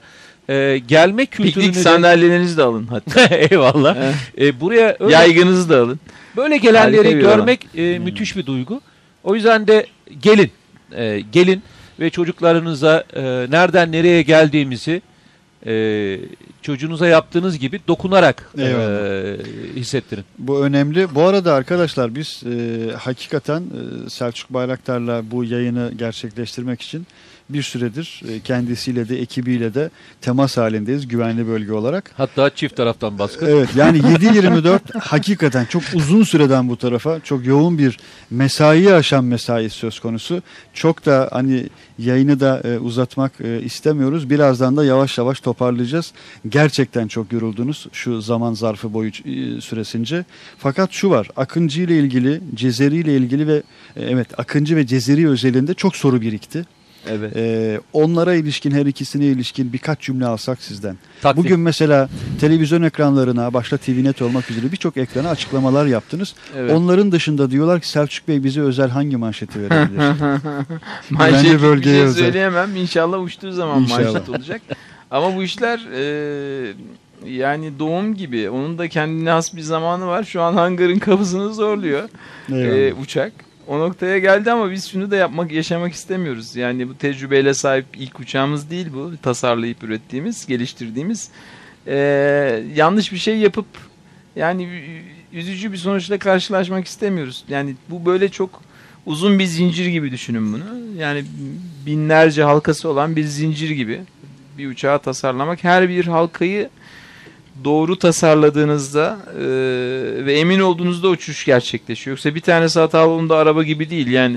[0.48, 3.35] e, gelme kültürünü Piknik sandalyelerinizi de alın hatta.
[3.36, 3.97] Eyvallah.
[4.40, 6.01] E, buraya öyle, Yaygınızı da alın.
[6.36, 8.81] böyle gelenleri Harika görmek e, müthiş bir duygu.
[9.25, 9.87] O yüzden de
[10.21, 10.51] gelin.
[10.93, 11.63] E, gelin
[12.01, 15.03] ve çocuklarınıza e, nereden nereye geldiğimizi
[15.67, 16.19] e,
[16.63, 18.75] çocuğunuza yaptığınız gibi dokunarak e,
[19.77, 20.25] hissettirin.
[20.39, 21.15] Bu önemli.
[21.15, 27.07] Bu arada arkadaşlar biz e, hakikaten e, Selçuk Bayraktar'la bu yayını gerçekleştirmek için
[27.49, 29.91] bir süredir e, kendisiyle de ekibiyle de
[30.21, 32.11] temas halindeyiz güvenli bölge olarak.
[32.16, 33.47] Hatta çift taraftan baskı.
[33.47, 37.99] Evet yani 7-24 hakikaten çok uzun süreden bu tarafa çok yoğun bir
[38.31, 40.43] mesaiyi aşan mesai söz konusu.
[40.75, 41.66] Çok da hani
[41.99, 44.31] yayını da e, uzatmak e, istemiyoruz.
[44.31, 46.12] Birazdan da yavaş yavaş toparlayacağız.
[46.49, 49.12] Gerçekten çok yoruldunuz şu zaman zarfı boyu
[49.61, 50.25] süresince.
[50.59, 53.62] Fakat şu var Akıncı ile ilgili Cezeri ile ilgili ve
[53.97, 56.65] evet Akıncı ve Cezeri özelinde çok soru birikti.
[57.10, 57.36] Evet.
[57.36, 60.97] E, onlara ilişkin her ikisine ilişkin birkaç cümle alsak sizden.
[61.22, 61.44] Taktik.
[61.44, 62.09] Bugün mesela
[62.40, 66.35] televizyon ekranlarına başta TVNet olmak üzere birçok ekrana açıklamalar yaptınız.
[66.56, 66.72] evet.
[66.72, 70.01] Onların dışında diyorlar ki Selçuk Bey bize özel hangi manşeti verebilir?
[71.55, 72.24] Bir bölgeye şey özel.
[72.24, 72.76] söyleyemem.
[72.76, 74.12] İnşallah uçtuğu zaman İnşallah.
[74.12, 74.62] manşet olacak.
[75.10, 76.72] Ama bu işler e,
[77.26, 78.51] yani doğum gibi.
[78.51, 80.24] Onun da kendine has bir zamanı var.
[80.24, 82.09] Şu an hangarın kapısını zorluyor
[82.52, 83.32] e, uçak.
[83.69, 86.57] O noktaya geldi ama biz şunu da yapmak, yaşamak istemiyoruz.
[86.57, 89.12] Yani bu tecrübeyle sahip ilk uçağımız değil bu.
[89.23, 91.31] Tasarlayıp ürettiğimiz, geliştirdiğimiz.
[91.86, 91.97] E,
[92.74, 93.66] yanlış bir şey yapıp
[94.36, 94.69] yani
[95.32, 97.45] üzücü bir sonuçla karşılaşmak istemiyoruz.
[97.49, 98.62] Yani bu böyle çok
[99.07, 100.99] uzun bir zincir gibi düşünün bunu.
[100.99, 101.24] Yani
[101.86, 104.01] binlerce halkası olan bir zincir gibi
[104.59, 105.65] bir uçağı tasarlamak.
[105.65, 106.70] Her bir halkayı
[107.64, 109.44] doğru tasarladığınızda e,
[110.26, 112.16] ve emin olduğunuzda uçuş gerçekleşiyor.
[112.16, 114.06] Yoksa bir tanesi hatalı olduğunda araba gibi değil.
[114.06, 114.36] Yani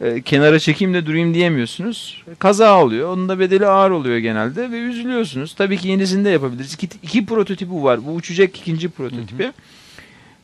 [0.00, 2.24] e, kenara çekeyim de durayım diyemiyorsunuz.
[2.38, 3.12] Kaza oluyor.
[3.12, 5.54] Onun da bedeli ağır oluyor genelde ve üzülüyorsunuz.
[5.54, 6.74] Tabii ki yenisini de yapabiliriz.
[6.74, 8.06] İki, iki prototipi var.
[8.06, 9.52] Bu uçacak ikinci prototipi.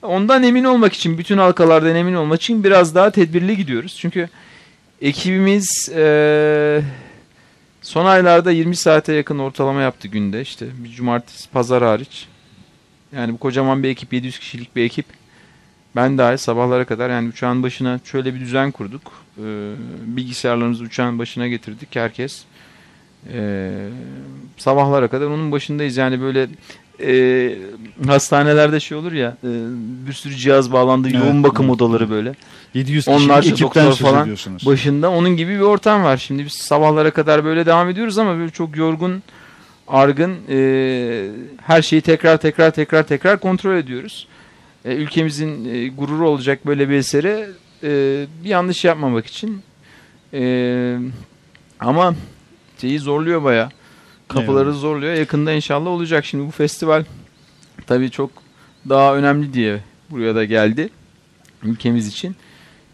[0.02, 3.97] Ondan emin olmak için, bütün halkalardan emin olmak için biraz daha tedbirli gidiyoruz.
[4.01, 4.28] Çünkü
[5.02, 6.82] ekibimiz e,
[7.89, 10.40] son aylarda 20 saate yakın ortalama yaptı günde.
[10.40, 12.28] İşte bir cumartesi, pazar hariç.
[13.12, 15.06] Yani bu kocaman bir ekip, 700 kişilik bir ekip.
[15.97, 19.12] Ben dahil sabahlara kadar yani uçağın başına şöyle bir düzen kurduk.
[19.39, 19.73] Ee,
[20.06, 22.44] bilgisayarlarımızı uçağın başına getirdik herkes.
[23.32, 23.89] Ee,
[24.56, 25.97] sabahlara kadar onun başındayız.
[25.97, 26.48] Yani böyle
[27.03, 27.59] e,
[28.07, 29.51] hastanelerde şey olur ya e,
[30.07, 31.75] bir sürü cihaz bağlandı Evet, yoğun bakım evet.
[31.75, 32.35] odaları böyle
[32.75, 34.31] 700 kişilik Onlarca ekipten falan
[34.66, 36.16] başında onun gibi bir ortam var.
[36.16, 39.23] Şimdi biz sabahlara kadar böyle devam ediyoruz ama böyle çok yorgun,
[39.89, 41.31] argın e,
[41.62, 44.29] her şeyi tekrar tekrar tekrar tekrar kontrol ediyoruz.
[44.85, 47.47] E, ülkemizin e, gururu olacak böyle bir eseri
[47.83, 49.62] e, bir yanlış yapmamak için
[50.35, 50.99] e,
[51.81, 52.15] ama
[52.81, 53.69] şeyi zorluyor baya.
[54.29, 54.81] Kapıları Eyvallah.
[54.81, 55.15] zorluyor.
[55.15, 56.25] Yakında inşallah olacak.
[56.25, 57.05] Şimdi bu festival
[57.87, 58.31] tabii çok
[58.89, 59.81] daha önemli diye
[60.11, 60.89] buraya da geldi
[61.63, 62.37] ülkemiz için.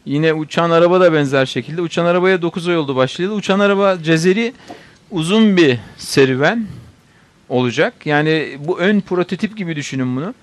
[0.07, 1.81] Yine uçan araba da benzer şekilde.
[1.81, 3.35] Uçan arabaya 9 ay oldu başlayalı.
[3.35, 4.53] Uçan araba Cezeri
[5.11, 6.67] uzun bir serüven
[7.49, 7.95] olacak.
[8.05, 10.35] Yani bu ön prototip gibi düşünün bunu.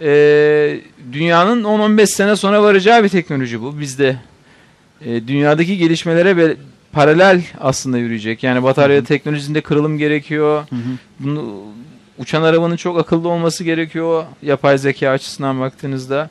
[0.00, 0.80] Ee,
[1.12, 3.80] dünyanın 10-15 sene sonra varacağı bir teknoloji bu.
[3.80, 4.16] Bizde
[5.04, 6.36] e, dünyadaki gelişmelere
[6.92, 8.42] paralel aslında yürüyecek.
[8.42, 10.66] Yani batarya teknolojisinde kırılım gerekiyor.
[10.70, 10.80] Hı hı.
[11.20, 11.62] Bunu
[12.18, 16.30] uçan arabanın çok akıllı olması gerekiyor yapay zeka açısından baktığınızda.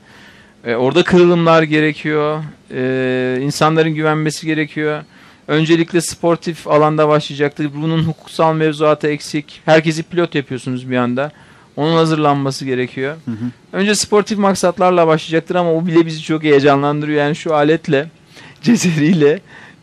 [0.65, 2.43] E, orada kırılımlar gerekiyor.
[2.71, 5.03] E, insanların güvenmesi gerekiyor.
[5.47, 7.69] Öncelikle sportif alanda başlayacaktır.
[7.75, 9.61] Bunun hukuksal mevzuatı eksik.
[9.65, 11.31] Herkesi pilot yapıyorsunuz bir anda.
[11.75, 13.15] Onun hazırlanması gerekiyor.
[13.25, 13.45] Hı hı.
[13.73, 17.19] Önce sportif maksatlarla başlayacaktır ama o bile bizi çok heyecanlandırıyor.
[17.19, 18.07] Yani şu aletle,
[18.61, 19.39] cezeriyle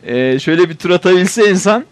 [0.07, 1.85] e, şöyle bir tur atabilse insan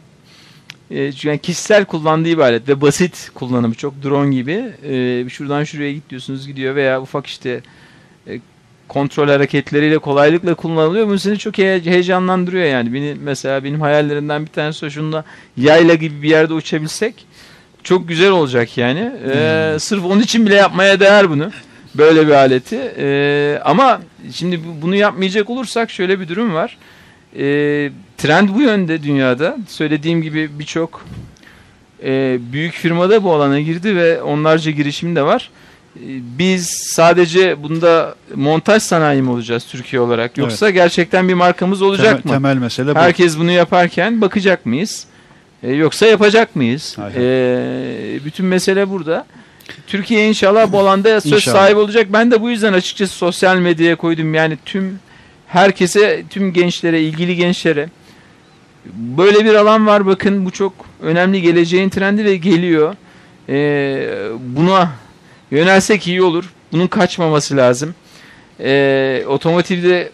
[0.90, 4.64] e, yani kişisel kullandığı bir alet ve basit kullanımı çok drone gibi.
[4.88, 7.60] E, şuradan şuraya git diyorsunuz gidiyor veya ufak işte
[8.28, 8.40] e,
[8.88, 11.08] kontrol hareketleriyle kolaylıkla kullanılıyor.
[11.08, 12.94] Bu seni çok heye- heyecanlandırıyor yani.
[12.94, 15.24] Beni mesela benim hayallerimden bir tanesi o şunda
[15.56, 17.26] yayla gibi bir yerde uçabilsek
[17.82, 19.12] çok güzel olacak yani.
[19.34, 21.50] E, Sırf onun için bile yapmaya değer bunu.
[21.94, 22.92] Böyle bir aleti.
[22.98, 24.00] E, ama
[24.32, 26.78] şimdi bu- bunu yapmayacak olursak şöyle bir durum var.
[27.38, 27.44] E,
[28.18, 29.56] trend bu yönde dünyada.
[29.68, 31.04] Söylediğim gibi birçok
[32.04, 35.50] e, büyük firmada bu alana girdi ve onlarca girişim de var.
[35.96, 36.00] E,
[36.38, 40.38] Biz sadece bunda montaj sanayi mi olacağız Türkiye olarak?
[40.38, 42.30] Yoksa gerçekten bir markamız olacak Temel, mı?
[42.30, 42.98] temel mesele bu.
[42.98, 45.06] Herkes bunu yaparken bakacak mıyız?
[45.62, 46.96] E, yoksa yapacak mıyız?
[47.16, 47.24] E,
[48.24, 49.26] bütün mesele burada.
[49.86, 51.56] Türkiye inşallah bu alanda söz İnşallah.
[51.56, 52.06] sahibi olacak.
[52.12, 54.34] Ben de bu yüzden açıkçası sosyal medyaya koydum.
[54.34, 54.98] Yani tüm
[55.52, 57.88] herkese, tüm gençlere, ilgili gençlere
[58.94, 60.72] böyle bir alan var bakın bu çok
[61.02, 62.94] önemli geleceğin trendi ve geliyor.
[63.48, 63.54] E,
[64.40, 64.92] buna
[65.50, 66.52] yönelsek iyi olur.
[66.72, 67.94] Bunun kaçmaması lazım.
[68.60, 70.10] E, otomotivde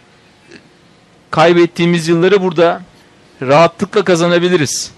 [1.31, 2.83] kaybettiğimiz yılları burada
[3.43, 4.91] rahatlıkla kazanabiliriz.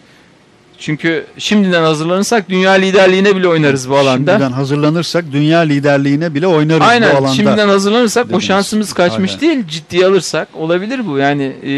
[0.80, 4.32] Çünkü şimdiden hazırlanırsak dünya liderliğine bile oynarız bu alanda.
[4.32, 7.28] Şimdiden hazırlanırsak dünya liderliğine bile oynarız bu Aynen alanda.
[7.28, 8.44] şimdiden hazırlanırsak o dediniz.
[8.44, 9.40] şansımız kaçmış Aynen.
[9.40, 9.66] değil.
[9.68, 11.18] Ciddiye alırsak olabilir bu.
[11.18, 11.72] Yani e,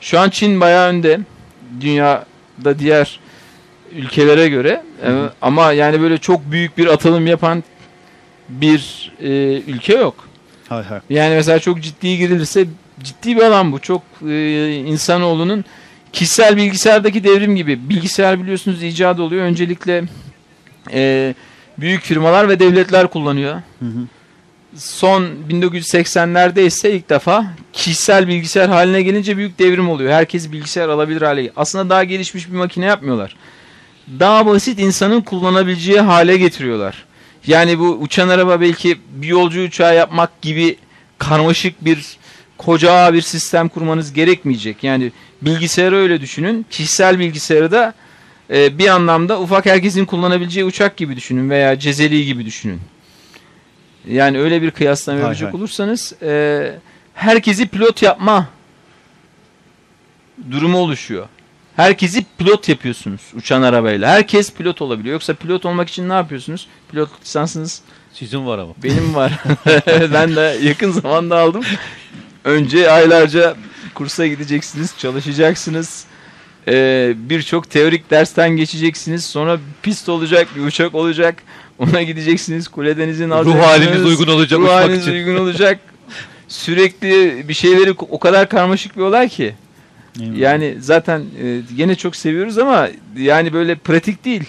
[0.00, 1.20] şu an Çin bayağı önde.
[1.80, 3.20] Dünyada diğer
[3.92, 4.82] ülkelere göre.
[5.06, 5.10] E,
[5.42, 7.64] ama yani böyle çok büyük bir atılım yapan
[8.48, 9.28] bir e,
[9.66, 10.14] ülke yok.
[10.68, 11.00] Hay hay.
[11.10, 12.66] Yani mesela çok ciddi girilirse
[13.02, 13.78] ciddi bir alan bu.
[13.78, 15.64] Çok e, insanoğlunun
[16.14, 17.88] kişisel bilgisayardaki devrim gibi.
[17.88, 19.44] Bilgisayar biliyorsunuz icat oluyor.
[19.44, 20.04] Öncelikle
[20.92, 21.34] e,
[21.78, 23.54] büyük firmalar ve devletler kullanıyor.
[23.54, 24.06] Hı hı.
[24.76, 30.12] Son 1980'lerde ise ilk defa kişisel bilgisayar haline gelince büyük devrim oluyor.
[30.12, 31.50] Herkes bilgisayar alabilir hale.
[31.56, 33.36] Aslında daha gelişmiş bir makine yapmıyorlar.
[34.20, 37.04] Daha basit insanın kullanabileceği hale getiriyorlar.
[37.46, 40.76] Yani bu uçan araba belki bir yolcu uçağı yapmak gibi
[41.18, 42.16] karmaşık bir
[42.58, 44.84] koca bir sistem kurmanız gerekmeyecek.
[44.84, 45.12] Yani
[45.42, 46.66] bilgisayarı öyle düşünün.
[46.70, 47.94] Kişisel bilgisayarı da
[48.50, 52.80] e, bir anlamda ufak herkesin kullanabileceği uçak gibi düşünün veya cezeli gibi düşünün.
[54.08, 56.74] Yani öyle bir kıyaslama yapacak olursanız e,
[57.14, 58.48] herkesi pilot yapma
[60.50, 61.28] durumu oluşuyor.
[61.76, 64.10] Herkesi pilot yapıyorsunuz uçan arabayla.
[64.10, 65.12] Herkes pilot olabiliyor.
[65.12, 66.66] Yoksa pilot olmak için ne yapıyorsunuz?
[66.90, 67.82] Pilot lisansınız
[68.12, 68.72] Sizin var ama.
[68.82, 69.32] benim var.
[70.12, 71.64] ben de yakın zamanda aldım.
[72.44, 73.56] Önce aylarca
[73.94, 76.04] kursa gideceksiniz, çalışacaksınız.
[76.68, 79.24] Ee, Birçok teorik dersten geçeceksiniz.
[79.24, 81.42] Sonra pist olacak, bir uçak olacak.
[81.78, 82.68] Ona gideceksiniz.
[82.68, 85.12] Kuledenizin Ruh haliniz uygun olacak Ruh haliniz için.
[85.12, 85.78] uygun olacak.
[86.48, 89.54] Sürekli bir şeyleri o kadar karmaşık bir olay ki.
[90.36, 94.44] Yani zaten e, gene çok seviyoruz ama yani böyle pratik değil.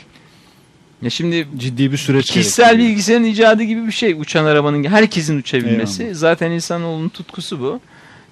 [1.02, 2.90] Ya şimdi Ciddi bir süreç kişisel gerektiriyor.
[2.90, 6.04] bilgisayarın icadı gibi bir şey uçan arabanın herkesin uçabilmesi.
[6.04, 6.16] Eyvallah.
[6.16, 7.80] Zaten insanoğlunun tutkusu bu.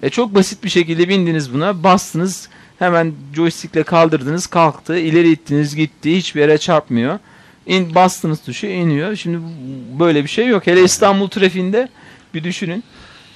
[0.02, 6.16] E çok basit bir şekilde bindiniz buna, bastınız, hemen joystickle kaldırdınız, kalktı, ileri ittiniz, gitti,
[6.16, 7.18] hiçbir yere çarpmıyor.
[7.66, 9.16] İn, bastınız tuşu iniyor.
[9.16, 9.38] Şimdi
[9.98, 10.66] böyle bir şey yok.
[10.66, 11.88] Hele İstanbul trafiğinde
[12.34, 12.84] bir düşünün.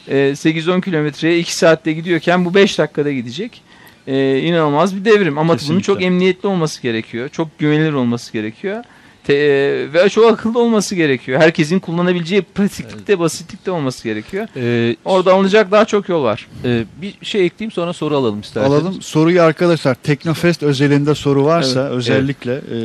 [0.08, 3.62] E, 8-10 kilometreye 2 saatte gidiyorken bu 5 dakikada gidecek.
[4.06, 5.82] E, inanılmaz bir devrim ama bunun Kesinlikle.
[5.84, 7.28] çok emniyetli olması gerekiyor.
[7.28, 8.84] Çok güvenilir olması gerekiyor.
[9.28, 11.40] Te- e, ve çok akıllı olması gerekiyor.
[11.40, 14.48] Herkesin kullanabileceği pratiklikte, basitlikte olması gerekiyor.
[14.56, 16.46] Ee, Orada alınacak daha çok yol var.
[16.64, 18.78] e, bir şey ekleyeyim sonra soru alalım isterseniz.
[18.78, 19.02] Alalım.
[19.02, 22.78] Soruyu arkadaşlar Teknofest özelinde soru varsa Evet, özellikle e,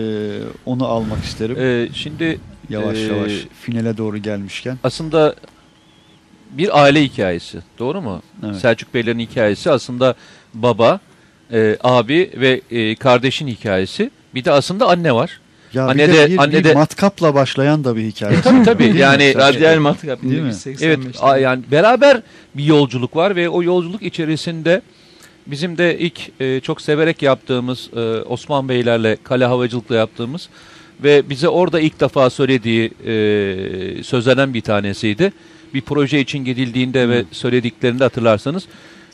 [0.65, 1.55] onu almak isterim.
[1.59, 2.39] Ee, şimdi
[2.69, 4.77] yavaş e, yavaş finale doğru gelmişken.
[4.83, 5.35] aslında
[6.51, 7.59] bir aile hikayesi.
[7.79, 8.21] Doğru mu?
[8.45, 8.55] Evet.
[8.55, 10.15] Selçuk Beylerin hikayesi aslında
[10.53, 10.99] baba,
[11.53, 14.11] e, abi ve e, kardeşin hikayesi.
[14.35, 15.39] Bir de aslında anne var.
[15.73, 18.41] Ya Anne bir de, de- bir, anne bir de- matkapla başlayan da bir hikaye.
[18.41, 18.83] tabii tabii.
[18.83, 18.99] Değil mi?
[18.99, 20.49] yani Sen- Radyal matkap Değil mi?
[20.49, 20.85] 1985'te.
[20.85, 22.21] Evet, a- yani beraber
[22.55, 24.81] bir yolculuk var ve o yolculuk içerisinde
[25.47, 30.49] bizim de ilk e, çok severek yaptığımız e, Osman Beylerle kale havacılıkla yaptığımız
[31.03, 35.33] ve bize orada ilk defa söylediği e, sözlerden bir tanesiydi.
[35.73, 38.63] Bir proje için gidildiğinde ve söylediklerinde hatırlarsanız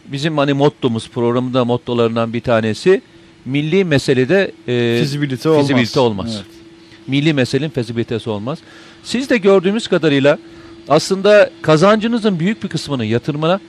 [0.06, 3.02] bizim hani mottomuz programında mottolarından bir tanesi
[3.46, 5.62] milli meselede e, Fizibilite olmaz.
[5.68, 6.34] fizibilite olmaz.
[6.36, 6.46] Evet.
[7.08, 8.60] milli meselenin fezibilitesi olmaz.
[9.04, 10.38] Siz de gördüğümüz kadarıyla
[10.90, 13.60] aslında kazancınızın büyük bir kısmını yatırmana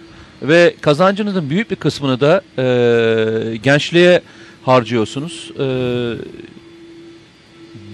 [0.42, 4.20] ve kazancınızın büyük bir kısmını da e, gençliğe
[4.62, 5.51] harcıyorsunuz.
[5.59, 5.64] E,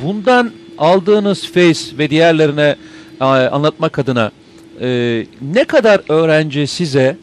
[0.03, 2.77] bundan aldığınız face ve diğerlerine
[3.21, 4.31] e, anlatmak adına
[4.81, 7.17] e, ne kadar öğrenci size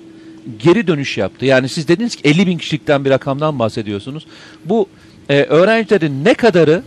[0.63, 1.45] geri dönüş yaptı?
[1.45, 4.25] Yani siz dediniz ki 50 bin kişilikten bir rakamdan bahsediyorsunuz.
[4.65, 4.89] Bu
[5.29, 6.83] e, öğrencilerin ne kadarı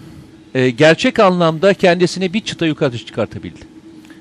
[0.55, 3.61] e, gerçek anlamda kendisini bir çıta yukarı çıkartabildi?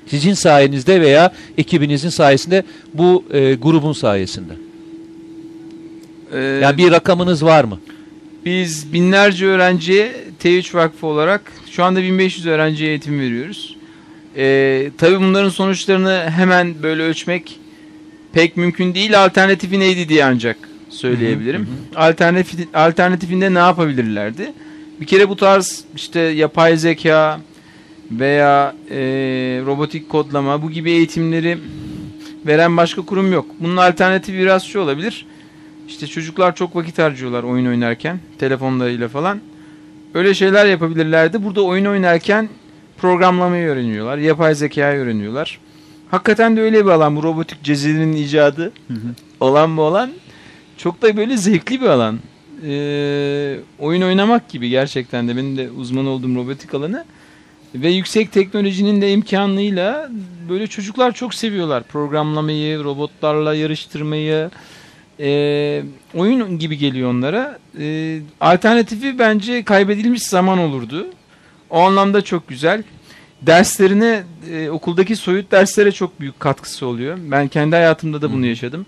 [0.07, 2.63] Sizin sayenizde veya ekibinizin sayesinde
[2.93, 4.53] bu e, grubun sayesinde.
[6.33, 7.79] Ee, Yani bir rakamınız var mı?
[8.45, 10.11] Biz binlerce öğrenciye
[10.43, 13.77] T3 Vakfı olarak şu anda 1500 öğrenciye eğitim veriyoruz.
[14.37, 17.59] Ee, tabii bunların sonuçlarını hemen böyle ölçmek
[18.35, 19.23] pek mümkün değil.
[19.23, 20.57] Alternatifi neydi diye ancak
[20.89, 21.67] söyleyebilirim.
[21.95, 24.53] Alternatif, alternatifinde ne yapabilirlerdi?
[25.01, 27.39] Bir kere bu tarz işte yapay zeka
[28.11, 28.97] veya e,
[29.65, 31.57] robotik kodlama bu gibi eğitimleri
[32.45, 33.45] veren başka kurum yok.
[33.59, 35.25] Bunun alternatifi biraz şu olabilir.
[35.87, 39.39] İşte çocuklar çok vakit harcıyorlar oyun oynarken telefonlarıyla falan.
[40.13, 41.43] Öyle şeyler yapabilirlerdi.
[41.43, 42.49] Burada oyun oynarken
[42.97, 44.17] programlamayı öğreniyorlar.
[44.17, 45.59] Yapay zekayı öğreniyorlar.
[46.11, 47.15] Hakikaten de öyle bir alan.
[47.15, 48.71] Bu robotik cezirinin icadı
[49.39, 50.11] olan bu alan.
[50.77, 52.19] Çok da böyle zevkli bir alan.
[52.65, 57.05] Ee, oyun oynamak gibi gerçekten de benim de uzman olduğum robotik alanı.
[57.75, 60.09] Ve yüksek teknolojinin de imkanıyla
[60.49, 61.83] böyle çocuklar çok seviyorlar.
[61.83, 64.49] Programlamayı, robotlarla yarıştırmayı.
[65.19, 65.83] Ee,
[66.13, 67.59] oyun gibi geliyor onlara.
[67.79, 71.07] Ee, alternatifi bence kaybedilmiş zaman olurdu.
[71.69, 72.83] O anlamda çok güzel.
[73.41, 77.17] Derslerine, e, okuldaki soyut derslere çok büyük katkısı oluyor.
[77.21, 78.85] Ben kendi hayatımda da bunu yaşadım.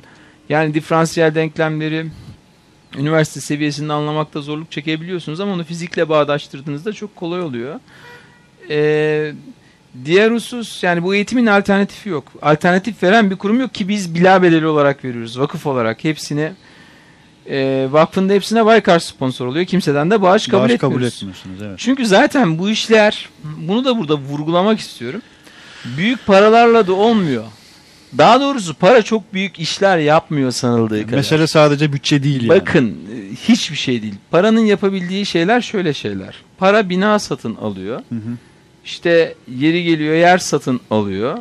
[0.49, 2.06] Yani diferansiyel denklemleri
[2.98, 7.80] üniversite seviyesinde anlamakta zorluk çekebiliyorsunuz ama onu fizikle bağdaştırdığınızda çok kolay oluyor.
[8.69, 9.34] Ee,
[10.06, 12.32] diğer husus yani bu eğitimin alternatifi yok.
[12.41, 15.40] Alternatif veren bir kurum yok ki biz bila bedeli olarak veriyoruz.
[15.40, 16.53] Vakıf olarak hepsine
[17.49, 19.65] e, vakfın da hepsine Baykar sponsor oluyor.
[19.65, 20.95] Kimseden de bağış kabul Bağış etmiyoruz.
[20.95, 21.80] kabul etmiyorsunuz evet.
[21.80, 25.22] Çünkü zaten bu işler bunu da burada vurgulamak istiyorum.
[25.98, 27.44] Büyük paralarla da olmuyor.
[28.18, 31.18] Daha doğrusu para çok büyük işler yapmıyor sanıldığı kadar.
[31.18, 32.60] Mesele sadece bütçe değil yani.
[32.60, 34.15] Bakın e, hiçbir şey değil.
[34.32, 36.36] Paranın yapabildiği şeyler şöyle şeyler.
[36.57, 37.99] Para bina satın alıyor.
[38.10, 38.38] Hı hı.
[38.86, 41.38] İşte yeri geliyor yer satın alıyor.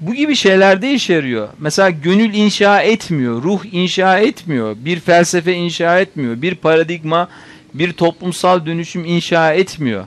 [0.00, 1.48] Bu gibi şeylerde işe yarıyor.
[1.58, 7.28] Mesela gönül inşa etmiyor, ruh inşa etmiyor, bir felsefe inşa etmiyor, bir paradigma,
[7.74, 10.04] bir toplumsal dönüşüm inşa etmiyor.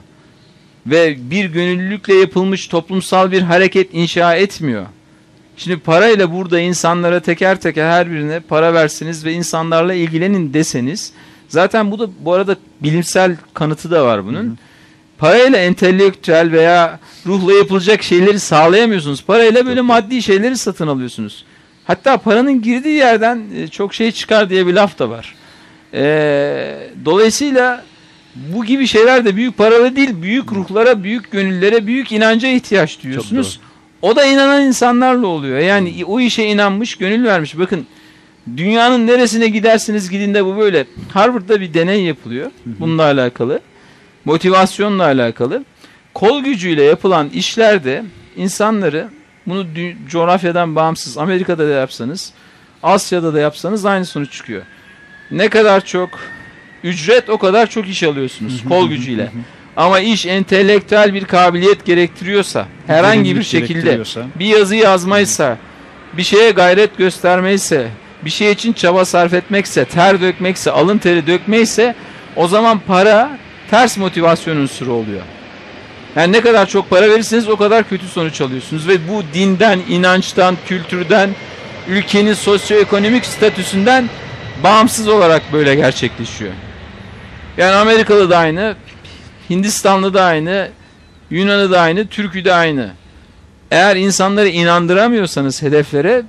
[0.86, 4.86] Ve bir gönüllülükle yapılmış toplumsal bir hareket inşa etmiyor.
[5.56, 11.12] Şimdi parayla burada insanlara teker teker her birine para versiniz ve insanlarla ilgilenin deseniz
[11.48, 14.58] zaten bu da bu arada bilimsel kanıtı da var bunun.
[15.20, 19.24] Parayla entelektüel veya ruhla yapılacak şeyleri sağlayamıyorsunuz.
[19.24, 21.44] Parayla böyle maddi şeyleri satın alıyorsunuz.
[21.84, 25.34] Hatta paranın girdiği yerden e, çok şey çıkar diye bir laf da var.
[25.94, 27.84] Ee, dolayısıyla
[28.34, 33.60] bu gibi şeyler de büyük paralı değil, büyük ruhlara, büyük gönüllere, büyük inanca ihtiyaç duyuyorsunuz.
[34.02, 35.58] O da inanan insanlarla oluyor.
[35.58, 37.58] Yani o işe inanmış, gönül vermiş.
[37.58, 37.86] Bakın
[38.56, 40.86] dünyanın neresine gidersiniz gidin de bu böyle.
[41.12, 43.60] Harvard'da bir deney yapılıyor bununla alakalı.
[44.24, 45.64] Motivasyonla alakalı.
[46.14, 48.04] kol gücüyle yapılan işlerde
[48.36, 49.08] insanları
[49.46, 49.66] bunu
[50.08, 52.32] coğrafyadan bağımsız Amerika'da da yapsanız
[52.82, 54.62] Asya'da da yapsanız aynı sonuç çıkıyor.
[55.30, 56.10] Ne kadar çok
[56.84, 59.30] ücret o kadar çok iş alıyorsunuz kol gücüyle.
[59.76, 64.02] Ama iş entelektüel bir kabiliyet gerektiriyorsa herhangi bir şekilde
[64.38, 65.56] bir yazı yazmaysa,
[66.12, 67.88] bir şeye gayret göstermeyse,
[68.24, 71.94] bir şey için çaba sarf etmekse, ter dökmekse, alın teri dökmeyse
[72.36, 73.38] o zaman para
[73.70, 75.22] ters motivasyon unsuru oluyor.
[76.16, 80.56] Yani ne kadar çok para verirseniz o kadar kötü sonuç alıyorsunuz ve bu dinden, inançtan,
[80.66, 81.30] kültürden,
[81.88, 84.08] ülkenin sosyoekonomik statüsünden
[84.64, 86.52] bağımsız olarak böyle gerçekleşiyor.
[87.56, 88.74] Yani Amerikalı da aynı,
[89.50, 90.68] Hindistanlı da aynı,
[91.30, 92.90] Yunan'ı da aynı, Türk'ü de aynı.
[93.70, 96.22] Eğer insanları inandıramıyorsanız hedeflere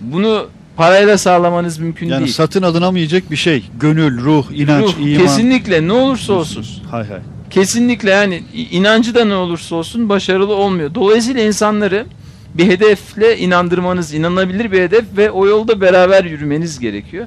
[0.00, 0.48] bunu
[0.80, 2.32] parayla sağlamanız mümkün Yani değil.
[2.32, 3.64] satın alınamayacak bir şey.
[3.80, 5.22] Gönül, ruh, inanç, Ruh, iman.
[5.22, 6.66] kesinlikle ne olursa olsun.
[6.90, 7.18] Hay hay.
[7.50, 10.94] Kesinlikle yani inancı da ne olursa olsun başarılı olmuyor.
[10.94, 12.06] Dolayısıyla insanları
[12.54, 17.26] bir hedefle inandırmanız, inanabilir bir hedef ve o yolda beraber yürümeniz gerekiyor.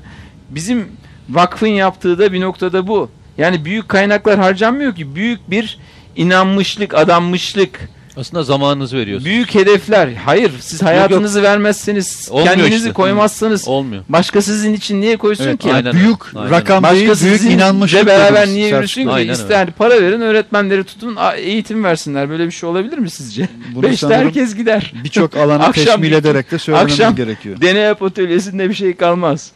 [0.50, 0.86] Bizim
[1.30, 3.10] vakfın yaptığı da bir noktada bu.
[3.38, 5.78] Yani büyük kaynaklar harcanmıyor ki büyük bir
[6.16, 9.26] inanmışlık, adanmışlık, Aslında zamanınızı veriyorsunuz.
[9.26, 10.10] büyük hedefler.
[10.14, 12.94] Hayır, siz hayatınızı vermezseniz, Olmuyor kendinizi işte.
[12.94, 14.04] koymazsanız Olmuyor.
[14.10, 15.74] başka sizin için niye koysun Evet, ki?
[15.74, 16.36] Aynen büyük.
[16.36, 18.06] Aynen rakam Başka büyük sizinle inanmışlık.
[18.06, 19.10] beraber niye yürüsün ki?
[19.10, 19.32] Aynen öyle.
[19.32, 22.30] İster para verin, öğretmenleri tutun, eğitim versinler.
[22.30, 23.48] Böyle bir şey olabilir mi sizce?
[23.76, 24.94] Bunu Beşte herkes gider.
[25.04, 27.62] Birçok alana Akşam teşmil ederek de söylememiz akşam- gerekiyor.
[27.62, 29.52] Deney yap atölyesinde bir şey kalmaz.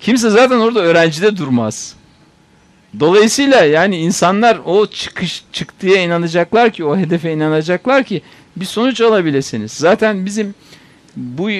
[0.00, 1.94] Kimse zaten orada öğrencide durmaz.
[3.00, 8.22] Dolayısıyla yani insanlar o çıkış çıktıya inanacaklar ki, o hedefe inanacaklar ki
[8.56, 9.72] bir sonuç alabilirsiniz.
[9.72, 10.54] Zaten bizim
[11.16, 11.56] bu e,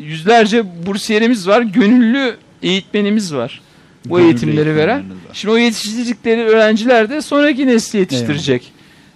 [0.00, 3.60] yüzlerce bursiyerimiz var, gönüllü eğitmenimiz var.
[4.04, 4.98] Bu Gönüllü eğitimleri veren.
[4.98, 5.04] var.
[5.32, 8.72] Şimdi o yetiştirdikleri öğrenciler de sonraki nesli yetiştirecek.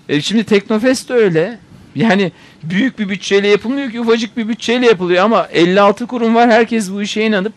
[0.09, 1.59] E şimdi Teknofest de öyle.
[1.94, 2.32] Yani
[2.62, 7.02] büyük bir bütçeyle yapılmıyor ki ufacık bir bütçeyle yapılıyor ama 56 kurum var herkes bu
[7.02, 7.52] işe inanıp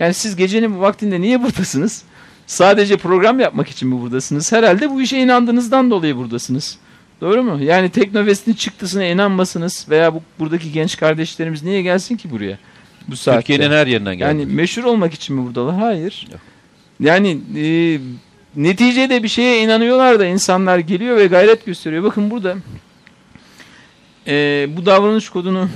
[0.00, 2.02] yani siz gecenin bu vaktinde niye buradasınız?
[2.50, 4.52] Sadece program yapmak için mi buradasınız?
[4.52, 6.78] Herhalde bu işe inandığınızdan dolayı buradasınız.
[7.20, 7.62] Doğru mu?
[7.62, 12.58] Yani Teknofest'in çıktısına inanmasınız veya bu buradaki genç kardeşlerimiz niye gelsin ki buraya?
[13.08, 13.40] Bu saatte.
[13.40, 14.28] Türkiye'nin her yerinden geldi.
[14.28, 15.74] Yani meşhur olmak için mi buradalar?
[15.74, 16.28] Hayır.
[16.32, 16.40] Yok.
[17.00, 17.98] Yani e,
[18.56, 22.04] neticede bir şeye inanıyorlar da insanlar geliyor ve gayret gösteriyor.
[22.04, 22.56] Bakın burada
[24.26, 25.68] e, bu davranış kodunu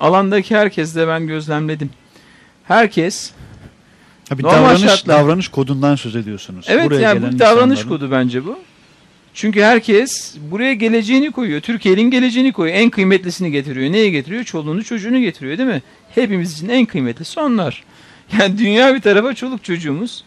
[0.00, 1.90] alandaki herkes de ben gözlemledim.
[2.64, 3.32] Herkes
[4.28, 6.66] Ha, bir Normal davranış, şartlar- davranış kodundan söz ediyorsunuz.
[6.68, 8.58] evet Buraya yani bu davranış insanların- kodu bence bu.
[9.34, 11.60] Çünkü herkes buraya geleceğini koyuyor.
[11.60, 12.78] Türkiye'nin geleceğini koyuyor.
[12.78, 13.92] En kıymetlisini getiriyor.
[13.92, 14.44] Neye getiriyor?
[14.44, 15.82] Çoluğunu çocuğunu getiriyor değil mi?
[16.14, 17.82] Hepimiz için en kıymetlisi onlar.
[18.40, 20.24] Yani dünya bir tarafa çoluk çocuğumuz.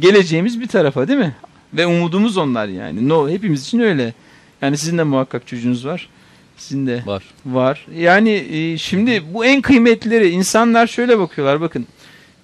[0.00, 1.34] Geleceğimiz bir tarafa değil mi?
[1.74, 3.08] Ve umudumuz onlar yani.
[3.08, 4.14] No, hepimiz için öyle.
[4.62, 6.08] Yani sizin de muhakkak çocuğunuz var.
[6.56, 7.22] Sizin de Var.
[7.46, 7.86] var.
[7.98, 11.86] Yani e, şimdi bu en kıymetlileri insanlar şöyle bakıyorlar bakın.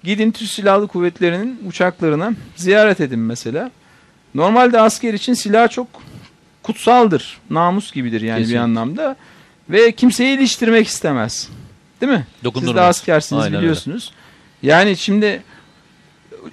[0.03, 3.71] Gidin Türk Silahlı Kuvvetleri'nin uçaklarına ziyaret edin mesela.
[4.35, 5.87] Normalde asker için silah çok
[6.63, 7.37] kutsaldır.
[7.49, 8.59] Namus gibidir yani Kesinlikle.
[8.59, 9.15] bir anlamda.
[9.69, 11.49] Ve kimseyi iliştirmek istemez.
[12.01, 12.27] Değil mi?
[12.59, 13.61] Siz de askersiniz Aynen öyle.
[13.61, 14.11] biliyorsunuz.
[14.63, 15.43] Yani şimdi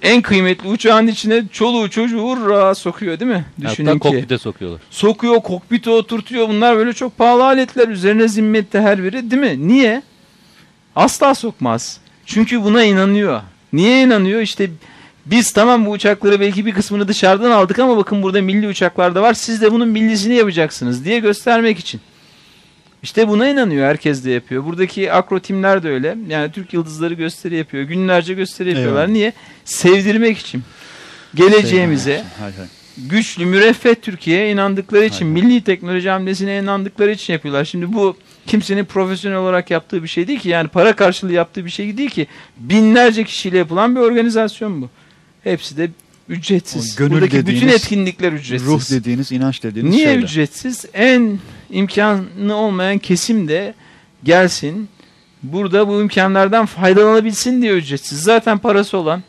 [0.01, 3.45] en kıymetli uçağın içine çoluğu çocuğu hurra sokuyor değil mi?
[3.61, 4.81] Düşünün Hatta ki kokpite sokuyorlar.
[4.89, 6.49] sokuyor, kokpite oturtuyor.
[6.49, 7.87] Bunlar böyle çok pahalı aletler.
[7.87, 9.67] Üzerine zimmette her biri değil mi?
[9.67, 10.01] Niye?
[10.95, 11.99] Asla sokmaz.
[12.27, 13.41] Çünkü buna inanıyor.
[13.73, 14.41] Niye inanıyor?
[14.41, 14.69] İşte
[15.25, 19.21] biz tamam bu uçakları belki bir kısmını dışarıdan aldık ama bakın burada milli uçaklar da
[19.21, 19.33] var.
[19.33, 22.01] Siz de bunun millisini yapacaksınız diye göstermek için.
[23.03, 23.87] İşte buna inanıyor.
[23.87, 24.65] Herkes de yapıyor.
[24.65, 26.17] Buradaki akro timler de öyle.
[26.29, 27.83] Yani Türk Yıldızları gösteri yapıyor.
[27.83, 29.01] Günlerce gösteri yapıyorlar.
[29.01, 29.13] Eyvallah.
[29.13, 29.33] Niye?
[29.65, 30.63] Sevdirmek için.
[31.35, 32.23] Geleceğimize,
[32.97, 35.45] güçlü, müreffeh Türkiye'ye inandıkları için, Aynen.
[35.45, 37.65] milli teknoloji hamlesine inandıkları için yapıyorlar.
[37.65, 38.17] Şimdi bu
[38.47, 40.49] kimsenin profesyonel olarak yaptığı bir şey değil ki.
[40.49, 42.27] Yani para karşılığı yaptığı bir şey değil ki.
[42.57, 44.89] Binlerce kişiyle yapılan bir organizasyon bu.
[45.43, 45.89] Hepsi de
[46.29, 46.95] ücretsiz.
[46.95, 48.67] O gönül Buradaki bütün dediğiniz, etkinlikler ücretsiz.
[48.67, 50.23] Ruh dediğiniz, inanç dediğiniz Niye şeyler.
[50.23, 50.85] ücretsiz?
[50.93, 53.73] En imkanı olmayan kesim de
[54.23, 54.89] gelsin.
[55.43, 58.21] Burada bu imkanlardan faydalanabilsin diye ücretsiz.
[58.21, 59.23] Zaten parası olan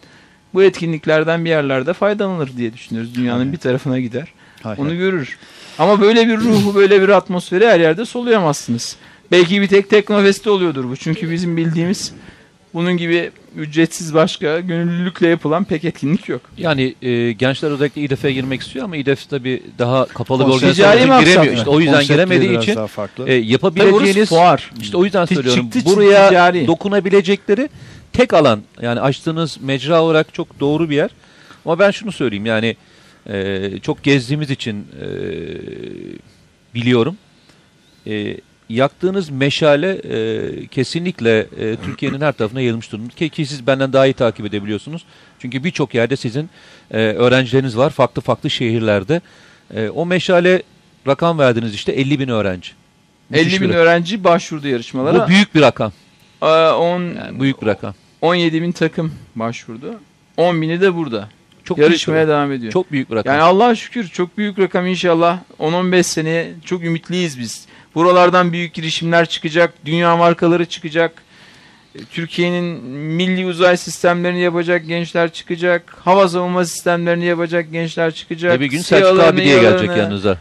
[0.55, 3.15] bu etkinliklerden bir yerlerde faydalanır diye düşünüyoruz.
[3.15, 3.53] Dünyanın Aynen.
[3.53, 4.29] bir tarafına gider.
[4.63, 4.87] Hay hay.
[4.87, 5.39] Onu görür.
[5.79, 8.97] Ama böyle bir ruhu, böyle bir atmosferi her yerde soluyamazsınız.
[9.31, 10.97] Belki bir tek Teknofest'te oluyordur bu.
[10.97, 12.13] Çünkü bizim bildiğimiz
[12.75, 16.41] bunun gibi ücretsiz başka gönüllülükle yapılan pek etkinlik yok.
[16.59, 20.75] Yani e, gençler özellikle İDEF'e girmek istiyor ama İDEF tabii daha kapalı bir Konsept- organizasyon
[20.75, 21.55] Ticari için maksat giremiyor.
[21.57, 22.77] İşte o yüzden giremediği için
[23.27, 24.71] e, yapabileceğiniz fuar.
[24.81, 25.71] işte o yüzden söylüyorum.
[25.71, 26.67] çıktı Buraya ticari.
[26.67, 27.69] dokunabilecekleri
[28.13, 31.11] tek alan yani açtığınız mecra olarak çok doğru bir yer.
[31.65, 32.77] Ama ben şunu söyleyeyim yani
[33.31, 35.07] e, çok gezdiğimiz için e,
[36.75, 37.17] biliyorum.
[38.07, 38.37] E,
[38.69, 43.09] yaktığınız meşale e, kesinlikle e, Türkiye'nin her tarafına yayılmış durumda.
[43.15, 45.05] Ki, ki siz benden daha iyi takip edebiliyorsunuz.
[45.39, 46.51] Çünkü birçok yerde sizin
[46.91, 49.21] e, öğrencileriniz var farklı farklı şehirlerde.
[49.75, 50.63] E, o meşale
[51.07, 52.71] rakam verdiniz işte 50 bin öğrenci.
[53.31, 53.81] Müthiş 50 bir bin rakam.
[53.83, 55.25] öğrenci başvurdu yarışmalara.
[55.25, 55.93] Bu büyük bir rakam.
[56.41, 57.95] Aa, on, Yani büyük bir rakam.
[58.21, 59.95] 17 bin takım başvurdu.
[60.37, 61.29] 10 bini de burada.
[61.65, 62.73] Çok Yarışmaya büyük devam ediyor.
[62.73, 63.35] Çok büyük bir rakam.
[63.35, 65.39] Yani Allah'a şükür çok büyük rakam inşallah.
[65.61, 67.67] 10-15 seneye çok ümitliyiz biz.
[67.99, 69.75] Buralardan büyük girişimler çıkacak.
[69.85, 71.13] Dünya markaları çıkacak.
[71.95, 75.95] E, Türkiye'nin milli uzay sistemlerini yapacak gençler çıkacak.
[76.05, 78.53] Hava savunma sistemlerini yapacak gençler çıkacak.
[78.53, 80.39] Ve bir gün Selçuk abi diye gelecek yanınıza.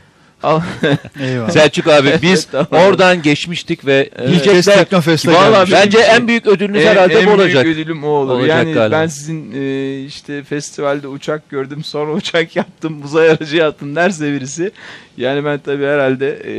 [1.49, 2.68] Selçuk abi biz Tamam.
[2.72, 5.31] oradan geçmiştik ve kez diyecekler Teknofest'e
[5.72, 7.64] bence en büyük ödülünüz En- herhalde en bu olacak.
[7.65, 8.34] büyük ödülüm o olur.
[8.34, 8.95] Olacak yani galiba.
[9.01, 14.72] ben sizin e, işte festivalde uçak gördüm sonra uçak yaptım uzay aracı yaptım derse birisi.
[15.18, 16.55] Yani ben tabii herhalde e,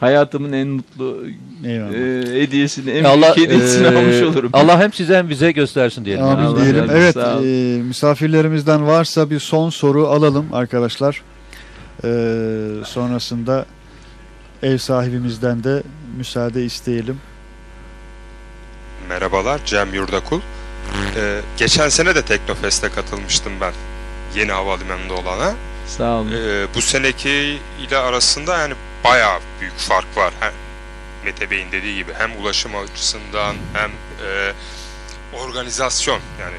[0.00, 1.22] hayatımın en mutlu
[1.66, 1.92] Eyvallah.
[1.92, 4.50] e, hediyesini en Allah, büyük hediyesini e, almış olurum.
[4.52, 6.24] Allah hem size hem bize göstersin diyelim.
[6.24, 6.88] Amin Allah diyelim.
[6.88, 11.22] razı Evet, e, misafirlerimizden varsa bir son soru alalım arkadaşlar.
[12.04, 13.66] E, sonrasında
[14.62, 15.82] ev sahibimizden de
[16.16, 17.20] müsaade isteyelim.
[19.08, 20.40] Merhabalar, Cem Yurdakul.
[21.16, 23.72] Ee, geçen sene de Teknofest'e katılmıştım ben.
[24.34, 25.54] Yeni havalimanında olana.
[25.86, 26.32] Sağ olun.
[26.32, 27.58] Ee, bu seneki
[27.88, 28.74] ile arasında yani
[29.04, 30.32] bayağı büyük fark var.
[30.40, 30.52] Hem
[31.24, 34.52] Mete Bey'in dediği gibi hem ulaşım açısından hem e,
[35.32, 36.56] organizasyon yani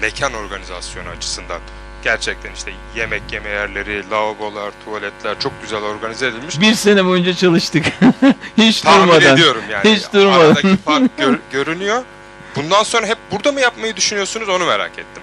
[0.00, 1.60] mekan organizasyonu açısından.
[2.04, 6.60] Gerçekten işte yemek yeme yerleri, lavabolar, tuvaletler çok güzel organize edilmiş.
[6.60, 7.84] Bir sene boyunca çalıştık.
[8.58, 9.34] Hiç Tahmin durmadan.
[9.34, 9.94] ediyorum yani.
[9.96, 10.40] Hiç durmadan.
[10.40, 12.02] Aradaki fark gör- görünüyor.
[12.56, 15.22] Bundan sonra hep burada mı yapmayı düşünüyorsunuz onu merak ettim.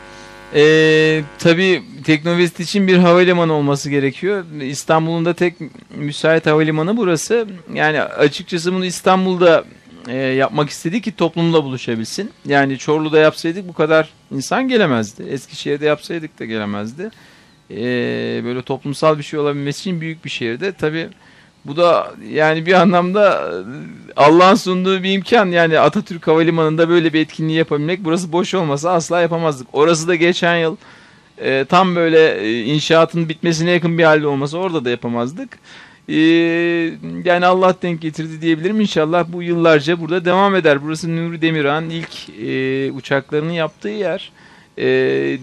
[0.55, 4.45] Ee, tabii Teknovest için bir havalimanı olması gerekiyor.
[4.61, 5.53] İstanbul'un da tek
[5.95, 7.47] müsait havalimanı burası.
[7.73, 9.63] Yani açıkçası bunu İstanbul'da
[10.07, 12.31] e, yapmak istedik ki toplumla buluşabilsin.
[12.45, 15.23] Yani Çorlu'da yapsaydık bu kadar insan gelemezdi.
[15.23, 17.11] Eskişehir'de yapsaydık da gelemezdi.
[17.71, 20.71] Ee, böyle toplumsal bir şey olabilmesi için büyük bir şehirde.
[20.71, 21.09] Tabii
[21.65, 23.51] bu da yani bir anlamda
[24.15, 25.45] Allah'ın sunduğu bir imkan.
[25.45, 28.05] Yani Atatürk Havalimanı'nda böyle bir etkinliği yapabilmek.
[28.05, 29.67] Burası boş olmasa asla yapamazdık.
[29.73, 30.75] Orası da geçen yıl
[31.37, 35.59] e, tam böyle e, inşaatın bitmesine yakın bir halde olmasa orada da yapamazdık.
[36.09, 36.15] E,
[37.25, 38.81] yani Allah denk getirdi diyebilirim.
[38.81, 40.83] İnşallah bu yıllarca burada devam eder.
[40.83, 44.31] Burası Nuri Demirhan ilk e, uçaklarını yaptığı yer.
[44.77, 44.85] E,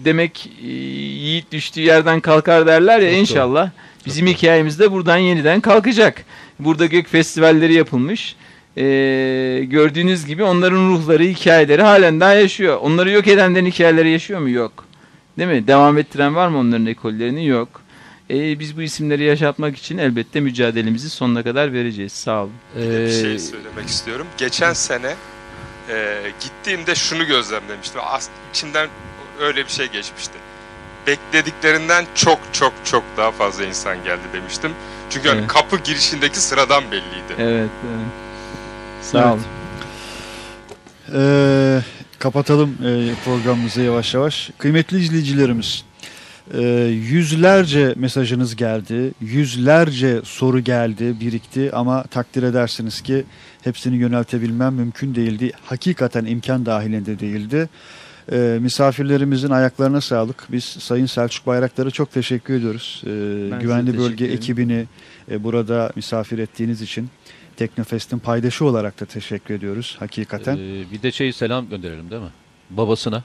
[0.05, 3.19] demek e, yiğit düştüğü yerden kalkar derler ya Çok doğru.
[3.19, 3.71] inşallah.
[4.05, 6.25] Bizim hikayemiz de buradan yeniden kalkacak.
[6.59, 8.35] Burada gök festivalleri yapılmış.
[8.77, 12.77] Ee, gördüğünüz gibi onların ruhları, hikayeleri halen daha yaşıyor.
[12.81, 14.49] Onları yok edenlerin hikayeleri yaşıyor mu?
[14.49, 14.85] Yok.
[15.37, 15.67] Değil mi?
[15.67, 17.47] Devam ettiren var mı onların ekollerini?
[17.47, 17.81] Yok.
[18.33, 22.11] Ee, biz bu isimleri yaşatmak için elbette mücadelemizi sonuna kadar vereceğiz.
[22.11, 22.53] Sağ olun.
[22.75, 24.27] Bir de bir Ee, şey söylemek istiyorum.
[24.37, 25.15] Geçen sene
[25.89, 28.01] e, gittiğimde şunu gözlemlemiştim.
[28.03, 28.87] As içimden
[29.41, 30.33] öyle bir şey geçmişti.
[31.07, 34.71] Beklediklerinden çok çok çok daha fazla insan geldi demiştim.
[35.09, 35.47] Çünkü hani Evet.
[35.47, 37.33] kapı girişindeki sıradan belliydi.
[37.37, 37.69] Evet.
[37.89, 38.07] evet.
[39.01, 39.27] Sağ Evet.
[39.31, 39.43] olun.
[41.15, 41.81] Ee,
[42.19, 44.49] kapatalım e, programımızı yavaş yavaş.
[44.57, 45.83] Kıymetli izleyicilerimiz,
[46.53, 46.61] e,
[47.11, 53.23] yüzlerce mesajınız geldi, yüzlerce soru geldi, birikti ama takdir edersiniz ki
[53.61, 55.51] hepsini yöneltebilmem mümkün değildi.
[55.65, 57.69] Hakikaten imkan dahilinde değildi.
[58.31, 60.47] E, misafirlerimizin ayaklarına sağlık.
[60.51, 63.01] Biz Sayın Selçuk Bayraktar'a çok teşekkür ediyoruz.
[63.05, 63.09] E,
[63.61, 64.85] Güvenli Bölge ekibini
[65.31, 67.09] e, burada misafir ettiğiniz için
[67.55, 70.55] Teknofest'in paydaşı olarak da teşekkür ediyoruz hakikaten.
[70.57, 72.29] e, bir de şey selam gönderelim değil mi?
[72.69, 73.23] Babasına.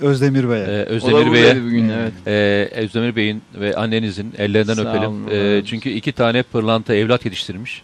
[0.00, 0.62] Özdemir Bey'e.
[0.64, 1.62] E, da Özdemir Bey'e.
[1.64, 2.12] bugün evet.
[2.26, 5.08] Ee, Özdemir Bey'in ve annenizin ellerinden Sağ öpelim.
[5.10, 7.82] olun, Ee, çünkü iki tane pırlanta evlat yetiştirmiş.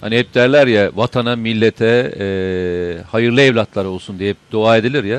[0.00, 2.26] Hani hep derler ya vatana, millete e,
[3.10, 5.18] hayırlı evlatlar olsun diye hep dua edilir ya.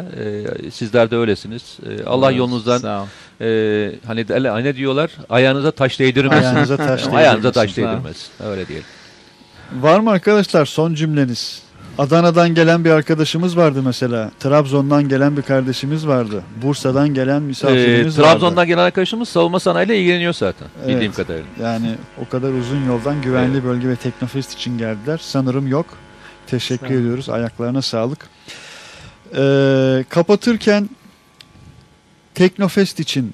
[0.65, 1.77] E, sizler de öylesiniz.
[1.89, 3.05] E, Allah yolunuzdan Sağ ol.
[3.41, 5.11] e, hani derler, ne diyorlar?
[5.29, 6.43] Ayağınıza taş değdirmesin.
[6.45, 7.97] Ayağınıza taş Ayağınıza taş değdirmesin.
[7.97, 8.29] değdirmesin.
[8.45, 8.85] Öyle diyelim.
[9.81, 11.61] Var mı arkadaşlar son cümleniz?
[11.99, 14.31] Adana'dan gelen bir arkadaşımız vardı mesela.
[14.39, 16.43] Trabzon'dan gelen bir kardeşimiz vardı.
[16.61, 18.29] Bursa'dan gelen Ee, misafirimiz vardı.
[18.29, 20.67] Trabzon'dan gelen arkadaşımız savunma sanayiyle ilgileniyor zaten.
[20.79, 20.87] Evet.
[20.87, 21.47] Bildiğim kadarıyla.
[21.61, 21.95] Yani
[22.25, 25.19] o kadar uzun yoldan güvenli bölge ve Teknofest için geldiler.
[25.23, 25.85] Sanırım yok.
[26.47, 27.01] Teşekkür olun.
[27.01, 27.29] ediyoruz.
[27.29, 28.19] Ayaklarına sağlık.
[29.35, 30.89] Ee, kapatırken
[32.33, 33.33] Teknofest için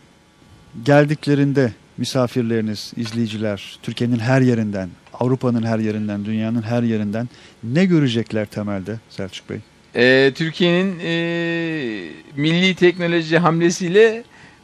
[0.85, 4.89] geldiklerinde misafirleriniz, izleyiciler Türkiye'nin her yerinden,
[5.19, 7.29] Avrupa'nın her yerinden, dünyanın her yerinden
[7.63, 9.57] ne görecekler temelde Selçuk Bey?
[9.95, 11.13] Ee, Türkiye'nin e,
[12.35, 14.23] milli teknoloji hamlesiyle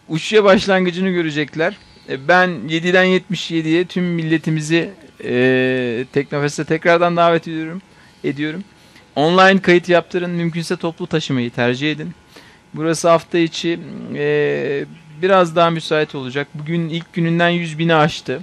[0.09, 1.77] uçuşa başlangıcını görecekler.
[2.09, 4.89] E, ben 7'den 77'ye tüm milletimizi
[5.25, 7.81] E, Teknofest'e tekrardan davet ediyorum.
[8.23, 8.63] ediyorum.
[9.15, 10.29] Online kayıt yaptırın.
[10.29, 12.11] Mümkünse toplu taşımayı tercih edin.
[12.73, 13.79] Burası hafta içi
[14.15, 14.85] e,
[15.21, 16.47] biraz daha müsait olacak.
[16.53, 18.41] Bugün ilk gününden 100 bini aştı.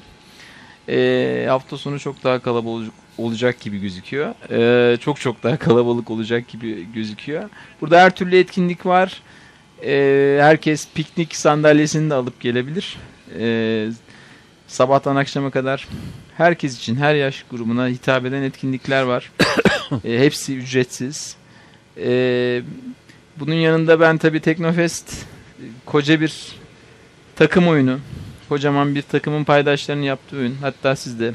[0.88, 4.34] E, hafta sonu çok daha kalabalık olacak gibi gözüküyor.
[4.50, 7.50] E, çok çok daha kalabalık olacak gibi gözüküyor.
[7.80, 9.22] Burada her türlü etkinlik var.
[9.84, 12.96] E, herkes piknik sandalyesini de alıp gelebilir.
[13.38, 13.88] E,
[14.66, 15.88] sabahtan akşama kadar
[16.36, 19.32] herkes için her yaş grubuna hitap eden etkinlikler var.
[20.04, 21.36] e, hepsi ücretsiz.
[21.96, 22.62] E,
[23.36, 25.26] bunun yanında ben tabii Teknofest
[25.86, 26.52] koca bir
[27.36, 27.98] takım oyunu.
[28.48, 30.54] Kocaman bir takımın paydaşlarının yaptığı oyun.
[30.60, 31.32] Hatta siz de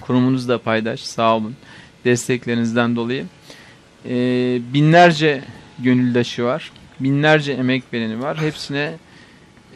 [0.00, 1.00] kurumunuz da paydaş.
[1.00, 1.56] Sağ olun.
[2.04, 3.26] Desteklerinizden dolayı.
[4.08, 4.14] E,
[4.74, 5.44] binlerce
[5.78, 6.72] gönüldaşı var.
[7.00, 8.40] Binlerce emek vereni var.
[8.40, 8.92] Hepsine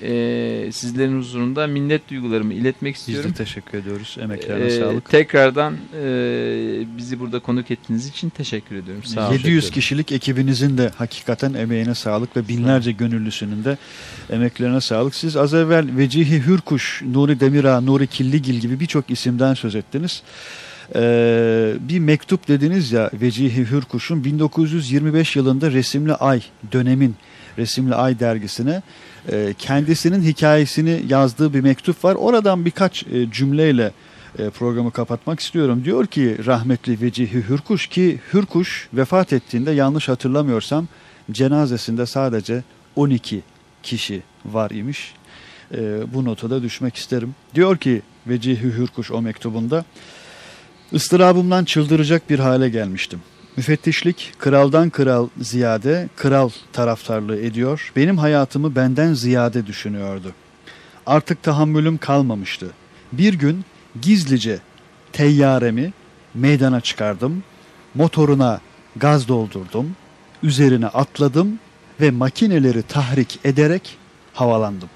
[0.02, 3.30] e, sizlerin huzurunda minnet duygularımı iletmek Biz istiyorum.
[3.30, 4.16] de teşekkür ediyoruz.
[4.20, 5.10] Emeklerine Ee, sağlık.
[5.10, 6.06] Tekrardan e,
[6.98, 9.04] bizi burada konuk ettiğiniz için teşekkür ediyorum.
[9.04, 9.32] Sağ olun.
[9.32, 13.78] 700 kişilik ekibinizin de hakikaten emeğine sağlık ve binlerce gönüllüsünün de
[14.30, 15.14] emeklerine sağlık.
[15.14, 20.22] Siz az evvel Vecihi Hürkuş, Nuri Demirağ, Nuri Killigil gibi birçok isimden söz ettiniz.
[20.94, 26.42] Ee, bir mektup dediniz ya Vecihi Hürkuş'un 1925 yılında Resimli Ay
[26.72, 27.14] dönemin
[27.58, 28.82] Resimli Ay dergisine
[29.32, 32.14] e, kendisinin hikayesini yazdığı bir mektup var.
[32.14, 33.92] Oradan birkaç e, cümleyle
[34.38, 35.82] e, programı kapatmak istiyorum.
[35.84, 40.88] Diyor ki rahmetli Vecihi Hürkuş ki Hürkuş vefat ettiğinde yanlış hatırlamıyorsam
[41.30, 42.62] cenazesinde sadece
[42.96, 43.42] 12
[43.82, 45.14] kişi var imiş.
[46.14, 47.34] Bu nota da düşmek isterim.
[47.54, 49.84] Diyor ki Vecihi Hürkuş o mektubunda
[50.92, 53.20] ıstırabımdan çıldıracak bir hale gelmiştim.
[53.56, 57.92] Müfettişlik kraldan kral ziyade kral taraftarlığı ediyor.
[57.96, 60.32] Benim hayatımı benden ziyade düşünüyordu.
[61.06, 62.70] Artık tahammülüm kalmamıştı.
[63.12, 63.64] Bir gün
[64.02, 64.58] gizlice
[65.12, 65.92] teyyaremi
[66.34, 67.42] meydana çıkardım.
[67.94, 68.60] Motoruna
[68.96, 69.96] gaz doldurdum.
[70.42, 71.58] Üzerine atladım
[72.00, 73.96] ve makineleri tahrik ederek
[74.32, 74.90] havalandım.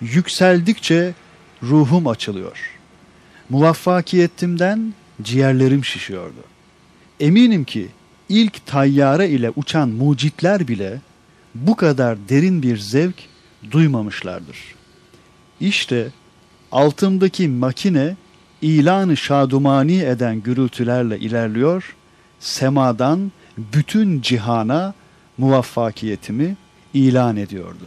[0.00, 1.14] Yükseldikçe
[1.62, 2.78] ruhum açılıyor.
[3.50, 6.51] Muvaffakiyetimden ciğerlerim şişiyordu.
[7.22, 7.88] Eminim ki
[8.28, 11.00] ilk tayyare ile uçan mucitler bile
[11.54, 13.14] bu kadar derin bir zevk
[13.70, 14.56] duymamışlardır.
[15.60, 16.08] İşte
[16.72, 18.16] altımdaki makine
[18.62, 21.96] ilanı şadumani eden gürültülerle ilerliyor,
[22.40, 24.94] semadan bütün cihana
[25.38, 26.56] muvaffakiyetimi
[26.94, 27.86] ilan ediyordu.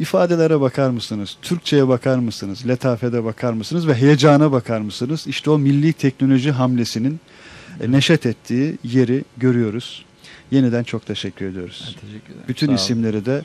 [0.00, 1.36] İfadelere bakar mısınız?
[1.42, 2.68] Türkçe'ye bakar mısınız?
[2.68, 3.86] Letafede bakar mısınız?
[3.86, 5.26] Ve heyecana bakar mısınız?
[5.26, 7.20] İşte o milli teknoloji hamlesinin
[7.88, 10.04] neşet ettiği yeri görüyoruz.
[10.50, 11.96] Yeniden çok teşekkür ediyoruz.
[12.00, 12.44] Teşekkür ederim.
[12.48, 12.76] Bütün Sağ olun.
[12.76, 13.42] isimleri de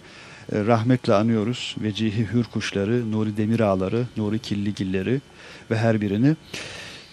[0.52, 1.76] e, rahmetle anıyoruz.
[1.82, 5.22] Vecihi Hürkuşları, Nuri Demirağları, Nuri Killigilleri
[5.72, 6.36] ve her birini.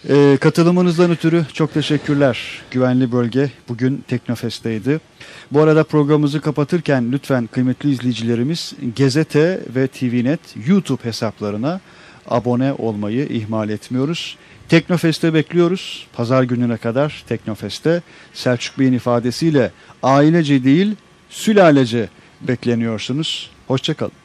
[0.09, 2.63] E, katılımınızdan ötürü çok teşekkürler.
[2.71, 5.01] Güvenli Bölge bugün Teknofest'teydi.
[5.51, 11.81] Bu arada programımızı kapatırken lütfen kıymetli izleyicilerimiz Gezete ve TVNet YouTube hesaplarına
[12.27, 14.37] abone olmayı ihmal etmiyoruz.
[14.69, 16.07] Teknofest'te bekliyoruz.
[16.13, 19.71] Pazar gününe kadar Teknofest'te Selçuk Bey'in ifadesiyle
[20.03, 20.97] ailece değil
[21.31, 22.09] sülalece
[22.41, 23.51] bekleniyorsunuz.
[23.67, 24.24] Hoşçakalın.